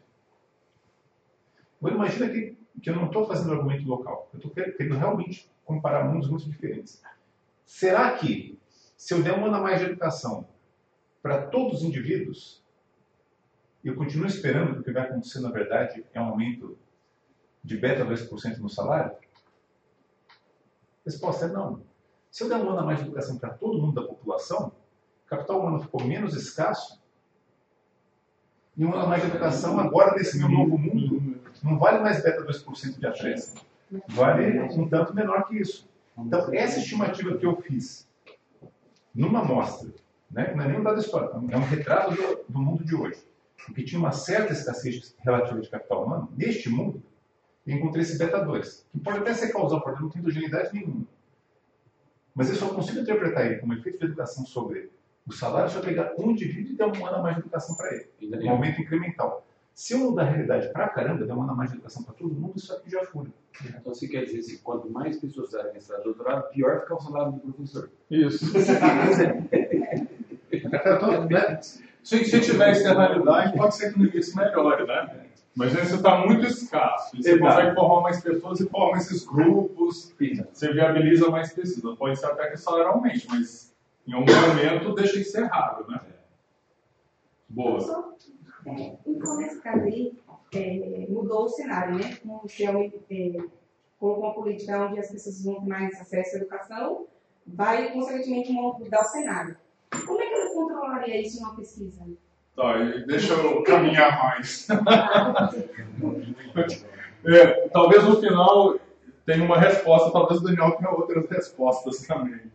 Agora 1.80 1.96
imagina 1.96 2.30
que, 2.30 2.58
que 2.82 2.90
eu 2.90 2.96
não 2.96 3.08
estou 3.08 3.26
fazendo 3.26 3.54
argumento 3.54 3.88
local, 3.88 4.30
eu 4.34 4.38
estou 4.38 4.52
querendo 4.52 4.98
realmente 4.98 5.50
comparar 5.66 6.06
mundos 6.06 6.30
muito 6.30 6.50
diferentes. 6.50 7.02
Será 7.66 8.18
que, 8.18 8.60
se 8.98 9.14
eu 9.14 9.22
der 9.22 9.38
um 9.38 9.46
ano 9.46 9.56
a 9.56 9.62
mais 9.62 9.80
de 9.80 9.86
educação 9.86 10.48
para 11.22 11.48
todos 11.48 11.80
os 11.80 11.84
indivíduos, 11.84 12.64
eu 13.84 13.96
continuo 13.96 14.26
esperando 14.26 14.74
que 14.74 14.80
o 14.80 14.84
que 14.84 14.92
vai 14.92 15.04
acontecer, 15.04 15.40
na 15.40 15.52
verdade, 15.52 16.06
é 16.14 16.20
um 16.20 16.26
aumento 16.26 16.78
de 17.64 17.78
beta 17.78 18.06
2% 18.06 18.58
no 18.58 18.70
salário? 18.70 19.16
Resposta 21.06 21.46
é 21.46 21.50
não. 21.50 21.82
Se 22.30 22.44
eu 22.44 22.50
der 22.50 22.58
um 22.58 22.70
ano 22.70 22.80
a 22.80 22.84
mais 22.84 23.00
de 23.00 23.06
educação 23.06 23.38
para 23.38 23.54
todo 23.54 23.82
mundo 23.82 24.02
da 24.02 24.08
população, 24.08 24.72
capital 25.30 25.60
humano 25.60 25.80
ficou 25.80 26.04
menos 26.04 26.36
escasso, 26.36 27.00
e 28.76 28.86
um 28.86 28.94
ano 28.94 29.04
a 29.04 29.08
mais 29.08 29.24
educação, 29.26 29.80
agora 29.80 30.16
nesse 30.16 30.38
meu 30.38 30.48
novo 30.48 30.78
mundo, 30.78 31.42
não 31.62 31.78
vale 31.78 32.00
mais 32.00 32.24
beta 32.24 32.46
2% 32.46 32.98
de 32.98 33.06
acréscimo. 33.06 33.60
Vale 34.08 34.60
um 34.62 34.88
tanto 34.88 35.14
menor 35.14 35.48
que 35.48 35.58
isso. 35.60 35.90
Então, 36.18 36.54
essa 36.54 36.80
estimativa 36.80 37.38
que 37.38 37.46
eu 37.46 37.58
fiz 37.62 38.08
numa 39.14 39.42
amostra, 39.42 39.90
né, 40.32 40.54
não 40.56 40.64
é 40.64 40.68
nem 40.68 40.80
um 40.80 40.84
dado 40.84 41.00
histórico, 41.00 41.46
é 41.50 41.58
um 41.58 41.66
retrato 41.66 42.16
do, 42.16 42.46
do 42.48 42.60
mundo 42.60 42.84
de 42.86 42.96
hoje, 42.96 43.22
que 43.74 43.84
tinha 43.84 44.00
uma 44.00 44.12
certa 44.12 44.54
escassez 44.54 45.16
relativa 45.20 45.60
de 45.60 45.70
capital 45.70 46.06
humano, 46.06 46.32
neste 46.38 46.70
mundo, 46.70 47.04
eu 47.66 47.76
encontrei 47.76 48.04
esse 48.04 48.18
beta 48.18 48.44
2, 48.44 48.88
que 48.92 49.00
pode 49.00 49.20
até 49.20 49.34
ser 49.34 49.52
causal, 49.52 49.82
porque 49.82 50.02
não 50.02 50.10
tem 50.10 50.22
endogeneidade 50.22 50.74
nenhuma. 50.74 51.06
Mas 52.34 52.50
eu 52.50 52.56
só 52.56 52.70
consigo 52.70 53.00
interpretar 53.00 53.46
ele 53.46 53.58
como 53.58 53.74
efeito 53.74 54.00
de 54.00 54.06
educação 54.06 54.46
sobre 54.46 54.90
o 55.30 55.32
salário 55.32 55.72
eu 55.74 55.82
pegar 55.82 56.14
um 56.18 56.32
indivíduo 56.32 56.74
e 56.74 56.76
der 56.76 56.88
um 56.88 57.06
ano 57.06 57.18
a 57.18 57.22
mais 57.22 57.36
de 57.36 57.42
educação 57.42 57.76
para 57.78 57.94
ele. 57.94 58.10
Um 58.48 58.50
aumento 58.50 58.82
incremental. 58.82 59.46
Se 59.76 59.94
eu 59.94 60.00
mudar 60.00 60.24
a 60.24 60.26
realidade 60.26 60.74
pra 60.74 60.90
caramba, 60.90 61.24
der 61.24 61.34
um 61.34 61.44
ano 61.44 61.52
a 61.52 61.56
mais 61.56 61.70
de 61.70 61.78
educação 61.78 62.04
para 62.04 62.16
todo 62.16 62.34
mundo, 62.34 62.54
isso 62.58 62.74
aqui 62.74 62.90
já 62.90 63.06
fura. 63.06 63.30
Então 63.64 63.94
você 63.94 64.08
quer 64.08 64.26
dizer 64.26 64.42
que 64.42 64.58
quanto 64.58 64.90
mais 64.90 65.18
pessoas 65.20 65.52
fizerem 65.52 65.72
mestrado 65.72 66.04
doutorado, 66.04 66.50
pior 66.50 66.82
fica 66.82 66.96
o 66.96 67.00
salário 67.00 67.34
do 67.34 67.40
professor. 67.40 67.90
Isso. 68.10 68.46
Então, 70.52 71.26
né, 71.26 71.60
Se, 72.02 72.26
se 72.26 72.42
tiver 72.42 72.72
externalidade, 72.72 73.56
pode 73.56 73.76
ser 73.76 73.94
que 73.94 74.00
no 74.00 74.06
início 74.08 74.36
melhore, 74.36 74.86
né? 74.88 75.28
Mas 75.56 75.74
isso 75.74 75.96
está 75.98 76.26
muito 76.26 76.46
escasso. 76.46 77.16
E 77.16 77.22
Você 77.22 77.34
Exato. 77.34 77.44
consegue 77.44 77.76
formar 77.76 78.02
mais 78.02 78.22
pessoas 78.22 78.60
e 78.60 78.68
forma 78.68 78.98
esses 78.98 79.26
grupos, 79.26 80.14
você 80.52 80.74
viabiliza 80.74 81.30
mais 81.30 81.54
pesquisa. 81.54 81.96
Pode 81.96 82.20
ser 82.20 82.26
até 82.26 82.48
que 82.48 82.56
o 82.56 82.58
salário 82.58 82.88
aumente, 82.88 83.28
mas 83.30 83.69
em 84.10 84.14
algum 84.14 84.34
momento 84.34 84.96
deixa 84.96 85.20
de 85.20 85.24
ser 85.24 85.46
raro, 85.46 85.86
né? 85.88 86.00
Boa. 87.48 87.80
Só, 87.80 88.12
é, 88.66 88.98
então, 89.06 89.38
nesse 89.38 89.62
caso 89.62 89.84
aí, 89.84 90.18
é, 90.54 91.06
mudou 91.10 91.44
o 91.44 91.50
cenário, 91.50 91.96
né? 91.96 92.18
Como 92.24 92.50
se 92.50 92.66
é, 92.66 92.72
colocou 94.00 94.24
uma 94.24 94.34
política 94.34 94.84
onde 94.84 95.00
as 95.00 95.12
pessoas 95.12 95.44
vão 95.44 95.62
ter 95.62 95.68
mais 95.68 96.02
acesso 96.02 96.36
à 96.36 96.40
educação, 96.40 97.06
vai, 97.46 97.92
consequentemente, 97.92 98.52
mudar 98.52 99.02
o 99.02 99.06
cenário. 99.06 99.56
Como 100.06 100.20
é 100.20 100.28
que 100.28 100.34
eu 100.34 100.54
controlaria 100.54 101.22
isso 101.22 101.40
em 101.40 101.44
uma 101.44 101.56
pesquisa? 101.56 102.08
Tá, 102.56 102.78
deixa 103.06 103.34
eu 103.34 103.64
caminhar 103.64 104.18
mais. 104.24 104.68
É, 107.26 107.68
talvez 107.68 108.02
no 108.06 108.22
final 108.22 108.80
tenha 109.26 109.44
uma 109.44 109.60
resposta, 109.60 110.10
talvez 110.10 110.40
o 110.40 110.44
Daniel 110.46 110.72
tenha 110.78 110.90
outras 110.90 111.30
respostas 111.30 112.08
também. 112.08 112.50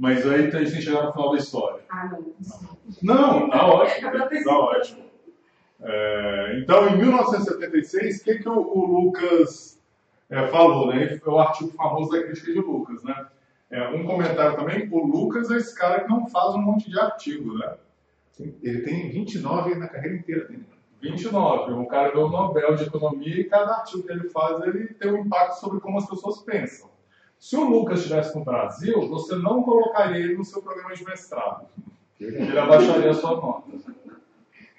Mas 0.00 0.26
aí 0.26 0.46
a 0.46 0.64
gente 0.64 0.80
chegar 0.80 1.04
no 1.04 1.12
final 1.12 1.32
da 1.32 1.36
história. 1.36 1.80
Ah, 1.90 2.08
não. 2.08 2.32
Não, 3.02 3.50
tá 3.50 3.66
ótimo. 3.68 4.10
Tá 4.44 4.58
ótimo. 4.58 5.04
É, 5.82 6.58
então, 6.58 6.88
em 6.88 6.96
1976, 6.96 8.20
o 8.20 8.24
que, 8.24 8.38
que 8.38 8.48
o, 8.48 8.58
o 8.58 8.86
Lucas 8.86 9.78
é, 10.30 10.46
falou? 10.46 10.86
Né? 10.86 11.18
Foi 11.18 11.34
o 11.34 11.38
artigo 11.38 11.70
famoso 11.72 12.10
da 12.12 12.22
crítica 12.22 12.50
de 12.50 12.60
Lucas. 12.60 13.04
Né? 13.04 13.26
É, 13.70 13.88
um 13.88 14.06
comentário 14.06 14.56
também: 14.56 14.88
o 14.90 15.06
Lucas 15.06 15.50
é 15.50 15.58
esse 15.58 15.74
cara 15.74 16.00
que 16.00 16.08
não 16.08 16.26
faz 16.30 16.54
um 16.54 16.62
monte 16.62 16.90
de 16.90 16.98
artigo. 16.98 17.58
Né? 17.58 17.74
ele 18.62 18.80
tem 18.80 19.10
29 19.10 19.74
na 19.74 19.86
carreira 19.86 20.16
inteira 20.16 20.46
dele. 20.46 20.64
29. 21.02 21.72
Um 21.74 21.84
cara 21.84 22.10
ganhou 22.10 22.28
o 22.28 22.32
Nobel 22.32 22.74
de 22.74 22.84
Economia 22.84 23.38
e 23.38 23.44
cada 23.44 23.72
artigo 23.72 24.02
que 24.02 24.12
ele 24.12 24.30
faz 24.30 24.62
ele 24.62 24.94
tem 24.94 25.12
um 25.12 25.18
impacto 25.18 25.60
sobre 25.60 25.78
como 25.78 25.98
as 25.98 26.08
pessoas 26.08 26.38
pensam. 26.38 26.89
Se 27.40 27.56
o 27.56 27.64
Lucas 27.64 28.00
estivesse 28.00 28.36
no 28.36 28.44
Brasil, 28.44 29.08
você 29.08 29.34
não 29.34 29.62
colocaria 29.62 30.18
ele 30.18 30.36
no 30.36 30.44
seu 30.44 30.60
programa 30.60 30.94
de 30.94 31.02
mestrado. 31.02 31.66
Ele 32.20 32.56
abaixaria 32.58 33.10
a 33.10 33.14
sua 33.14 33.30
nota. 33.30 33.72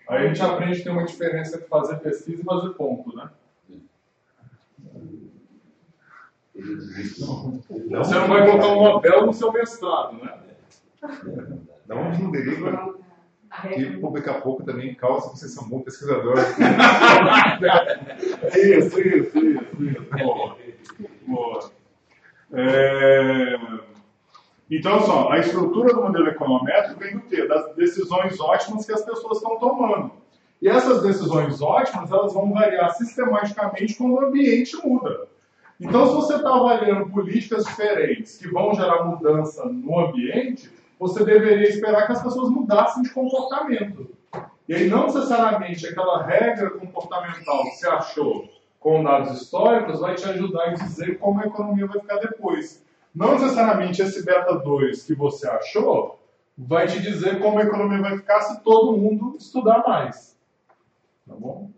Aí 0.07 0.25
a 0.25 0.27
gente 0.27 0.43
aprende 0.43 0.77
que 0.77 0.83
tem 0.83 0.91
uma 0.93 1.05
diferença 1.05 1.55
entre 1.55 1.67
fazer 1.67 1.97
pesquisa 1.97 2.39
e 2.39 2.45
fazer 2.45 2.69
ponto, 2.75 3.15
né? 3.15 3.31
Não, 6.53 8.03
Você 8.03 8.13
não 8.13 8.27
vai 8.27 8.45
colocar 8.45 8.67
um 8.67 8.83
Nobel 8.83 9.25
no 9.25 9.33
seu 9.33 9.51
mestrado, 9.51 10.23
né? 10.23 10.39
não 11.87 12.09
onde 12.09 12.21
não 12.21 12.29
deriva 12.29 12.93
que 13.73 13.97
publicar 13.97 14.41
pouco 14.41 14.63
também 14.63 14.93
causa 14.93 15.31
que 15.31 15.39
vocês 15.39 15.51
são 15.51 15.67
bons 15.67 15.83
pesquisadores. 15.83 16.45
Isso, 18.55 18.99
isso, 18.99 19.37
isso, 19.39 19.83
isso. 19.83 20.09
Boa. 20.11 20.57
Boa. 21.25 21.80
É, 22.53 23.57
Então, 24.69 25.01
só, 25.01 25.29
a 25.29 25.39
estrutura 25.39 25.93
do 25.93 26.01
modelo 26.01 26.29
econométrico 26.29 26.99
vem 26.99 27.17
do 27.17 27.21
quê? 27.21 27.45
Das 27.45 27.75
decisões 27.75 28.39
ótimas 28.39 28.85
que 28.85 28.93
as 28.93 29.03
pessoas 29.03 29.37
estão 29.37 29.59
tomando. 29.59 30.11
E 30.61 30.69
essas 30.69 31.01
decisões 31.01 31.61
ótimas, 31.61 32.09
elas 32.09 32.33
vão 32.33 32.53
variar 32.53 32.93
sistematicamente 32.95 33.95
quando 33.95 34.13
o 34.13 34.25
ambiente 34.25 34.77
muda. 34.85 35.27
Então, 35.79 36.07
se 36.07 36.13
você 36.13 36.35
está 36.35 36.55
avaliando 36.55 37.09
políticas 37.09 37.65
diferentes 37.65 38.37
que 38.37 38.47
vão 38.47 38.73
gerar 38.73 39.03
mudança 39.03 39.65
no 39.65 39.99
ambiente, 39.99 40.71
você 40.99 41.25
deveria 41.25 41.67
esperar 41.67 42.05
que 42.05 42.13
as 42.13 42.21
pessoas 42.21 42.49
mudassem 42.49 43.01
de 43.03 43.09
comportamento. 43.09 44.07
E 44.69 44.75
aí, 44.75 44.87
não 44.87 45.07
necessariamente 45.07 45.87
aquela 45.87 46.23
regra 46.23 46.69
comportamental 46.69 47.63
que 47.63 47.71
você 47.71 47.89
achou 47.89 48.47
com 48.81 49.03
dados 49.03 49.39
históricos 49.39 49.99
vai 49.99 50.15
te 50.15 50.25
ajudar 50.25 50.69
a 50.69 50.73
dizer 50.73 51.19
como 51.19 51.39
a 51.39 51.45
economia 51.45 51.85
vai 51.85 51.99
ficar 52.01 52.17
depois. 52.17 52.83
Não 53.13 53.33
necessariamente 53.33 54.01
esse 54.01 54.25
beta 54.25 54.55
2 54.55 55.03
que 55.03 55.13
você 55.13 55.47
achou 55.47 56.19
vai 56.57 56.87
te 56.87 56.99
dizer 56.99 57.39
como 57.39 57.59
a 57.59 57.63
economia 57.63 58.01
vai 58.01 58.17
ficar 58.17 58.41
se 58.41 58.59
todo 58.61 58.97
mundo 58.97 59.37
estudar 59.37 59.83
mais. 59.87 60.35
Tá 61.27 61.35
bom? 61.35 61.69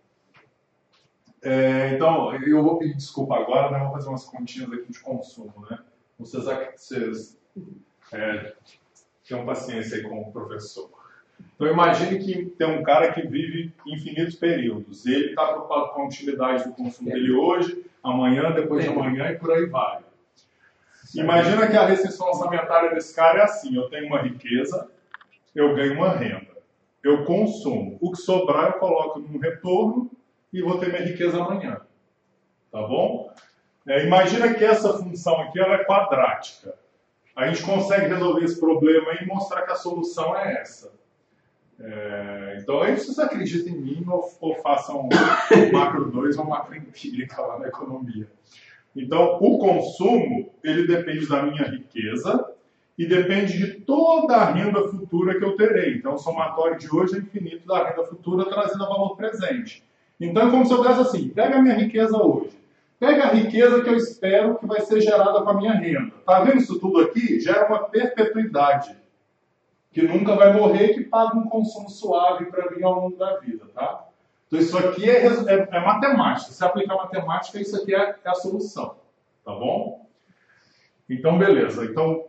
É, 1.42 1.94
então, 1.94 2.34
eu 2.36 2.64
vou 2.64 2.80
pedir 2.80 2.96
desculpa 2.96 3.36
agora, 3.36 3.70
né? 3.70 3.84
Vou 3.84 3.92
fazer 3.92 4.08
umas 4.08 4.24
continhas 4.24 4.72
aqui 4.72 4.90
de 4.90 5.00
consumo, 5.02 5.54
né? 5.70 5.80
Vocês, 6.18 6.46
vocês 6.74 7.38
é, 8.14 8.54
tenham 9.28 9.46
paciência 9.46 9.98
aí 9.98 10.04
com 10.04 10.22
o 10.22 10.32
professor. 10.32 10.90
Então, 11.56 11.68
imagine 11.68 12.20
que 12.20 12.46
tem 12.58 12.68
um 12.68 12.84
cara 12.84 13.12
que 13.12 13.22
vive 13.22 13.72
infinitos 13.86 14.36
períodos. 14.36 15.06
Ele 15.06 15.28
está 15.28 15.46
preocupado 15.48 15.90
com 15.90 16.02
a 16.02 16.06
utilidade 16.06 16.66
do 16.66 16.74
consumo 16.74 17.10
dele 17.10 17.32
hoje, 17.32 17.86
amanhã, 18.04 18.52
depois 18.52 18.84
de 18.84 18.90
amanhã 18.90 19.32
e 19.32 19.38
por 19.38 19.52
aí 19.52 19.66
vai. 19.66 20.00
Imagina 21.16 21.68
que 21.68 21.78
a 21.78 21.86
restrição 21.86 22.28
orçamentária 22.28 22.90
desse 22.94 23.16
cara 23.16 23.40
é 23.40 23.44
assim: 23.44 23.76
eu 23.76 23.90
tenho 23.90 24.08
uma 24.08 24.22
riqueza, 24.22 24.90
eu 25.54 25.76
ganho 25.76 25.94
uma 25.94 26.10
renda, 26.10 26.52
eu 27.04 27.24
consumo. 27.24 27.98
O 28.02 28.12
que 28.12 28.18
sobrar 28.18 28.74
eu 28.74 28.80
coloco 28.80 29.20
num 29.20 29.38
retorno 29.38 30.10
e 30.52 30.62
vou 30.62 30.80
ter 30.80 30.90
minha 30.90 31.06
riqueza 31.06 31.38
amanhã. 31.38 31.82
Tá 32.72 32.82
bom? 32.82 33.32
É, 33.88 34.06
imagina 34.06 34.54
que 34.54 34.64
essa 34.64 34.94
função 34.94 35.42
aqui 35.42 35.60
ela 35.60 35.76
é 35.76 35.84
quadrática. 35.84 36.74
A 37.36 37.48
gente 37.48 37.64
consegue 37.64 38.08
resolver 38.08 38.46
esse 38.46 38.60
problema 38.60 39.14
e 39.14 39.26
mostrar 39.26 39.64
que 39.64 39.72
a 39.72 39.76
solução 39.76 40.36
é 40.38 40.62
essa. 40.62 40.92
É, 41.86 42.60
então, 42.62 42.82
aí 42.82 42.98
vocês 42.98 43.20
acreditam 43.20 43.74
em 43.74 43.78
mim 43.78 44.06
ou, 44.08 44.24
ou 44.40 44.56
façam 44.56 45.10
macro 45.74 46.10
2 46.10 46.38
ou 46.38 46.46
macro 46.46 46.78
empírica 46.78 47.42
lá 47.42 47.60
na 47.60 47.68
economia. 47.68 48.26
Então, 48.96 49.38
o 49.42 49.58
consumo, 49.58 50.50
ele 50.64 50.88
depende 50.88 51.28
da 51.28 51.44
minha 51.44 51.64
riqueza 51.64 52.54
e 52.98 53.06
depende 53.06 53.58
de 53.58 53.74
toda 53.82 54.36
a 54.36 54.52
renda 54.52 54.88
futura 54.88 55.38
que 55.38 55.44
eu 55.44 55.58
terei. 55.58 55.96
Então, 55.96 56.14
o 56.14 56.20
somatório 56.20 56.78
de 56.78 56.94
hoje 56.94 57.16
é 57.16 57.20
infinito 57.20 57.68
da 57.68 57.90
renda 57.90 58.06
futura 58.06 58.46
trazendo 58.46 58.88
valor 58.88 59.18
presente. 59.18 59.84
Então, 60.22 60.48
é 60.48 60.52
como 60.52 60.66
se 60.66 60.72
eu 60.72 60.84
desse 60.84 61.02
assim, 61.02 61.30
pega 61.30 61.58
a 61.58 61.62
minha 61.62 61.76
riqueza 61.76 62.16
hoje, 62.16 62.52
pega 62.98 63.24
a 63.24 63.34
riqueza 63.34 63.82
que 63.82 63.90
eu 63.90 63.98
espero 63.98 64.56
que 64.56 64.66
vai 64.66 64.80
ser 64.82 65.02
gerada 65.02 65.42
com 65.42 65.50
a 65.50 65.58
minha 65.58 65.74
renda. 65.74 66.14
Tá 66.26 66.40
vendo 66.42 66.60
isso 66.60 66.80
tudo 66.80 67.02
aqui? 67.02 67.42
Gera 67.42 67.68
uma 67.68 67.90
perpetuidade. 67.90 69.03
Que 69.94 70.02
nunca 70.02 70.36
vai 70.36 70.54
morrer, 70.54 70.94
que 70.94 71.04
paga 71.04 71.38
um 71.38 71.48
consumo 71.48 71.90
suave 71.90 72.46
para 72.46 72.72
mim 72.72 72.84
ao 72.84 72.96
longo 72.96 73.16
da 73.16 73.38
vida, 73.38 73.66
tá? 73.74 74.06
Então 74.48 74.60
isso 74.60 74.78
aqui 74.78 75.10
é, 75.10 75.26
é- 75.26 75.68
é 75.72 75.80
matemática. 75.80 76.52
Se 76.52 76.64
aplicar 76.66 76.96
matemática, 76.96 77.60
isso 77.60 77.76
aqui 77.76 77.94
é, 77.94 78.16
é 78.24 78.30
a 78.30 78.36
solução. 78.36 78.96
Tá 79.46 79.52
bom? 79.52 80.08
Então, 81.10 81.38
beleza. 81.38 81.86
Então, 81.86 82.26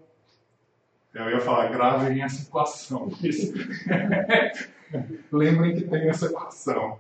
eu 1.15 1.31
ia 1.31 1.41
falar, 1.41 1.69
gravem 1.69 2.23
essa 2.23 2.43
equação. 2.43 3.09
Lembrem 5.33 5.75
que 5.75 5.89
tem 5.89 6.09
essa 6.09 6.27
equação. 6.27 6.99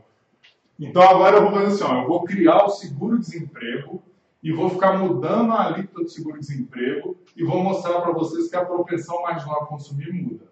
Então 0.78 1.02
agora 1.02 1.36
eu 1.36 1.42
vou 1.42 1.52
fazer 1.52 1.66
assim, 1.66 1.84
ó, 1.84 2.02
eu 2.02 2.08
vou 2.08 2.24
criar 2.24 2.64
o 2.64 2.70
seguro-desemprego 2.70 4.02
e 4.42 4.52
vou 4.52 4.68
ficar 4.68 4.98
mudando 4.98 5.52
a 5.52 5.66
alíquota 5.66 6.02
do 6.02 6.08
seguro-desemprego 6.08 7.16
e 7.36 7.44
vou 7.44 7.62
mostrar 7.62 8.00
para 8.00 8.12
vocês 8.12 8.48
que 8.48 8.56
a 8.56 8.64
propensão 8.64 9.22
marginal 9.22 9.62
a 9.62 9.66
consumir 9.66 10.12
muda. 10.12 10.44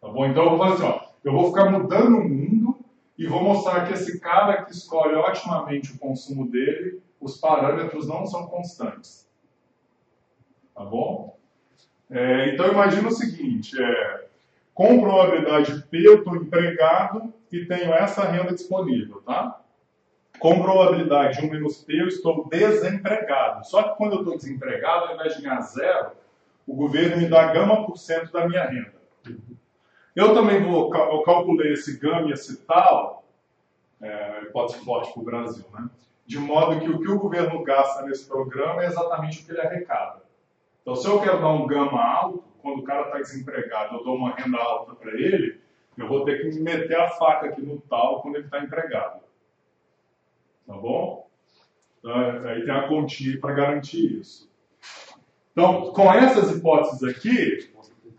Tá 0.00 0.08
bom? 0.08 0.26
Então 0.26 0.44
eu 0.44 0.56
vou 0.56 0.62
assim, 0.64 0.82
ó, 0.82 1.00
eu 1.24 1.32
vou 1.32 1.48
ficar 1.48 1.70
mudando 1.70 2.18
o 2.18 2.28
mundo 2.28 2.78
e 3.18 3.26
vou 3.26 3.42
mostrar 3.42 3.86
que 3.86 3.94
esse 3.94 4.20
cara 4.20 4.62
que 4.64 4.72
escolhe 4.72 5.14
otimamente 5.14 5.92
o 5.92 5.98
consumo 5.98 6.48
dele, 6.48 7.00
os 7.20 7.38
parâmetros 7.38 8.06
não 8.06 8.26
são 8.26 8.46
constantes. 8.46 9.28
Tá 10.74 10.84
bom? 10.84 11.36
É, 12.10 12.50
então 12.50 12.70
imagina 12.70 13.08
o 13.08 13.12
seguinte, 13.12 13.82
é, 13.82 14.26
com 14.74 15.00
probabilidade 15.00 15.82
P 15.90 16.06
eu 16.06 16.18
estou 16.18 16.36
empregado 16.36 17.32
e 17.50 17.64
tenho 17.64 17.92
essa 17.94 18.24
renda 18.24 18.52
disponível, 18.52 19.22
tá? 19.22 19.60
Com 20.38 20.62
probabilidade 20.62 21.44
1 21.44 21.50
menos 21.50 21.82
P 21.82 22.02
eu 22.02 22.08
estou 22.08 22.46
desempregado. 22.48 23.66
Só 23.66 23.82
que 23.82 23.96
quando 23.96 24.12
eu 24.12 24.18
estou 24.18 24.36
desempregado, 24.36 25.06
ao 25.06 25.14
invés 25.14 25.34
de 25.34 25.42
ganhar 25.42 25.62
zero, 25.62 26.12
o 26.66 26.74
governo 26.74 27.16
me 27.16 27.26
dá 27.26 27.52
gama 27.52 27.86
por 27.86 27.96
cento 27.96 28.30
da 28.30 28.46
minha 28.46 28.64
renda. 28.64 28.94
Eu 30.16 30.32
também 30.32 30.64
vou, 30.64 30.92
eu 30.94 31.22
calculei 31.22 31.74
esse 31.74 31.98
gama 31.98 32.30
e 32.30 32.32
esse 32.32 32.64
tal, 32.64 33.22
é, 34.00 34.44
hipótese 34.44 34.82
forte 34.82 35.12
para 35.12 35.20
o 35.20 35.24
Brasil, 35.24 35.66
né? 35.74 35.90
De 36.26 36.38
modo 36.38 36.80
que 36.80 36.88
o 36.88 36.98
que 36.98 37.08
o 37.08 37.18
governo 37.18 37.62
gasta 37.62 38.02
nesse 38.06 38.26
programa 38.26 38.82
é 38.82 38.86
exatamente 38.86 39.42
o 39.42 39.44
que 39.44 39.52
ele 39.52 39.60
arrecada. 39.60 40.22
Então, 40.80 40.96
se 40.96 41.06
eu 41.06 41.20
quero 41.20 41.40
dar 41.40 41.50
um 41.50 41.66
gama 41.66 42.02
alto, 42.02 42.42
quando 42.62 42.78
o 42.80 42.82
cara 42.82 43.02
está 43.02 43.18
desempregado, 43.18 43.96
eu 43.96 44.04
dou 44.04 44.16
uma 44.16 44.34
renda 44.34 44.56
alta 44.56 44.94
para 44.94 45.12
ele, 45.12 45.60
eu 45.98 46.08
vou 46.08 46.24
ter 46.24 46.40
que 46.40 46.58
meter 46.60 46.98
a 46.98 47.10
faca 47.10 47.48
aqui 47.48 47.60
no 47.60 47.78
tal 47.82 48.22
quando 48.22 48.36
ele 48.36 48.46
está 48.46 48.58
empregado. 48.60 49.20
Tá 50.66 50.74
bom? 50.74 51.28
Então, 51.98 52.14
aí 52.48 52.64
tem 52.64 52.74
a 52.74 52.88
continha 52.88 53.38
para 53.38 53.54
garantir 53.54 54.18
isso. 54.18 54.50
Então, 55.52 55.92
com 55.92 56.12
essas 56.12 56.56
hipóteses 56.56 57.02
aqui, 57.04 57.70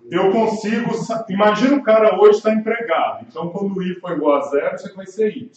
eu 0.09 0.31
consigo. 0.31 0.91
Imagina 1.29 1.75
o 1.75 1.83
cara 1.83 2.19
hoje 2.19 2.37
está 2.37 2.53
empregado. 2.53 3.25
Então, 3.29 3.49
quando 3.49 3.81
I 3.81 3.95
for 3.95 4.13
igual 4.13 4.37
a 4.37 4.41
zero, 4.41 4.75
isso 4.75 4.87
aqui 4.87 4.95
vai 4.95 5.05
ser 5.05 5.35
Y. 5.35 5.49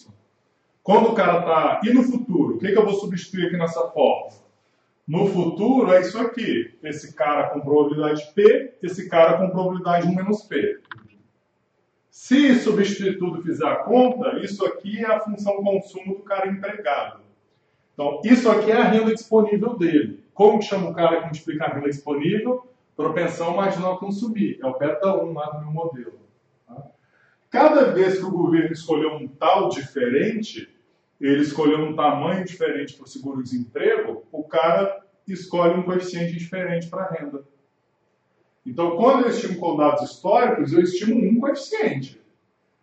Quando 0.82 1.10
o 1.10 1.14
cara 1.14 1.40
está. 1.40 1.80
E 1.84 1.92
no 1.92 2.02
futuro? 2.02 2.56
O 2.56 2.58
que, 2.58 2.72
que 2.72 2.78
eu 2.78 2.84
vou 2.84 2.94
substituir 2.94 3.46
aqui 3.46 3.56
nessa 3.56 3.80
fórmula? 3.90 4.40
No 5.06 5.26
futuro 5.26 5.92
é 5.92 6.00
isso 6.00 6.18
aqui. 6.18 6.74
Esse 6.82 7.14
cara 7.14 7.50
com 7.50 7.60
probabilidade 7.60 8.32
P, 8.32 8.74
esse 8.82 9.08
cara 9.08 9.38
com 9.38 9.50
probabilidade 9.50 10.06
1 10.06 10.14
menos 10.14 10.42
P. 10.42 10.80
Se 12.10 12.54
substituir 12.60 13.18
tudo 13.18 13.42
fizer 13.42 13.66
a 13.66 13.76
conta, 13.76 14.38
isso 14.40 14.64
aqui 14.64 14.98
é 14.98 15.06
a 15.06 15.20
função 15.20 15.62
consumo 15.62 16.16
do 16.16 16.22
cara 16.22 16.48
empregado. 16.48 17.20
Então, 17.94 18.20
isso 18.24 18.50
aqui 18.50 18.70
é 18.70 18.76
a 18.76 18.84
renda 18.84 19.12
disponível 19.12 19.76
dele. 19.76 20.22
Como 20.32 20.58
que 20.58 20.64
chama 20.64 20.90
o 20.90 20.94
cara 20.94 21.18
que 21.18 21.24
multiplica 21.24 21.64
a 21.64 21.68
renda 21.68 21.88
disponível? 21.88 22.69
Propensão 23.00 23.56
marginal 23.56 23.94
a 23.94 23.98
consumir. 23.98 24.58
É 24.62 24.66
o 24.66 24.76
beta 24.76 25.16
1 25.16 25.32
lá 25.32 25.46
do 25.52 25.60
meu 25.60 25.70
modelo. 25.70 26.20
tá? 26.66 26.84
Cada 27.48 27.92
vez 27.92 28.18
que 28.18 28.24
o 28.26 28.30
governo 28.30 28.70
escolheu 28.70 29.14
um 29.14 29.26
tal 29.26 29.70
diferente, 29.70 30.68
ele 31.18 31.40
escolheu 31.40 31.78
um 31.78 31.96
tamanho 31.96 32.44
diferente 32.44 32.92
para 32.94 33.04
o 33.04 33.08
seguro-desemprego, 33.08 34.26
o 34.30 34.44
cara 34.44 35.00
escolhe 35.26 35.80
um 35.80 35.82
coeficiente 35.82 36.36
diferente 36.36 36.88
para 36.88 37.04
a 37.04 37.10
renda. 37.10 37.42
Então, 38.66 38.94
quando 38.98 39.22
eu 39.22 39.30
estimo 39.30 39.58
com 39.58 39.78
dados 39.78 40.02
históricos, 40.02 40.74
eu 40.74 40.82
estimo 40.82 41.16
um 41.16 41.40
coeficiente. 41.40 42.20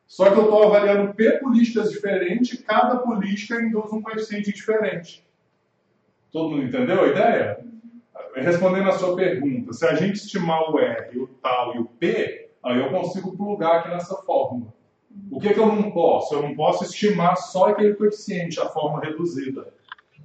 Só 0.08 0.32
que 0.32 0.40
eu 0.40 0.46
estou 0.46 0.64
avaliando 0.64 1.14
P 1.14 1.34
políticas 1.34 1.92
diferentes, 1.92 2.60
cada 2.64 2.98
política 2.98 3.62
induz 3.62 3.94
um 3.94 4.02
coeficiente 4.02 4.52
diferente. 4.52 5.24
Todo 6.32 6.50
mundo 6.50 6.64
entendeu 6.64 7.04
a 7.04 7.08
ideia? 7.08 7.68
Respondendo 8.36 8.90
a 8.90 8.98
sua 8.98 9.16
pergunta, 9.16 9.74
se 9.74 9.86
a 9.86 9.96
gente 9.96 10.16
estimar 10.16 10.70
o 10.72 10.80
R, 10.80 11.20
o 11.20 11.28
tal 11.28 11.76
e 11.76 11.80
o 11.80 11.86
P, 11.86 12.50
aí 12.64 12.80
eu 12.80 12.90
consigo 12.90 13.36
plugar 13.36 13.80
aqui 13.80 13.90
nessa 13.90 14.16
fórmula. 14.18 14.74
O 15.32 15.40
que, 15.40 15.54
que 15.54 15.60
eu 15.60 15.66
não 15.68 15.92
posso? 15.92 16.36
Eu 16.36 16.44
não 16.44 16.56
posso 16.56 16.84
estimar 16.84 17.38
só 17.38 17.70
aquele 17.70 17.96
coeficiente, 17.96 18.60
a 18.60 18.68
forma 18.68 19.02
reduzida. 19.02 19.74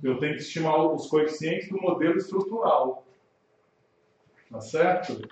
Eu 0.02 0.18
tenho 0.18 0.34
que 0.34 0.42
estimar 0.42 0.84
os 0.84 1.06
coeficientes 1.06 1.68
do 1.68 1.80
modelo 1.80 2.18
estrutural. 2.18 3.06
Tá 4.50 4.60
certo? 4.60 5.22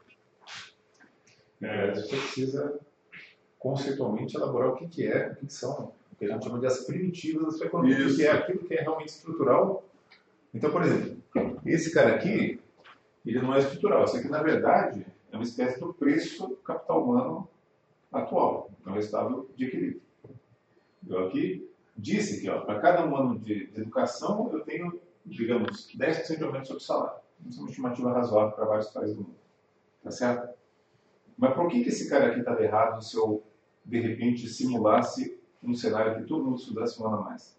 É, 1.61 1.95
você 1.95 2.17
precisa 2.17 2.81
conceitualmente 3.59 4.35
elaborar 4.35 4.71
o 4.71 4.77
que, 4.77 4.89
que 4.89 5.07
é, 5.07 5.33
o 5.33 5.37
que, 5.37 5.47
que 5.47 5.53
são, 5.53 5.93
o 6.11 6.17
que 6.17 6.25
a 6.25 6.29
gente 6.29 6.45
chama 6.45 6.59
de 6.59 6.67
as 6.67 6.85
primitivas 6.85 7.45
da 7.45 7.51
sua 7.51 7.67
economia, 7.67 8.07
o 8.07 8.17
que, 8.17 8.27
é 8.27 8.33
aquilo 8.33 8.61
que 8.61 8.75
é 8.75 8.81
realmente 8.81 9.11
estrutural. 9.11 9.85
Então, 10.55 10.71
por 10.71 10.83
exemplo, 10.83 11.20
esse 11.65 11.93
cara 11.93 12.15
aqui, 12.15 12.61
ele 13.25 13.41
não 13.41 13.55
é 13.55 13.59
estrutural. 13.59 14.05
Isso 14.05 14.17
aqui, 14.17 14.29
na 14.29 14.43
verdade, 14.43 15.07
é 15.31 15.37
uma 15.37 15.45
espécie 15.45 15.79
do 15.79 15.93
preço 15.93 16.49
do 16.49 16.57
capital 16.57 17.05
humano 17.05 17.49
atual. 18.13 18.71
É 18.87 18.91
um 18.91 18.99
estado 18.99 19.49
de 19.57 19.67
equilíbrio. 19.67 20.03
Eu 21.07 21.27
aqui 21.27 21.69
disse 21.97 22.41
que, 22.41 22.51
para 22.51 22.81
cada 22.81 23.07
um 23.07 23.17
ano 23.17 23.39
de, 23.39 23.67
de 23.69 23.81
educação, 23.81 24.51
eu 24.53 24.61
tenho, 24.61 25.01
digamos, 25.25 25.89
10% 25.97 26.39
de 26.39 26.45
aumento 26.45 26.67
sobre 26.67 26.83
o 26.83 26.87
salário. 26.87 27.21
Isso 27.47 27.59
é 27.59 27.63
uma 27.63 27.71
estimativa 27.71 28.13
razoável 28.13 28.53
para 28.53 28.65
vários 28.65 28.89
países 28.89 29.17
do 29.17 29.23
mundo. 29.23 29.37
Tá 30.03 30.11
certo? 30.11 30.55
Mas 31.37 31.55
por 31.55 31.69
que, 31.69 31.83
que 31.83 31.89
esse 31.89 32.09
cara 32.09 32.29
aqui 32.29 32.41
estava 32.41 32.63
errado 32.63 33.03
se 33.03 33.17
eu, 33.17 33.43
de 33.85 34.01
repente, 34.01 34.49
simulasse 34.49 35.39
um 35.63 35.75
cenário 35.75 36.17
que 36.17 36.29
todo 36.29 36.45
mundo 36.45 36.59
estudasse 36.59 37.01
um 37.01 37.07
ano 37.07 37.17
a 37.17 37.23
mais? 37.23 37.59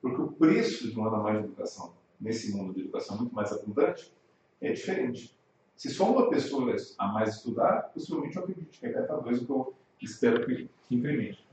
Porque 0.00 0.20
o 0.20 0.32
preço 0.32 0.90
de 0.90 0.98
um 0.98 1.06
ano 1.06 1.16
a 1.16 1.22
mais 1.22 1.38
de 1.38 1.44
educação, 1.44 1.94
nesse 2.20 2.54
mundo 2.54 2.74
de 2.74 2.80
educação 2.80 3.16
muito 3.16 3.34
mais 3.34 3.52
abundante, 3.52 4.12
é 4.60 4.72
diferente. 4.72 5.36
Se 5.76 5.90
só 5.90 6.10
uma 6.10 6.28
pessoa 6.28 6.74
a 6.98 7.06
mais 7.08 7.36
estudar, 7.36 7.90
possivelmente 7.94 8.36
eu 8.36 8.42
acredito 8.42 8.70
que 8.70 8.86
é 8.86 9.02
talvez 9.02 9.40
o 9.40 9.46
que 9.46 9.52
eu 9.52 9.74
espero 10.00 10.44
que 10.44 10.68
que 10.88 10.96
incremente. 10.96 11.46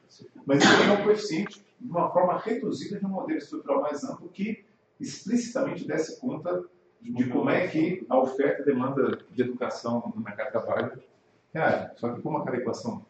Mas 0.45 0.63
isso 0.63 0.73
é 0.73 0.91
um 0.91 1.03
coeficiente 1.03 1.65
de 1.79 1.91
uma 1.91 2.09
forma 2.11 2.37
reduzida 2.39 2.99
de 2.99 3.05
um 3.05 3.09
modelo 3.09 3.37
estrutural 3.37 3.81
mais 3.81 4.03
amplo 4.03 4.29
que 4.29 4.63
explicitamente 4.99 5.85
desse 5.85 6.19
conta 6.19 6.63
de 7.01 7.29
como 7.29 7.49
é 7.49 7.67
que 7.67 8.05
a 8.09 8.17
oferta 8.17 8.61
e 8.61 8.65
demanda 8.65 9.19
de 9.29 9.41
educação 9.41 10.11
no 10.15 10.23
mercado 10.23 10.47
de 10.47 10.51
trabalho 10.53 11.03
reage. 11.53 11.91
Só 11.97 12.13
que 12.13 12.21
como 12.21 12.37
aquela 12.37 12.57
equação 12.57 13.05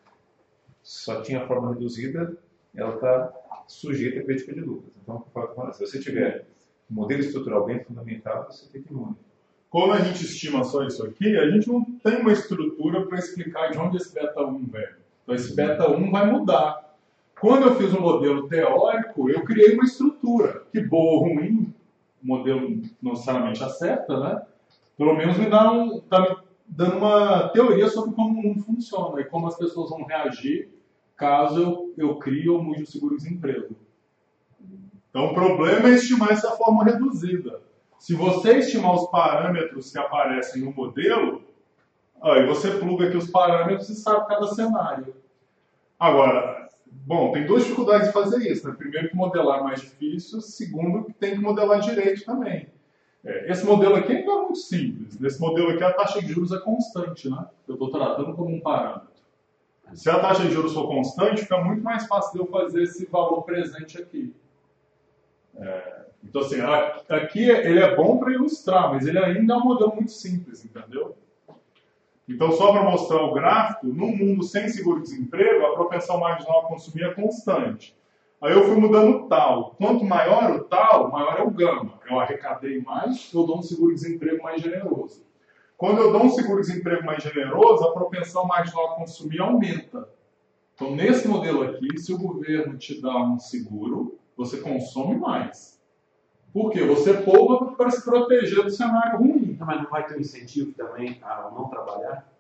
só 0.82 1.22
tinha 1.22 1.48
forma 1.48 1.74
reduzida, 1.74 2.38
ela 2.74 2.96
está 2.96 3.34
sujeita 3.68 4.20
à 4.20 4.24
crítica 4.24 4.54
de 4.54 4.62
Lucas. 4.62 4.94
Então, 5.02 5.26
se 5.74 5.80
você 5.80 6.00
tiver 6.00 6.48
um 6.90 6.96
modelo 6.96 7.22
estrutural 7.22 7.66
bem 7.66 7.84
fundamentado, 7.84 8.52
você 8.52 8.68
tem 8.70 8.82
que 8.82 8.94
muito. 8.94 9.18
Quando 9.70 9.94
a 9.94 10.00
gente 10.00 10.24
estima 10.24 10.64
só 10.64 10.84
isso 10.84 11.06
aqui, 11.06 11.38
a 11.38 11.50
gente 11.50 11.68
não 11.68 11.84
tem 11.84 12.22
uma 12.22 12.32
estrutura 12.32 13.06
para 13.06 13.20
explicar 13.20 13.72
de 13.72 13.78
onde 13.78 13.98
esse 13.98 14.14
beta 14.14 14.46
1 14.46 14.66
vem. 14.68 14.88
Então, 15.24 15.36
esse 15.36 15.56
beta 15.56 15.92
1 15.92 16.12
vai 16.12 16.32
mudar. 16.32 16.96
Quando 17.40 17.64
eu 17.64 17.76
fiz 17.76 17.94
um 17.94 18.00
modelo 18.00 18.48
teórico, 18.48 19.30
eu 19.30 19.44
criei 19.44 19.74
uma 19.74 19.84
estrutura, 19.84 20.64
que 20.72 20.80
boa 20.80 21.14
ou 21.14 21.24
ruim, 21.26 21.74
o 22.24 22.28
modelo 22.28 22.82
não 23.02 23.12
necessariamente 23.12 23.64
acerta, 23.64 24.18
né? 24.18 24.42
Pelo 24.98 25.16
menos 25.16 25.38
me 25.38 25.50
dá 25.50 25.70
um, 25.72 26.00
tá 26.00 26.22
me 26.22 26.38
dando 26.66 26.98
uma 26.98 27.50
teoria 27.50 27.88
sobre 27.90 28.16
como 28.16 28.40
o 28.40 28.44
mundo 28.44 28.64
funciona 28.64 29.20
e 29.20 29.26
como 29.26 29.48
as 29.48 29.58
pessoas 29.58 29.90
vão 29.90 30.06
reagir 30.06 30.70
caso 31.18 31.62
eu, 31.62 31.94
eu 31.98 32.16
crie 32.16 32.50
ou 32.50 32.64
mude 32.64 32.84
o 32.84 32.88
seguro-desemprego. 32.88 33.76
Então, 35.16 35.28
o 35.28 35.34
problema 35.34 35.88
é 35.88 35.94
estimar 35.94 36.34
essa 36.34 36.52
forma 36.58 36.84
reduzida. 36.84 37.62
Se 37.98 38.14
você 38.14 38.58
estimar 38.58 38.96
os 38.96 39.10
parâmetros 39.10 39.90
que 39.90 39.98
aparecem 39.98 40.62
no 40.62 40.74
modelo, 40.74 41.42
aí 42.22 42.46
você 42.46 42.72
pluga 42.72 43.08
aqui 43.08 43.16
os 43.16 43.32
parâmetros 43.32 43.88
e 43.88 43.96
sabe 43.96 44.28
cada 44.28 44.46
cenário. 44.48 45.16
Agora, 45.98 46.68
bom, 46.92 47.32
tem 47.32 47.46
duas 47.46 47.64
dificuldades 47.64 48.08
de 48.08 48.14
fazer 48.14 48.46
isso. 48.52 48.68
Né? 48.68 48.76
Primeiro, 48.78 49.08
que 49.08 49.16
modelar 49.16 49.60
é 49.60 49.64
mais 49.64 49.80
difícil. 49.80 50.42
Segundo, 50.42 51.06
que 51.06 51.14
tem 51.14 51.32
que 51.32 51.40
modelar 51.40 51.80
direito 51.80 52.26
também. 52.26 52.68
É, 53.24 53.50
esse 53.50 53.66
modelo 53.66 53.96
aqui 53.96 54.12
é 54.12 54.26
muito 54.26 54.58
simples. 54.58 55.18
Nesse 55.18 55.40
modelo 55.40 55.70
aqui, 55.70 55.84
a 55.86 55.94
taxa 55.94 56.20
de 56.20 56.28
juros 56.28 56.52
é 56.52 56.60
constante. 56.60 57.30
Né? 57.30 57.46
Eu 57.70 57.76
estou 57.76 57.90
tratando 57.90 58.36
como 58.36 58.54
um 58.54 58.60
parâmetro. 58.60 59.08
Se 59.94 60.10
a 60.10 60.20
taxa 60.20 60.44
de 60.44 60.52
juros 60.52 60.74
for 60.74 60.90
constante, 60.90 61.44
fica 61.44 61.64
muito 61.64 61.82
mais 61.82 62.06
fácil 62.06 62.34
de 62.34 62.40
eu 62.40 62.48
fazer 62.48 62.84
esse 62.84 63.06
valor 63.06 63.44
presente 63.44 63.98
aqui. 63.98 64.36
É, 65.58 66.06
então, 66.24 66.42
assim, 66.42 66.58
aqui 67.10 67.44
ele 67.44 67.80
é 67.80 67.96
bom 67.96 68.18
para 68.18 68.34
ilustrar, 68.34 68.92
mas 68.92 69.06
ele 69.06 69.20
ainda 69.20 69.54
é 69.54 69.58
um 69.58 69.64
modelo 69.64 69.96
muito 69.96 70.12
simples, 70.12 70.66
entendeu? 70.66 71.16
Então, 72.28 72.52
só 72.52 72.72
para 72.72 72.84
mostrar 72.84 73.22
o 73.22 73.34
gráfico, 73.34 73.88
num 73.88 74.16
mundo 74.16 74.44
sem 74.44 74.68
seguro-desemprego, 74.68 75.66
a 75.66 75.74
propensão 75.76 76.20
marginal 76.20 76.62
a 76.62 76.68
consumir 76.68 77.04
é 77.04 77.14
constante. 77.14 77.96
Aí 78.42 78.54
eu 78.54 78.64
fui 78.64 78.76
mudando 78.76 79.16
o 79.16 79.28
tal. 79.28 79.76
Quanto 79.78 80.04
maior 80.04 80.56
o 80.56 80.64
tal, 80.64 81.12
maior 81.12 81.40
é 81.40 81.44
o 81.44 81.52
gama. 81.52 82.00
Eu 82.10 82.20
arrecadei 82.20 82.82
mais, 82.82 83.32
eu 83.34 83.46
dou 83.46 83.60
um 83.60 83.64
seguro-desemprego 83.64 84.44
mais 84.44 84.62
generoso. 84.62 85.24
Quando 85.78 86.00
eu 86.00 86.12
dou 86.12 86.24
um 86.24 86.30
seguro-desemprego 86.30 87.06
mais 87.06 87.22
generoso, 87.22 87.84
a 87.84 87.94
propensão 87.94 88.46
marginal 88.46 88.94
a 88.94 88.96
consumir 88.96 89.42
aumenta. 89.42 90.10
Então, 90.74 90.96
nesse 90.96 91.28
modelo 91.28 91.64
aqui, 91.64 91.98
se 91.98 92.14
o 92.14 92.18
governo 92.18 92.78
te 92.78 93.00
dá 93.00 93.16
um 93.18 93.38
seguro, 93.40 94.18
você 94.36 94.58
consome 94.58 95.18
mais. 95.18 95.82
Por 96.54 96.72
quê? 96.72 96.84
Você 96.84 97.14
poupa 97.14 97.76
para 97.76 97.92
se 97.92 98.04
proteger 98.04 98.64
do 98.64 98.70
cenário 98.70 99.20
ruim. 99.20 99.58
Não, 99.60 99.68
mas 99.68 99.84
não 99.84 99.90
vai 99.90 100.08
ter 100.08 100.16
um 100.16 100.22
incentivo 100.22 100.72
também 100.74 101.20
a 101.22 101.52
não 101.54 101.68
trabalhar? 101.68 102.32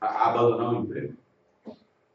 A 0.00 0.30
abandonar 0.30 0.74
o 0.74 0.82
emprego? 0.82 1.14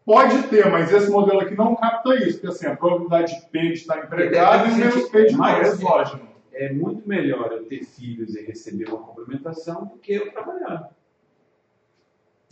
Pode 0.05 0.43
ter, 0.49 0.69
mas 0.69 0.91
esse 0.91 1.09
modelo 1.09 1.39
aqui 1.39 1.55
não 1.55 1.75
capta 1.75 2.13
isso, 2.15 2.33
porque 2.33 2.47
assim, 2.47 2.65
a 2.65 2.75
probabilidade 2.75 3.39
de 3.39 3.45
P 3.47 3.59
de 3.59 3.73
estar 3.73 4.03
empregado 4.03 4.67
e 4.67 4.73
o 4.73 4.75
menos 4.75 5.09
P 5.09 5.25
de 5.27 5.35
Mas, 5.37 5.57
mais, 5.57 5.73
exógeno. 5.73 6.27
É 6.51 6.71
muito 6.71 7.07
melhor 7.07 7.51
eu 7.51 7.65
ter 7.65 7.83
filhos 7.83 8.35
e 8.35 8.45
receber 8.45 8.89
uma 8.89 8.99
complementação 8.99 9.85
do 9.85 9.97
que 9.97 10.13
eu 10.13 10.31
trabalhar. 10.31 10.89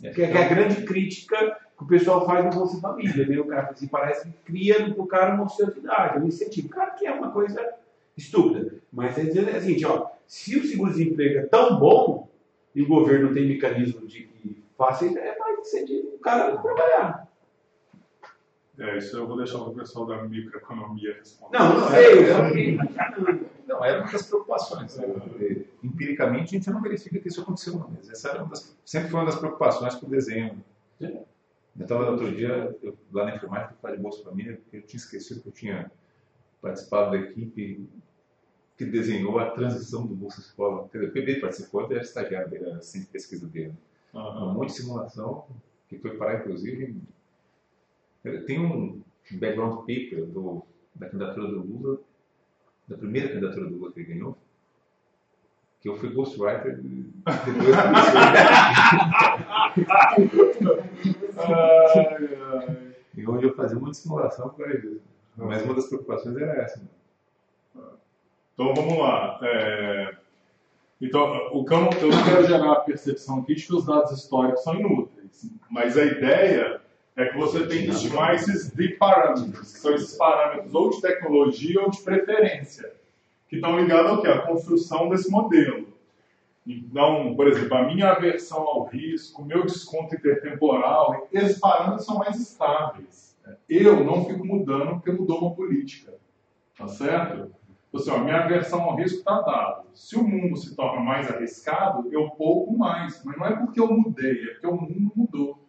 Que 0.00 0.08
é, 0.08 0.12
que 0.12 0.22
é 0.22 0.44
a 0.44 0.48
grande 0.48 0.82
crítica 0.82 1.58
que 1.82 1.94
o 1.94 1.98
pessoal 1.98 2.26
faz 2.26 2.44
no 2.44 2.50
Bolsa 2.50 2.80
Família, 2.80 3.26
né? 3.26 3.38
O 3.38 3.46
cara 3.46 3.70
assim, 3.70 3.86
parece 3.86 4.28
que 4.28 4.32
cria 4.44 4.92
pro 4.94 5.06
cara 5.06 5.34
uma 5.34 5.44
ociosidade, 5.44 6.18
um 6.18 6.26
incentivo. 6.26 6.68
Claro 6.68 6.94
que 6.96 7.06
é 7.06 7.12
uma 7.12 7.30
coisa 7.30 7.74
estúpida, 8.16 8.74
mas 8.92 9.16
é 9.18 9.24
dizer 9.24 9.48
assim, 9.56 9.84
ó, 9.84 10.08
se 10.26 10.58
o 10.58 10.64
seguro-desemprego 10.66 11.38
é 11.40 11.46
tão 11.46 11.78
bom 11.78 12.28
e 12.74 12.82
o 12.82 12.88
governo 12.88 13.32
tem 13.32 13.46
mecanismo 13.48 14.06
de 14.06 14.24
que 14.24 14.62
faça 14.76 15.06
isso, 15.06 15.18
é 15.18 15.38
mais 15.38 15.58
incentivo 15.60 16.08
o 16.14 16.18
cara 16.18 16.54
não 16.54 16.62
trabalhar. 16.62 17.28
É, 18.78 18.96
isso 18.98 19.16
eu 19.16 19.26
vou 19.26 19.36
deixar 19.36 19.58
o 19.58 19.74
pessoal 19.74 20.06
da 20.06 20.22
microeconomia 20.24 21.14
responder. 21.18 21.58
Não, 21.58 21.80
não 21.80 21.88
sei, 21.90 22.18
eu 22.18 22.34
só 22.34 22.50
que... 22.50 22.78
Não, 23.66 23.84
era 23.84 24.00
uma 24.02 24.10
das 24.10 24.26
preocupações. 24.26 24.96
né? 24.96 25.06
Empiricamente, 25.84 26.56
a 26.56 26.58
gente 26.58 26.70
não 26.70 26.80
verifica 26.80 27.18
que 27.20 27.28
isso 27.28 27.42
aconteceu 27.42 27.78
vez. 27.90 28.08
Essa 28.10 28.30
era 28.30 28.38
uma 28.42 28.48
das- 28.50 28.76
sempre 28.84 29.10
foi 29.10 29.20
uma 29.20 29.26
das 29.26 29.36
preocupações 29.38 29.94
com 29.94 30.06
o 30.06 30.10
desenho. 30.10 30.62
Eu 31.76 31.82
estava 31.84 32.10
outro 32.10 32.34
dia 32.34 32.76
eu, 32.82 32.96
lá 33.12 33.24
na 33.26 33.36
enfermagem 33.36 33.68
para 33.68 33.76
falar 33.76 33.96
de 33.96 34.02
Bolsa 34.02 34.22
Família, 34.22 34.56
porque 34.56 34.76
eu 34.78 34.82
tinha 34.82 34.98
esquecido 34.98 35.40
que 35.42 35.48
eu 35.48 35.52
tinha 35.52 35.90
participado 36.60 37.12
da 37.12 37.18
equipe 37.18 37.86
que 38.76 38.84
desenhou 38.86 39.38
a 39.38 39.50
transição 39.50 40.06
do 40.06 40.14
Bolsa 40.14 40.40
Escola. 40.40 40.88
Quer 40.90 40.98
dizer, 40.98 41.10
O 41.10 41.12
PB 41.12 41.40
participou, 41.40 41.82
eu 41.82 41.92
era 41.92 42.02
estagiário 42.02 42.50
dele, 42.50 42.66
era 42.66 42.76
assim, 42.78 43.04
pesquisa 43.04 43.46
dele. 43.46 43.74
Um 44.14 44.18
Aham. 44.18 44.54
monte 44.54 44.68
de 44.68 44.74
simulação, 44.76 45.46
que 45.88 45.98
foi 45.98 46.16
parar, 46.16 46.40
inclusive. 46.40 46.84
em- 48.24 48.44
Tem 48.46 48.58
um 48.60 49.02
background 49.32 49.80
paper 49.80 50.26
do, 50.26 50.62
da 50.94 51.08
candidatura 51.08 51.48
do 51.48 51.60
Lula, 51.62 52.00
da 52.88 52.96
primeira 52.98 53.28
candidatura 53.28 53.68
do 53.68 53.76
Lula 53.76 53.92
que 53.92 54.00
ele 54.00 54.14
ganhou, 54.14 54.36
que 55.82 55.88
eu 55.88 55.96
fui 55.96 56.10
ghostwriter 56.10 56.78
depois 56.80 57.76
e 63.16 63.26
onde 63.26 63.46
eu 63.46 63.54
fazia 63.54 63.78
muita 63.78 63.94
simulação 63.94 64.48
por 64.48 64.64
causa 64.64 64.80
disso. 64.80 65.02
Mas 65.36 65.62
uma 65.62 65.74
das 65.74 65.86
preocupações 65.88 66.36
era 66.36 66.62
essa. 66.62 66.80
Então 68.54 68.72
vamos 68.74 68.96
lá. 68.98 69.38
É, 69.42 70.14
Então, 71.00 71.48
o 71.52 71.64
que 71.64 71.74
eu 71.74 71.80
não, 71.80 71.90
eu 71.90 72.08
não 72.10 72.24
quero 72.24 72.46
gerar 72.46 72.72
a 72.72 72.80
percepção 72.80 73.40
aqui 73.40 73.56
de 73.56 73.66
que 73.66 73.74
os 73.74 73.84
dados 73.84 74.12
históricos 74.12 74.62
são 74.62 74.74
inúteis. 74.76 75.50
Mas 75.68 75.98
a 75.98 76.04
ideia 76.04 76.80
é 77.16 77.26
que 77.26 77.36
você 77.36 77.66
tem 77.66 77.84
que 77.84 77.90
estimar 77.90 78.34
esses 78.36 78.70
deep 78.70 78.98
parâmetros, 78.98 79.72
que 79.72 79.78
são 79.80 79.94
esses 79.94 80.16
parâmetros 80.16 80.72
ou 80.74 80.90
de 80.90 81.00
tecnologia 81.00 81.80
ou 81.82 81.90
de 81.90 82.00
preferência, 82.02 82.92
que 83.52 83.56
estão 83.56 83.78
ligados 83.78 84.10
ao 84.10 84.22
quê? 84.22 84.28
À 84.28 84.46
construção 84.46 85.10
desse 85.10 85.30
modelo. 85.30 85.88
Então, 86.66 87.36
por 87.36 87.46
exemplo, 87.46 87.76
a 87.76 87.84
minha 87.84 88.10
aversão 88.10 88.62
ao 88.62 88.86
risco, 88.86 89.44
meu 89.44 89.66
desconto 89.66 90.14
intertemporal, 90.14 91.28
esses 91.30 91.58
parâmetros 91.58 92.06
são 92.06 92.16
mais 92.16 92.40
estáveis. 92.40 93.38
Eu 93.68 94.02
não 94.02 94.24
fico 94.24 94.42
mudando 94.42 94.92
porque 94.92 95.12
mudou 95.12 95.38
uma 95.38 95.54
política. 95.54 96.14
Tá 96.78 96.88
certo? 96.88 97.52
Então, 97.90 98.00
Assim, 98.00 98.10
ó, 98.10 98.24
minha 98.24 98.42
aversão 98.42 98.80
ao 98.80 98.96
risco 98.96 99.18
está 99.18 99.42
dado. 99.42 99.84
Se 99.92 100.16
o 100.16 100.26
mundo 100.26 100.56
se 100.56 100.74
torna 100.74 101.02
mais 101.02 101.30
arriscado, 101.30 102.10
eu 102.10 102.30
pouco 102.30 102.74
mais. 102.74 103.22
Mas 103.22 103.36
não 103.36 103.44
é 103.44 103.54
porque 103.54 103.78
eu 103.78 103.92
mudei, 103.92 104.44
é 104.44 104.52
porque 104.52 104.66
o 104.66 104.80
mundo 104.80 105.12
mudou. 105.14 105.68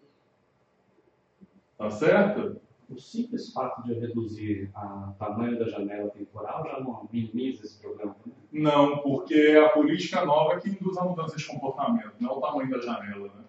Tá 1.77 1.91
certo? 1.91 2.61
O 2.93 2.99
simples 2.99 3.51
fato 3.51 3.83
de 3.83 3.91
eu 3.91 3.99
reduzir 3.99 4.71
o 4.75 5.13
tamanho 5.13 5.57
da 5.57 5.67
janela 5.67 6.09
temporal 6.11 6.63
já 6.63 6.79
não 6.79 7.09
minimiza 7.11 7.65
esse 7.65 7.79
problema. 7.79 8.15
Né? 8.25 8.33
Não, 8.51 8.99
porque 8.99 9.33
é 9.33 9.65
a 9.65 9.69
política 9.69 10.23
nova 10.23 10.59
que 10.59 10.69
induz 10.69 10.95
a 10.97 11.03
mudança 11.03 11.35
de 11.35 11.45
comportamento, 11.45 12.13
não 12.19 12.29
é 12.29 12.33
o 12.33 12.41
tamanho 12.41 12.69
da 12.69 12.79
janela, 12.79 13.27
né? 13.29 13.43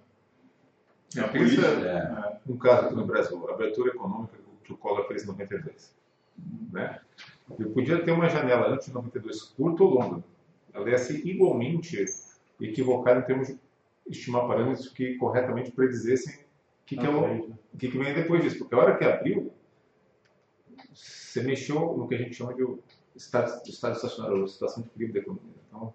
É 1.16 1.20
a 1.20 1.28
política. 1.28 1.66
é, 1.66 2.40
um 2.50 2.56
caso 2.56 2.86
aqui 2.86 2.94
no 2.94 3.06
Brasil, 3.06 3.48
a 3.48 3.52
abertura 3.52 3.90
econômica 3.90 4.38
que 4.64 4.72
o 4.72 4.76
Collor 4.76 5.06
fez 5.06 5.24
em 5.24 5.26
92. 5.26 5.94
Né? 6.72 7.00
Eu 7.58 7.70
podia 7.70 8.02
ter 8.02 8.12
uma 8.12 8.28
janela 8.28 8.68
antes 8.68 8.86
de 8.86 8.94
92, 8.94 9.42
curta 9.42 9.84
ou 9.84 9.90
longa. 9.90 10.24
Ela 10.72 10.90
ia 10.90 10.98
ser 10.98 11.24
igualmente 11.26 12.02
equivocada 12.60 13.20
em 13.20 13.24
termos 13.24 13.48
de 13.48 13.58
estimar 14.08 14.46
parâmetros 14.46 14.88
que 14.88 15.16
corretamente 15.16 15.70
predizessem 15.70 16.43
que, 16.86 16.96
que, 16.96 17.06
é 17.06 17.08
o, 17.08 17.50
que, 17.78 17.88
que 17.88 17.98
vem 17.98 18.14
depois 18.14 18.42
disso. 18.42 18.58
Porque 18.58 18.74
a 18.74 18.78
hora 18.78 18.96
que 18.96 19.04
abriu, 19.04 19.52
você 20.92 21.42
mexeu 21.42 21.96
no 21.96 22.06
que 22.08 22.14
a 22.14 22.18
gente 22.18 22.34
chama 22.34 22.54
de 22.54 22.64
estado, 23.16 23.62
estado 23.66 23.96
estacionário, 23.96 24.40
ou 24.40 24.48
situação 24.48 24.82
de 24.82 24.88
equilíbrio 24.90 25.14
da 25.14 25.20
economia. 25.20 25.54
Então, 25.68 25.94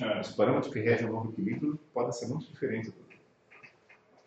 É. 0.00 0.20
os 0.20 0.32
parâmetros 0.32 0.72
que 0.72 0.78
regem 0.80 1.08
o 1.08 1.12
novo 1.12 1.30
equilíbrio 1.30 1.78
podem 1.92 2.12
ser 2.12 2.28
muito 2.28 2.46
diferentes. 2.46 2.92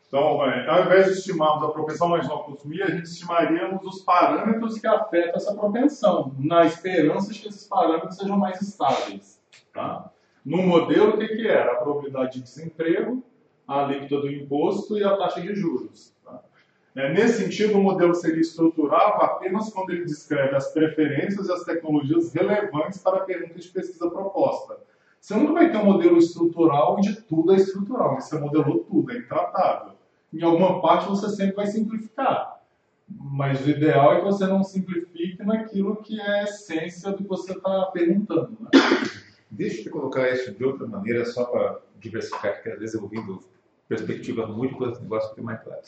Então, 0.08 0.48
é, 0.48 0.70
ao 0.70 0.86
invés 0.86 1.08
de 1.08 1.14
estimarmos 1.14 1.64
a 1.64 1.72
propensão 1.72 2.08
marginal 2.08 2.42
a 2.42 2.44
consumir, 2.44 2.84
a 2.84 2.92
gente 2.92 3.06
estimaríamos 3.06 3.84
os 3.84 4.04
parâmetros 4.04 4.78
que 4.78 4.86
afetam 4.86 5.34
essa 5.36 5.56
propensão, 5.56 6.36
na 6.38 6.66
esperança 6.66 7.34
de 7.34 7.40
que 7.40 7.48
esses 7.48 7.66
parâmetros 7.68 8.18
sejam 8.18 8.38
mais 8.38 8.62
estáveis. 8.62 9.42
Tá? 9.74 10.12
No 10.46 10.62
modelo, 10.62 11.16
o 11.16 11.18
que, 11.18 11.30
que 11.30 11.48
era? 11.48 11.72
A 11.72 11.76
probabilidade 11.78 12.34
de 12.34 12.42
desemprego, 12.44 13.24
a 13.68 13.86
alíquota 13.86 14.22
do 14.22 14.32
imposto 14.32 14.98
e 14.98 15.04
a 15.04 15.16
taxa 15.16 15.42
de 15.42 15.56
juros. 15.56 16.14
Tá? 16.24 16.42
É, 16.96 17.14
nesse 17.14 17.44
sentido, 17.44 17.78
o 17.78 17.82
modelo 17.82 18.14
seria 18.14 18.42
estruturável 18.42 19.22
apenas 19.22 19.72
quando 19.72 19.92
ele 19.92 20.06
descreve 20.06 20.56
as 20.56 20.72
preferências 20.72 21.48
e 21.48 21.52
as 21.52 21.64
tecnologias 21.64 22.34
relevantes 22.34 23.00
para 23.02 23.18
a 23.18 23.22
pergunta 23.22 23.60
de 23.60 23.68
pesquisa 23.70 24.10
proposta. 24.10 24.78
Você 25.20 25.36
nunca 25.36 25.54
vai 25.54 25.72
ter 25.72 25.78
um 25.78 25.86
modelo 25.86 26.18
estrutural 26.18 26.98
onde 26.98 27.22
tudo 27.22 27.54
é 27.54 27.56
estrutural, 27.56 28.20
você 28.20 28.38
modelou 28.38 28.80
tudo, 28.80 29.12
é 29.12 29.18
intratável. 29.18 29.94
Em 30.34 30.44
alguma 30.44 30.82
parte 30.82 31.08
você 31.08 31.30
sempre 31.30 31.56
vai 31.56 31.68
simplificar. 31.68 32.62
Mas 33.08 33.66
o 33.66 33.70
ideal 33.70 34.14
é 34.14 34.20
que 34.20 34.26
você 34.26 34.46
não 34.48 34.64
simplifique 34.64 35.44
naquilo 35.44 35.98
que 35.98 36.20
é 36.20 36.42
a 36.42 36.44
essência 36.44 37.12
do 37.12 37.18
que 37.18 37.24
você 37.24 37.54
está 37.54 37.86
perguntando. 37.86 38.58
Né? 38.60 38.70
Deixa 39.54 39.88
eu 39.88 39.92
colocar 39.92 40.32
isso 40.32 40.52
de 40.52 40.64
outra 40.64 40.88
maneira, 40.88 41.24
só 41.26 41.46
para 41.46 41.80
diversificar, 42.00 42.56
porque 42.56 42.70
às 42.70 42.80
vezes 42.80 42.96
eu 42.96 43.04
ouvindo 43.04 43.40
perspectivas 43.88 44.50
múltiplas, 44.50 44.98
o 44.98 45.04
negócio 45.04 45.30
fica 45.30 45.44
mais 45.44 45.62
claro. 45.62 45.82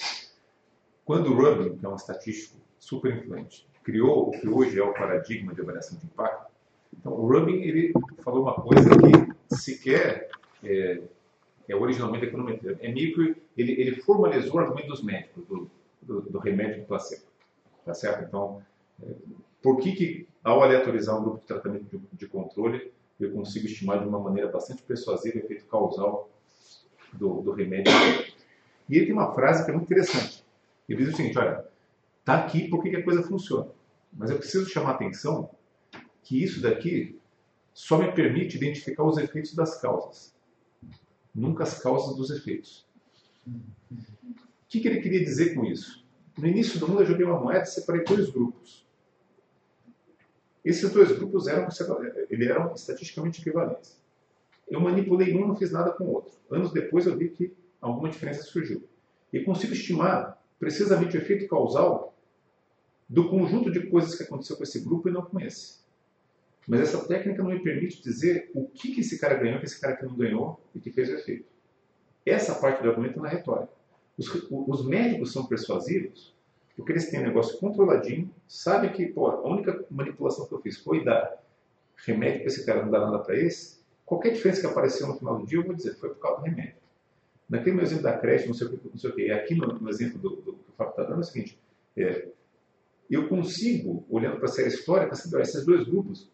Quando 1.03 1.31
o 1.31 1.35
Rubin, 1.35 1.75
que 1.75 1.83
é 1.83 1.89
um 1.89 1.95
estatístico 1.95 2.61
super 2.77 3.15
influente, 3.17 3.67
criou 3.83 4.27
o 4.27 4.31
que 4.31 4.47
hoje 4.47 4.79
é 4.79 4.83
o 4.83 4.93
paradigma 4.93 5.51
de 5.55 5.61
avaliação 5.61 5.97
de 5.97 6.05
impacto, 6.05 6.51
então 6.93 7.13
o 7.13 7.27
Rubin 7.27 7.63
ele 7.63 7.91
falou 8.23 8.43
uma 8.43 8.53
coisa 8.53 8.87
que 8.87 9.55
sequer 9.55 10.29
é, 10.63 11.01
é 11.67 11.75
originalmente 11.75 12.25
econometria. 12.25 12.77
É 12.79 12.91
meio 12.91 13.15
que 13.15 13.41
ele, 13.57 13.71
ele 13.81 13.95
formalizou 14.01 14.57
o 14.57 14.59
argumento 14.59 14.89
dos 14.89 15.03
médicos, 15.03 15.43
do, 15.47 15.71
do, 16.03 16.21
do 16.21 16.37
remédio 16.37 16.81
de 16.81 16.85
placebo. 16.85 17.23
Tá 17.83 17.95
certo? 17.95 18.25
Então, 18.27 18.61
é, 19.01 19.07
por 19.59 19.79
que, 19.79 19.91
que 19.93 20.27
ao 20.43 20.61
aleatorizar 20.61 21.19
um 21.19 21.23
grupo 21.23 21.39
de 21.39 21.45
tratamento 21.47 21.85
de, 21.85 21.99
de 22.13 22.27
controle, 22.27 22.93
eu 23.19 23.31
consigo 23.31 23.65
estimar 23.65 23.99
de 23.99 24.07
uma 24.07 24.19
maneira 24.19 24.51
bastante 24.51 24.83
persuasiva 24.83 25.37
o 25.37 25.39
efeito 25.39 25.65
causal 25.65 26.29
do, 27.13 27.41
do 27.41 27.51
remédio. 27.51 27.91
E 28.89 28.97
ele 28.97 29.05
tem 29.05 29.13
uma 29.13 29.33
frase 29.33 29.63
que 29.63 29.71
é 29.71 29.73
muito 29.73 29.85
interessante. 29.85 30.43
Ele 30.87 31.03
diz 31.03 31.13
o 31.13 31.17
seguinte: 31.17 31.37
olha, 31.37 31.65
tá 32.23 32.37
aqui 32.37 32.67
porque 32.67 32.89
que 32.89 32.97
a 32.97 33.03
coisa 33.03 33.23
funciona, 33.23 33.69
mas 34.13 34.29
eu 34.29 34.37
preciso 34.37 34.69
chamar 34.69 34.91
a 34.91 34.93
atenção 34.93 35.49
que 36.23 36.43
isso 36.43 36.61
daqui 36.61 37.19
só 37.73 37.97
me 37.97 38.11
permite 38.11 38.57
identificar 38.57 39.03
os 39.03 39.17
efeitos 39.17 39.53
das 39.53 39.79
causas, 39.81 40.33
nunca 41.33 41.63
as 41.63 41.79
causas 41.79 42.15
dos 42.15 42.29
efeitos. 42.29 42.85
O 43.47 44.67
que, 44.67 44.79
que 44.79 44.87
ele 44.87 45.01
queria 45.01 45.23
dizer 45.23 45.53
com 45.53 45.65
isso? 45.65 46.03
No 46.37 46.47
início 46.47 46.79
do 46.79 46.87
mundo 46.87 47.01
eu 47.01 47.05
joguei 47.05 47.25
uma 47.25 47.39
moeda 47.39 47.63
e 47.63 47.67
separei 47.67 48.03
dois 48.03 48.29
grupos. 48.29 48.84
Esses 50.65 50.91
dois 50.91 51.11
grupos 51.11 51.47
eram, 51.47 51.67
eles 52.27 52.49
eram 52.49 52.73
estatisticamente 52.73 53.39
equivalentes. 53.39 54.01
Eu 54.67 54.81
manipulei 54.81 55.37
um, 55.37 55.47
não 55.47 55.55
fiz 55.55 55.71
nada 55.71 55.91
com 55.91 56.05
o 56.05 56.13
outro. 56.13 56.33
Anos 56.49 56.73
depois 56.73 57.05
eu 57.05 57.15
vi 57.15 57.29
que 57.29 57.53
alguma 57.79 58.09
diferença 58.09 58.41
surgiu. 58.41 58.83
E 59.31 59.41
consigo 59.41 59.73
estimar 59.73 60.41
precisamente 60.59 61.15
o 61.15 61.21
efeito 61.21 61.47
causal 61.47 62.17
do 63.07 63.29
conjunto 63.29 63.71
de 63.71 63.87
coisas 63.87 64.15
que 64.15 64.23
aconteceu 64.23 64.57
com 64.57 64.63
esse 64.63 64.79
grupo 64.79 65.07
e 65.07 65.11
não 65.11 65.21
com 65.21 65.39
esse. 65.39 65.85
Mas 66.67 66.79
essa 66.79 67.05
técnica 67.07 67.43
não 67.43 67.51
me 67.51 67.59
permite 67.59 68.01
dizer 68.01 68.49
o 68.55 68.67
que, 68.67 68.91
que 68.95 69.01
esse 69.01 69.19
cara 69.19 69.35
ganhou, 69.35 69.59
que 69.59 69.65
esse 69.65 69.79
cara 69.79 69.93
aqui 69.93 70.05
não 70.05 70.15
ganhou 70.15 70.59
e 70.73 70.79
que 70.79 70.89
fez 70.89 71.09
o 71.09 71.13
efeito. 71.13 71.45
Essa 72.25 72.55
parte 72.55 72.81
do 72.81 72.89
argumento 72.89 73.19
é 73.19 73.21
na 73.21 73.29
retórica. 73.29 73.71
Os, 74.17 74.27
os 74.49 74.83
médicos 74.83 75.31
são 75.31 75.45
persuasivos 75.45 76.34
porque 76.75 76.91
eles 76.91 77.09
têm 77.09 77.21
um 77.21 77.23
negócio 77.23 77.57
controladinho, 77.59 78.29
sabem 78.47 78.91
que 78.91 79.05
pô, 79.07 79.27
a 79.27 79.47
única 79.47 79.85
manipulação 79.89 80.45
que 80.45 80.53
eu 80.53 80.61
fiz 80.61 80.77
foi 80.77 81.03
dar 81.03 81.41
remédio 82.05 82.39
para 82.41 82.47
esse 82.47 82.65
cara, 82.65 82.83
não 82.83 82.91
dar 82.91 82.99
nada 82.99 83.19
para 83.19 83.37
esse. 83.37 83.79
Qualquer 84.05 84.33
diferença 84.33 84.61
que 84.61 84.67
apareceu 84.67 85.07
no 85.07 85.17
final 85.17 85.39
do 85.39 85.45
dia, 85.45 85.59
eu 85.59 85.63
vou 85.63 85.73
dizer, 85.73 85.95
foi 85.95 86.09
por 86.09 86.19
causa 86.19 86.41
do 86.41 86.45
remédio. 86.45 86.75
Naquele 87.49 87.75
meu 87.75 87.85
exemplo 87.85 88.03
da 88.03 88.17
creche, 88.17 88.47
não 88.47 88.53
sei 88.53 88.67
o 88.67 88.69
que, 88.71 88.89
não 88.89 88.97
sei 88.97 89.09
o 89.09 89.15
que. 89.15 89.31
Aqui 89.31 89.55
no, 89.55 89.67
no 89.67 89.89
exemplo 89.89 90.17
do, 90.19 90.29
do, 90.37 90.53
que 90.53 90.69
o 90.69 90.73
Fábio 90.75 90.91
está 90.91 91.03
dando 91.03 91.17
é 91.17 91.19
o 91.19 91.23
seguinte: 91.23 91.59
é, 91.95 92.27
eu 93.09 93.27
consigo, 93.27 94.03
olhando 94.09 94.37
para 94.37 94.45
a 94.45 94.51
série 94.51 94.69
histórica, 94.69 95.13
esses 95.13 95.65
dois 95.65 95.87
grupos, 95.87 96.29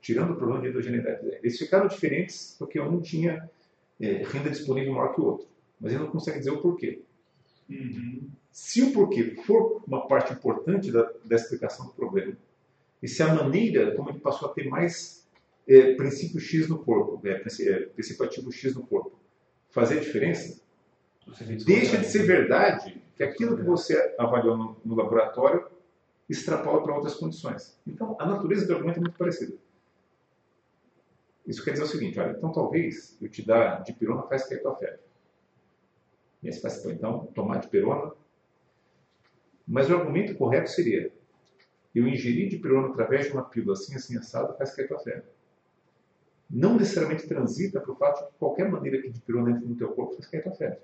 tirando 0.00 0.32
o 0.32 0.36
problema 0.36 0.62
de 0.62 0.68
heterogeneidade, 0.68 1.26
eles 1.26 1.58
ficaram 1.58 1.86
diferentes 1.86 2.56
porque 2.58 2.80
um 2.80 3.00
tinha 3.00 3.48
é, 4.00 4.22
renda 4.24 4.50
disponível 4.50 4.92
maior 4.92 5.14
que 5.14 5.20
o 5.20 5.24
outro. 5.24 5.46
Mas 5.80 5.92
ele 5.92 6.02
não 6.02 6.10
consegue 6.10 6.38
dizer 6.38 6.50
o 6.50 6.62
porquê. 6.62 7.02
Uhum. 7.68 8.28
Se 8.54 8.84
o 8.84 8.92
porquê 8.92 9.34
for 9.44 9.82
uma 9.84 10.06
parte 10.06 10.32
importante 10.32 10.92
da, 10.92 11.10
da, 11.24 11.34
explicação 11.34 11.86
do 11.86 11.92
problema, 11.92 12.36
e 13.02 13.08
se 13.08 13.20
a 13.20 13.34
maneira 13.34 13.96
como 13.96 14.10
ele 14.10 14.20
passou 14.20 14.48
a 14.48 14.52
ter 14.52 14.68
mais 14.68 15.26
é, 15.66 15.94
princípio 15.96 16.38
X 16.38 16.68
no 16.68 16.78
corpo, 16.78 17.20
é, 17.26 17.32
é 17.32 17.80
princípio 17.86 18.24
ativo 18.24 18.52
X 18.52 18.76
no 18.76 18.86
corpo, 18.86 19.18
fazer 19.70 19.98
diferença, 19.98 20.62
deixa 21.66 21.96
de 21.96 22.06
ser 22.06 22.22
verdade 22.26 23.02
que 23.16 23.24
aquilo 23.24 23.56
que 23.56 23.64
você 23.64 24.14
avaliou 24.16 24.56
no, 24.56 24.76
no 24.84 24.94
laboratório 24.94 25.66
extrapola 26.28 26.80
para 26.80 26.94
outras 26.94 27.14
condições. 27.16 27.76
Então, 27.84 28.16
a 28.20 28.24
natureza 28.24 28.68
do 28.68 28.72
argumento 28.72 28.98
é 28.98 29.00
muito 29.00 29.18
parecida. 29.18 29.56
Isso 31.44 31.64
quer 31.64 31.72
dizer 31.72 31.82
o 31.82 31.88
seguinte, 31.88 32.20
olha, 32.20 32.36
então 32.38 32.52
talvez 32.52 33.18
eu 33.20 33.28
te 33.28 33.44
dar 33.44 33.82
dipirona 33.82 34.22
faz 34.22 34.48
cair 34.48 34.62
tua 34.62 34.76
febre. 34.76 35.00
E 36.40 36.46
aí 36.46 36.52
você 36.52 36.60
faz, 36.60 36.84
então, 36.84 37.26
tomar 37.34 37.58
dipirona. 37.58 38.12
Mas 39.66 39.90
o 39.90 39.96
argumento 39.96 40.34
correto 40.34 40.70
seria, 40.70 41.10
eu 41.94 42.06
ingerir 42.06 42.48
dipirona 42.48 42.88
através 42.88 43.26
de 43.26 43.32
uma 43.32 43.44
pílula 43.44 43.72
assim, 43.72 43.94
assim, 43.94 44.16
assado, 44.18 44.56
faz 44.56 44.74
cair 44.74 44.88
tua 44.88 44.98
febre. 44.98 45.24
Não 46.50 46.76
necessariamente 46.76 47.26
transita 47.26 47.80
para 47.80 47.92
o 47.92 47.96
fato 47.96 48.24
de 48.24 48.32
que 48.32 48.38
qualquer 48.38 48.70
maneira 48.70 49.00
que 49.00 49.10
dipirona 49.10 49.52
entre 49.52 49.66
no 49.66 49.76
teu 49.76 49.88
corpo 49.92 50.14
faz 50.14 50.26
cair 50.26 50.42
tua 50.42 50.52
febre. 50.52 50.78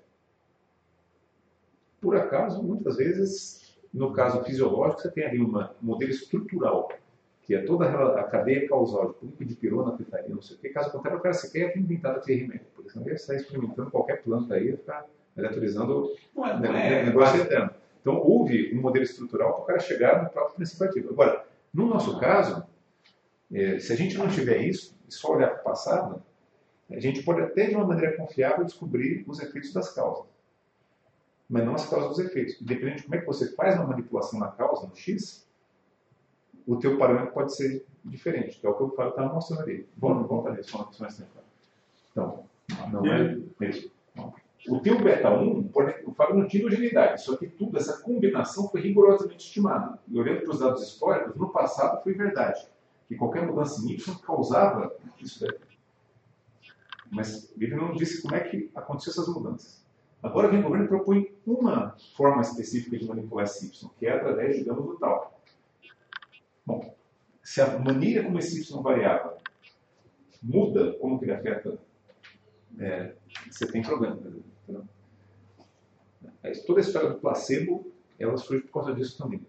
Por 1.99 2.15
acaso, 2.15 2.63
muitas 2.63 2.97
vezes, 2.97 3.77
no 3.93 4.11
caso 4.11 4.43
fisiológico, 4.43 5.01
você 5.01 5.11
tem 5.11 5.25
ali 5.25 5.39
um 5.39 5.53
modelo 5.81 6.11
estrutural 6.11 6.89
que 7.43 7.55
é 7.55 7.63
toda 7.63 7.85
a 7.85 8.23
cadeia 8.23 8.67
causal 8.67 9.15
de 9.21 9.45
de 9.45 9.55
pirona, 9.55 9.97
pitaria, 9.97 10.33
não 10.33 10.41
sei 10.41 10.55
o 10.55 10.59
que. 10.59 10.69
Caso 10.69 10.91
contrário, 10.91 11.19
o 11.19 11.21
cara 11.21 11.33
sequer 11.33 11.75
ia 11.75 11.81
inventar 11.81 12.15
aquele 12.15 12.41
remédio. 12.41 12.67
Por 12.75 12.85
exemplo, 12.85 13.01
ele 13.01 13.09
ia 13.09 13.15
estar 13.15 13.35
experimentando 13.35 13.91
qualquer 13.91 14.23
planta 14.23 14.53
aí, 14.53 14.77
ficar 14.77 15.05
eletrolizando 15.35 16.13
o 16.35 16.45
é, 16.45 16.59
né, 16.59 17.01
é, 17.01 17.05
negócio 17.05 17.41
eterno. 17.41 17.71
Então, 18.01 18.17
houve 18.17 18.75
um 18.75 18.81
modelo 18.81 19.05
estrutural 19.05 19.53
para 19.53 19.61
o 19.61 19.65
cara 19.65 19.79
chegar 19.79 20.23
no 20.23 20.29
próprio 20.29 20.55
princípio 20.55 20.87
ativo. 20.87 21.11
Agora, 21.11 21.45
no 21.73 21.85
nosso 21.85 22.19
caso, 22.19 22.65
é, 23.51 23.79
se 23.79 23.93
a 23.93 23.95
gente 23.95 24.17
não 24.17 24.27
tiver 24.27 24.63
isso, 24.63 24.97
e 25.07 25.13
só 25.13 25.33
olhar 25.33 25.49
para 25.49 25.61
o 25.61 25.63
passado, 25.63 26.23
a 26.89 26.99
gente 26.99 27.23
pode 27.23 27.41
até 27.41 27.67
de 27.67 27.75
uma 27.75 27.85
maneira 27.85 28.17
confiável 28.17 28.65
descobrir 28.65 29.23
os 29.27 29.39
efeitos 29.39 29.71
das 29.71 29.93
causas. 29.93 30.25
Mas 31.49 31.65
não 31.65 31.75
as 31.75 31.87
causas 31.87 32.09
dos 32.09 32.19
efeitos. 32.19 32.57
Dependendo 32.61 32.97
de 32.97 33.03
como 33.03 33.15
é 33.15 33.19
que 33.19 33.25
você 33.25 33.53
faz 33.55 33.75
uma 33.75 33.87
manipulação 33.87 34.39
na 34.39 34.47
causa, 34.47 34.87
no 34.87 34.95
X, 34.95 35.47
o 36.65 36.77
teu 36.77 36.97
parâmetro 36.97 37.33
pode 37.33 37.55
ser 37.55 37.85
diferente, 38.03 38.59
que 38.59 38.65
é 38.65 38.69
o 38.69 38.73
que 38.73 38.95
Fábio 38.95 39.11
está 39.11 39.23
mostrando 39.23 39.61
ali. 39.63 39.87
Vamos, 39.97 40.27
vamos 40.27 40.43
fazer 40.43 40.61
isso 40.61 40.77
mais 40.99 41.17
tempo. 41.17 41.29
Então, 42.11 42.45
não 42.91 43.05
é 43.05 43.37
isso. 43.61 43.91
O 44.67 44.79
teu 44.79 45.01
beta 45.01 45.31
1, 45.31 45.71
o 46.05 46.13
Fábio 46.13 46.35
não 46.35 46.47
tinha 46.47 46.63
homogeneidade, 46.63 47.23
só 47.23 47.35
que 47.35 47.47
tudo, 47.47 47.77
essa 47.77 48.01
combinação 48.01 48.69
foi 48.69 48.81
rigorosamente 48.81 49.45
estimada. 49.45 49.99
E 50.07 50.19
olhando 50.19 50.41
para 50.41 50.51
os 50.51 50.59
dados 50.59 50.83
históricos, 50.83 51.35
no 51.35 51.49
passado 51.49 52.03
foi 52.03 52.13
verdade, 52.13 52.67
que 53.07 53.15
qualquer 53.15 53.45
mudança 53.45 53.81
em 53.81 53.93
Y 53.93 54.15
causava 54.19 54.95
isso 55.19 55.41
daí. 55.41 55.57
Mas 57.09 57.51
ele 57.59 57.75
não 57.75 57.93
disse 57.93 58.21
como 58.21 58.35
é 58.35 58.39
que 58.41 58.71
aconteceu 58.75 59.11
essas 59.11 59.27
mudanças. 59.27 59.83
Agora 60.21 60.47
o 60.47 60.61
governo 60.61 60.87
propõe 60.87 61.33
uma 61.45 61.95
forma 62.15 62.41
específica 62.41 62.97
de 62.97 63.07
manipular 63.07 63.45
esse 63.45 63.65
Y, 63.65 63.89
que 63.97 64.05
é 64.05 64.13
através, 64.13 64.57
digamos, 64.57 64.85
do 64.85 64.97
tal. 64.97 65.41
Bom, 66.63 66.95
se 67.41 67.59
a 67.61 67.79
maneira 67.79 68.23
como 68.23 68.37
esse 68.37 68.61
Y 68.61 68.81
variável 68.83 69.37
muda, 70.41 70.93
como 70.99 71.17
que 71.17 71.25
ele 71.25 71.33
afeta, 71.33 71.77
é, 72.79 73.13
você 73.49 73.67
tem 73.67 73.81
problema. 73.81 74.15
Entendeu? 74.15 74.85
Toda 76.65 76.79
a 76.79 76.81
história 76.81 77.09
do 77.09 77.19
placebo, 77.19 77.91
ela 78.19 78.37
surge 78.37 78.63
por 78.63 78.81
causa 78.81 78.95
disso 78.95 79.17
também. 79.17 79.45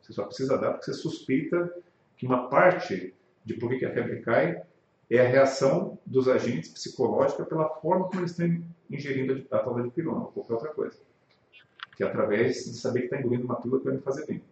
Você 0.00 0.12
só 0.12 0.24
precisa 0.24 0.56
dar 0.58 0.72
porque 0.72 0.86
você 0.86 0.94
suspeita 0.94 1.72
que 2.16 2.26
uma 2.26 2.48
parte 2.48 3.14
de 3.44 3.54
por 3.54 3.70
que 3.78 3.84
a 3.84 3.92
febre 3.92 4.20
cai 4.20 4.62
é 5.10 5.20
a 5.20 5.28
reação 5.28 5.98
dos 6.04 6.28
agentes 6.28 6.70
psicológicos 6.70 7.46
pela 7.46 7.68
forma 7.68 8.08
como 8.08 8.20
eles 8.20 8.32
estão 8.32 8.62
ingerindo 8.90 9.46
a 9.50 9.58
tal 9.58 9.82
de 9.82 9.90
pirona 9.90 10.24
ou 10.24 10.32
qualquer 10.32 10.54
outra 10.54 10.74
coisa. 10.74 10.98
Que 11.96 12.04
é 12.04 12.06
através 12.06 12.64
de 12.64 12.76
saber 12.76 13.00
que 13.00 13.06
está 13.06 13.18
engolindo 13.18 13.44
uma 13.44 13.60
pílula 13.60 13.80
que 13.80 13.86
vai 13.86 13.94
me 13.96 14.02
fazer 14.02 14.26
bem. 14.26 14.42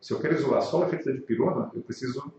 Se 0.00 0.12
eu 0.12 0.20
quero 0.20 0.34
isolar 0.34 0.62
só 0.62 0.80
o 0.80 0.84
efeito 0.84 1.06
da 1.06 1.12
dipirona, 1.12 1.70
eu 1.74 1.82
preciso 1.82 2.32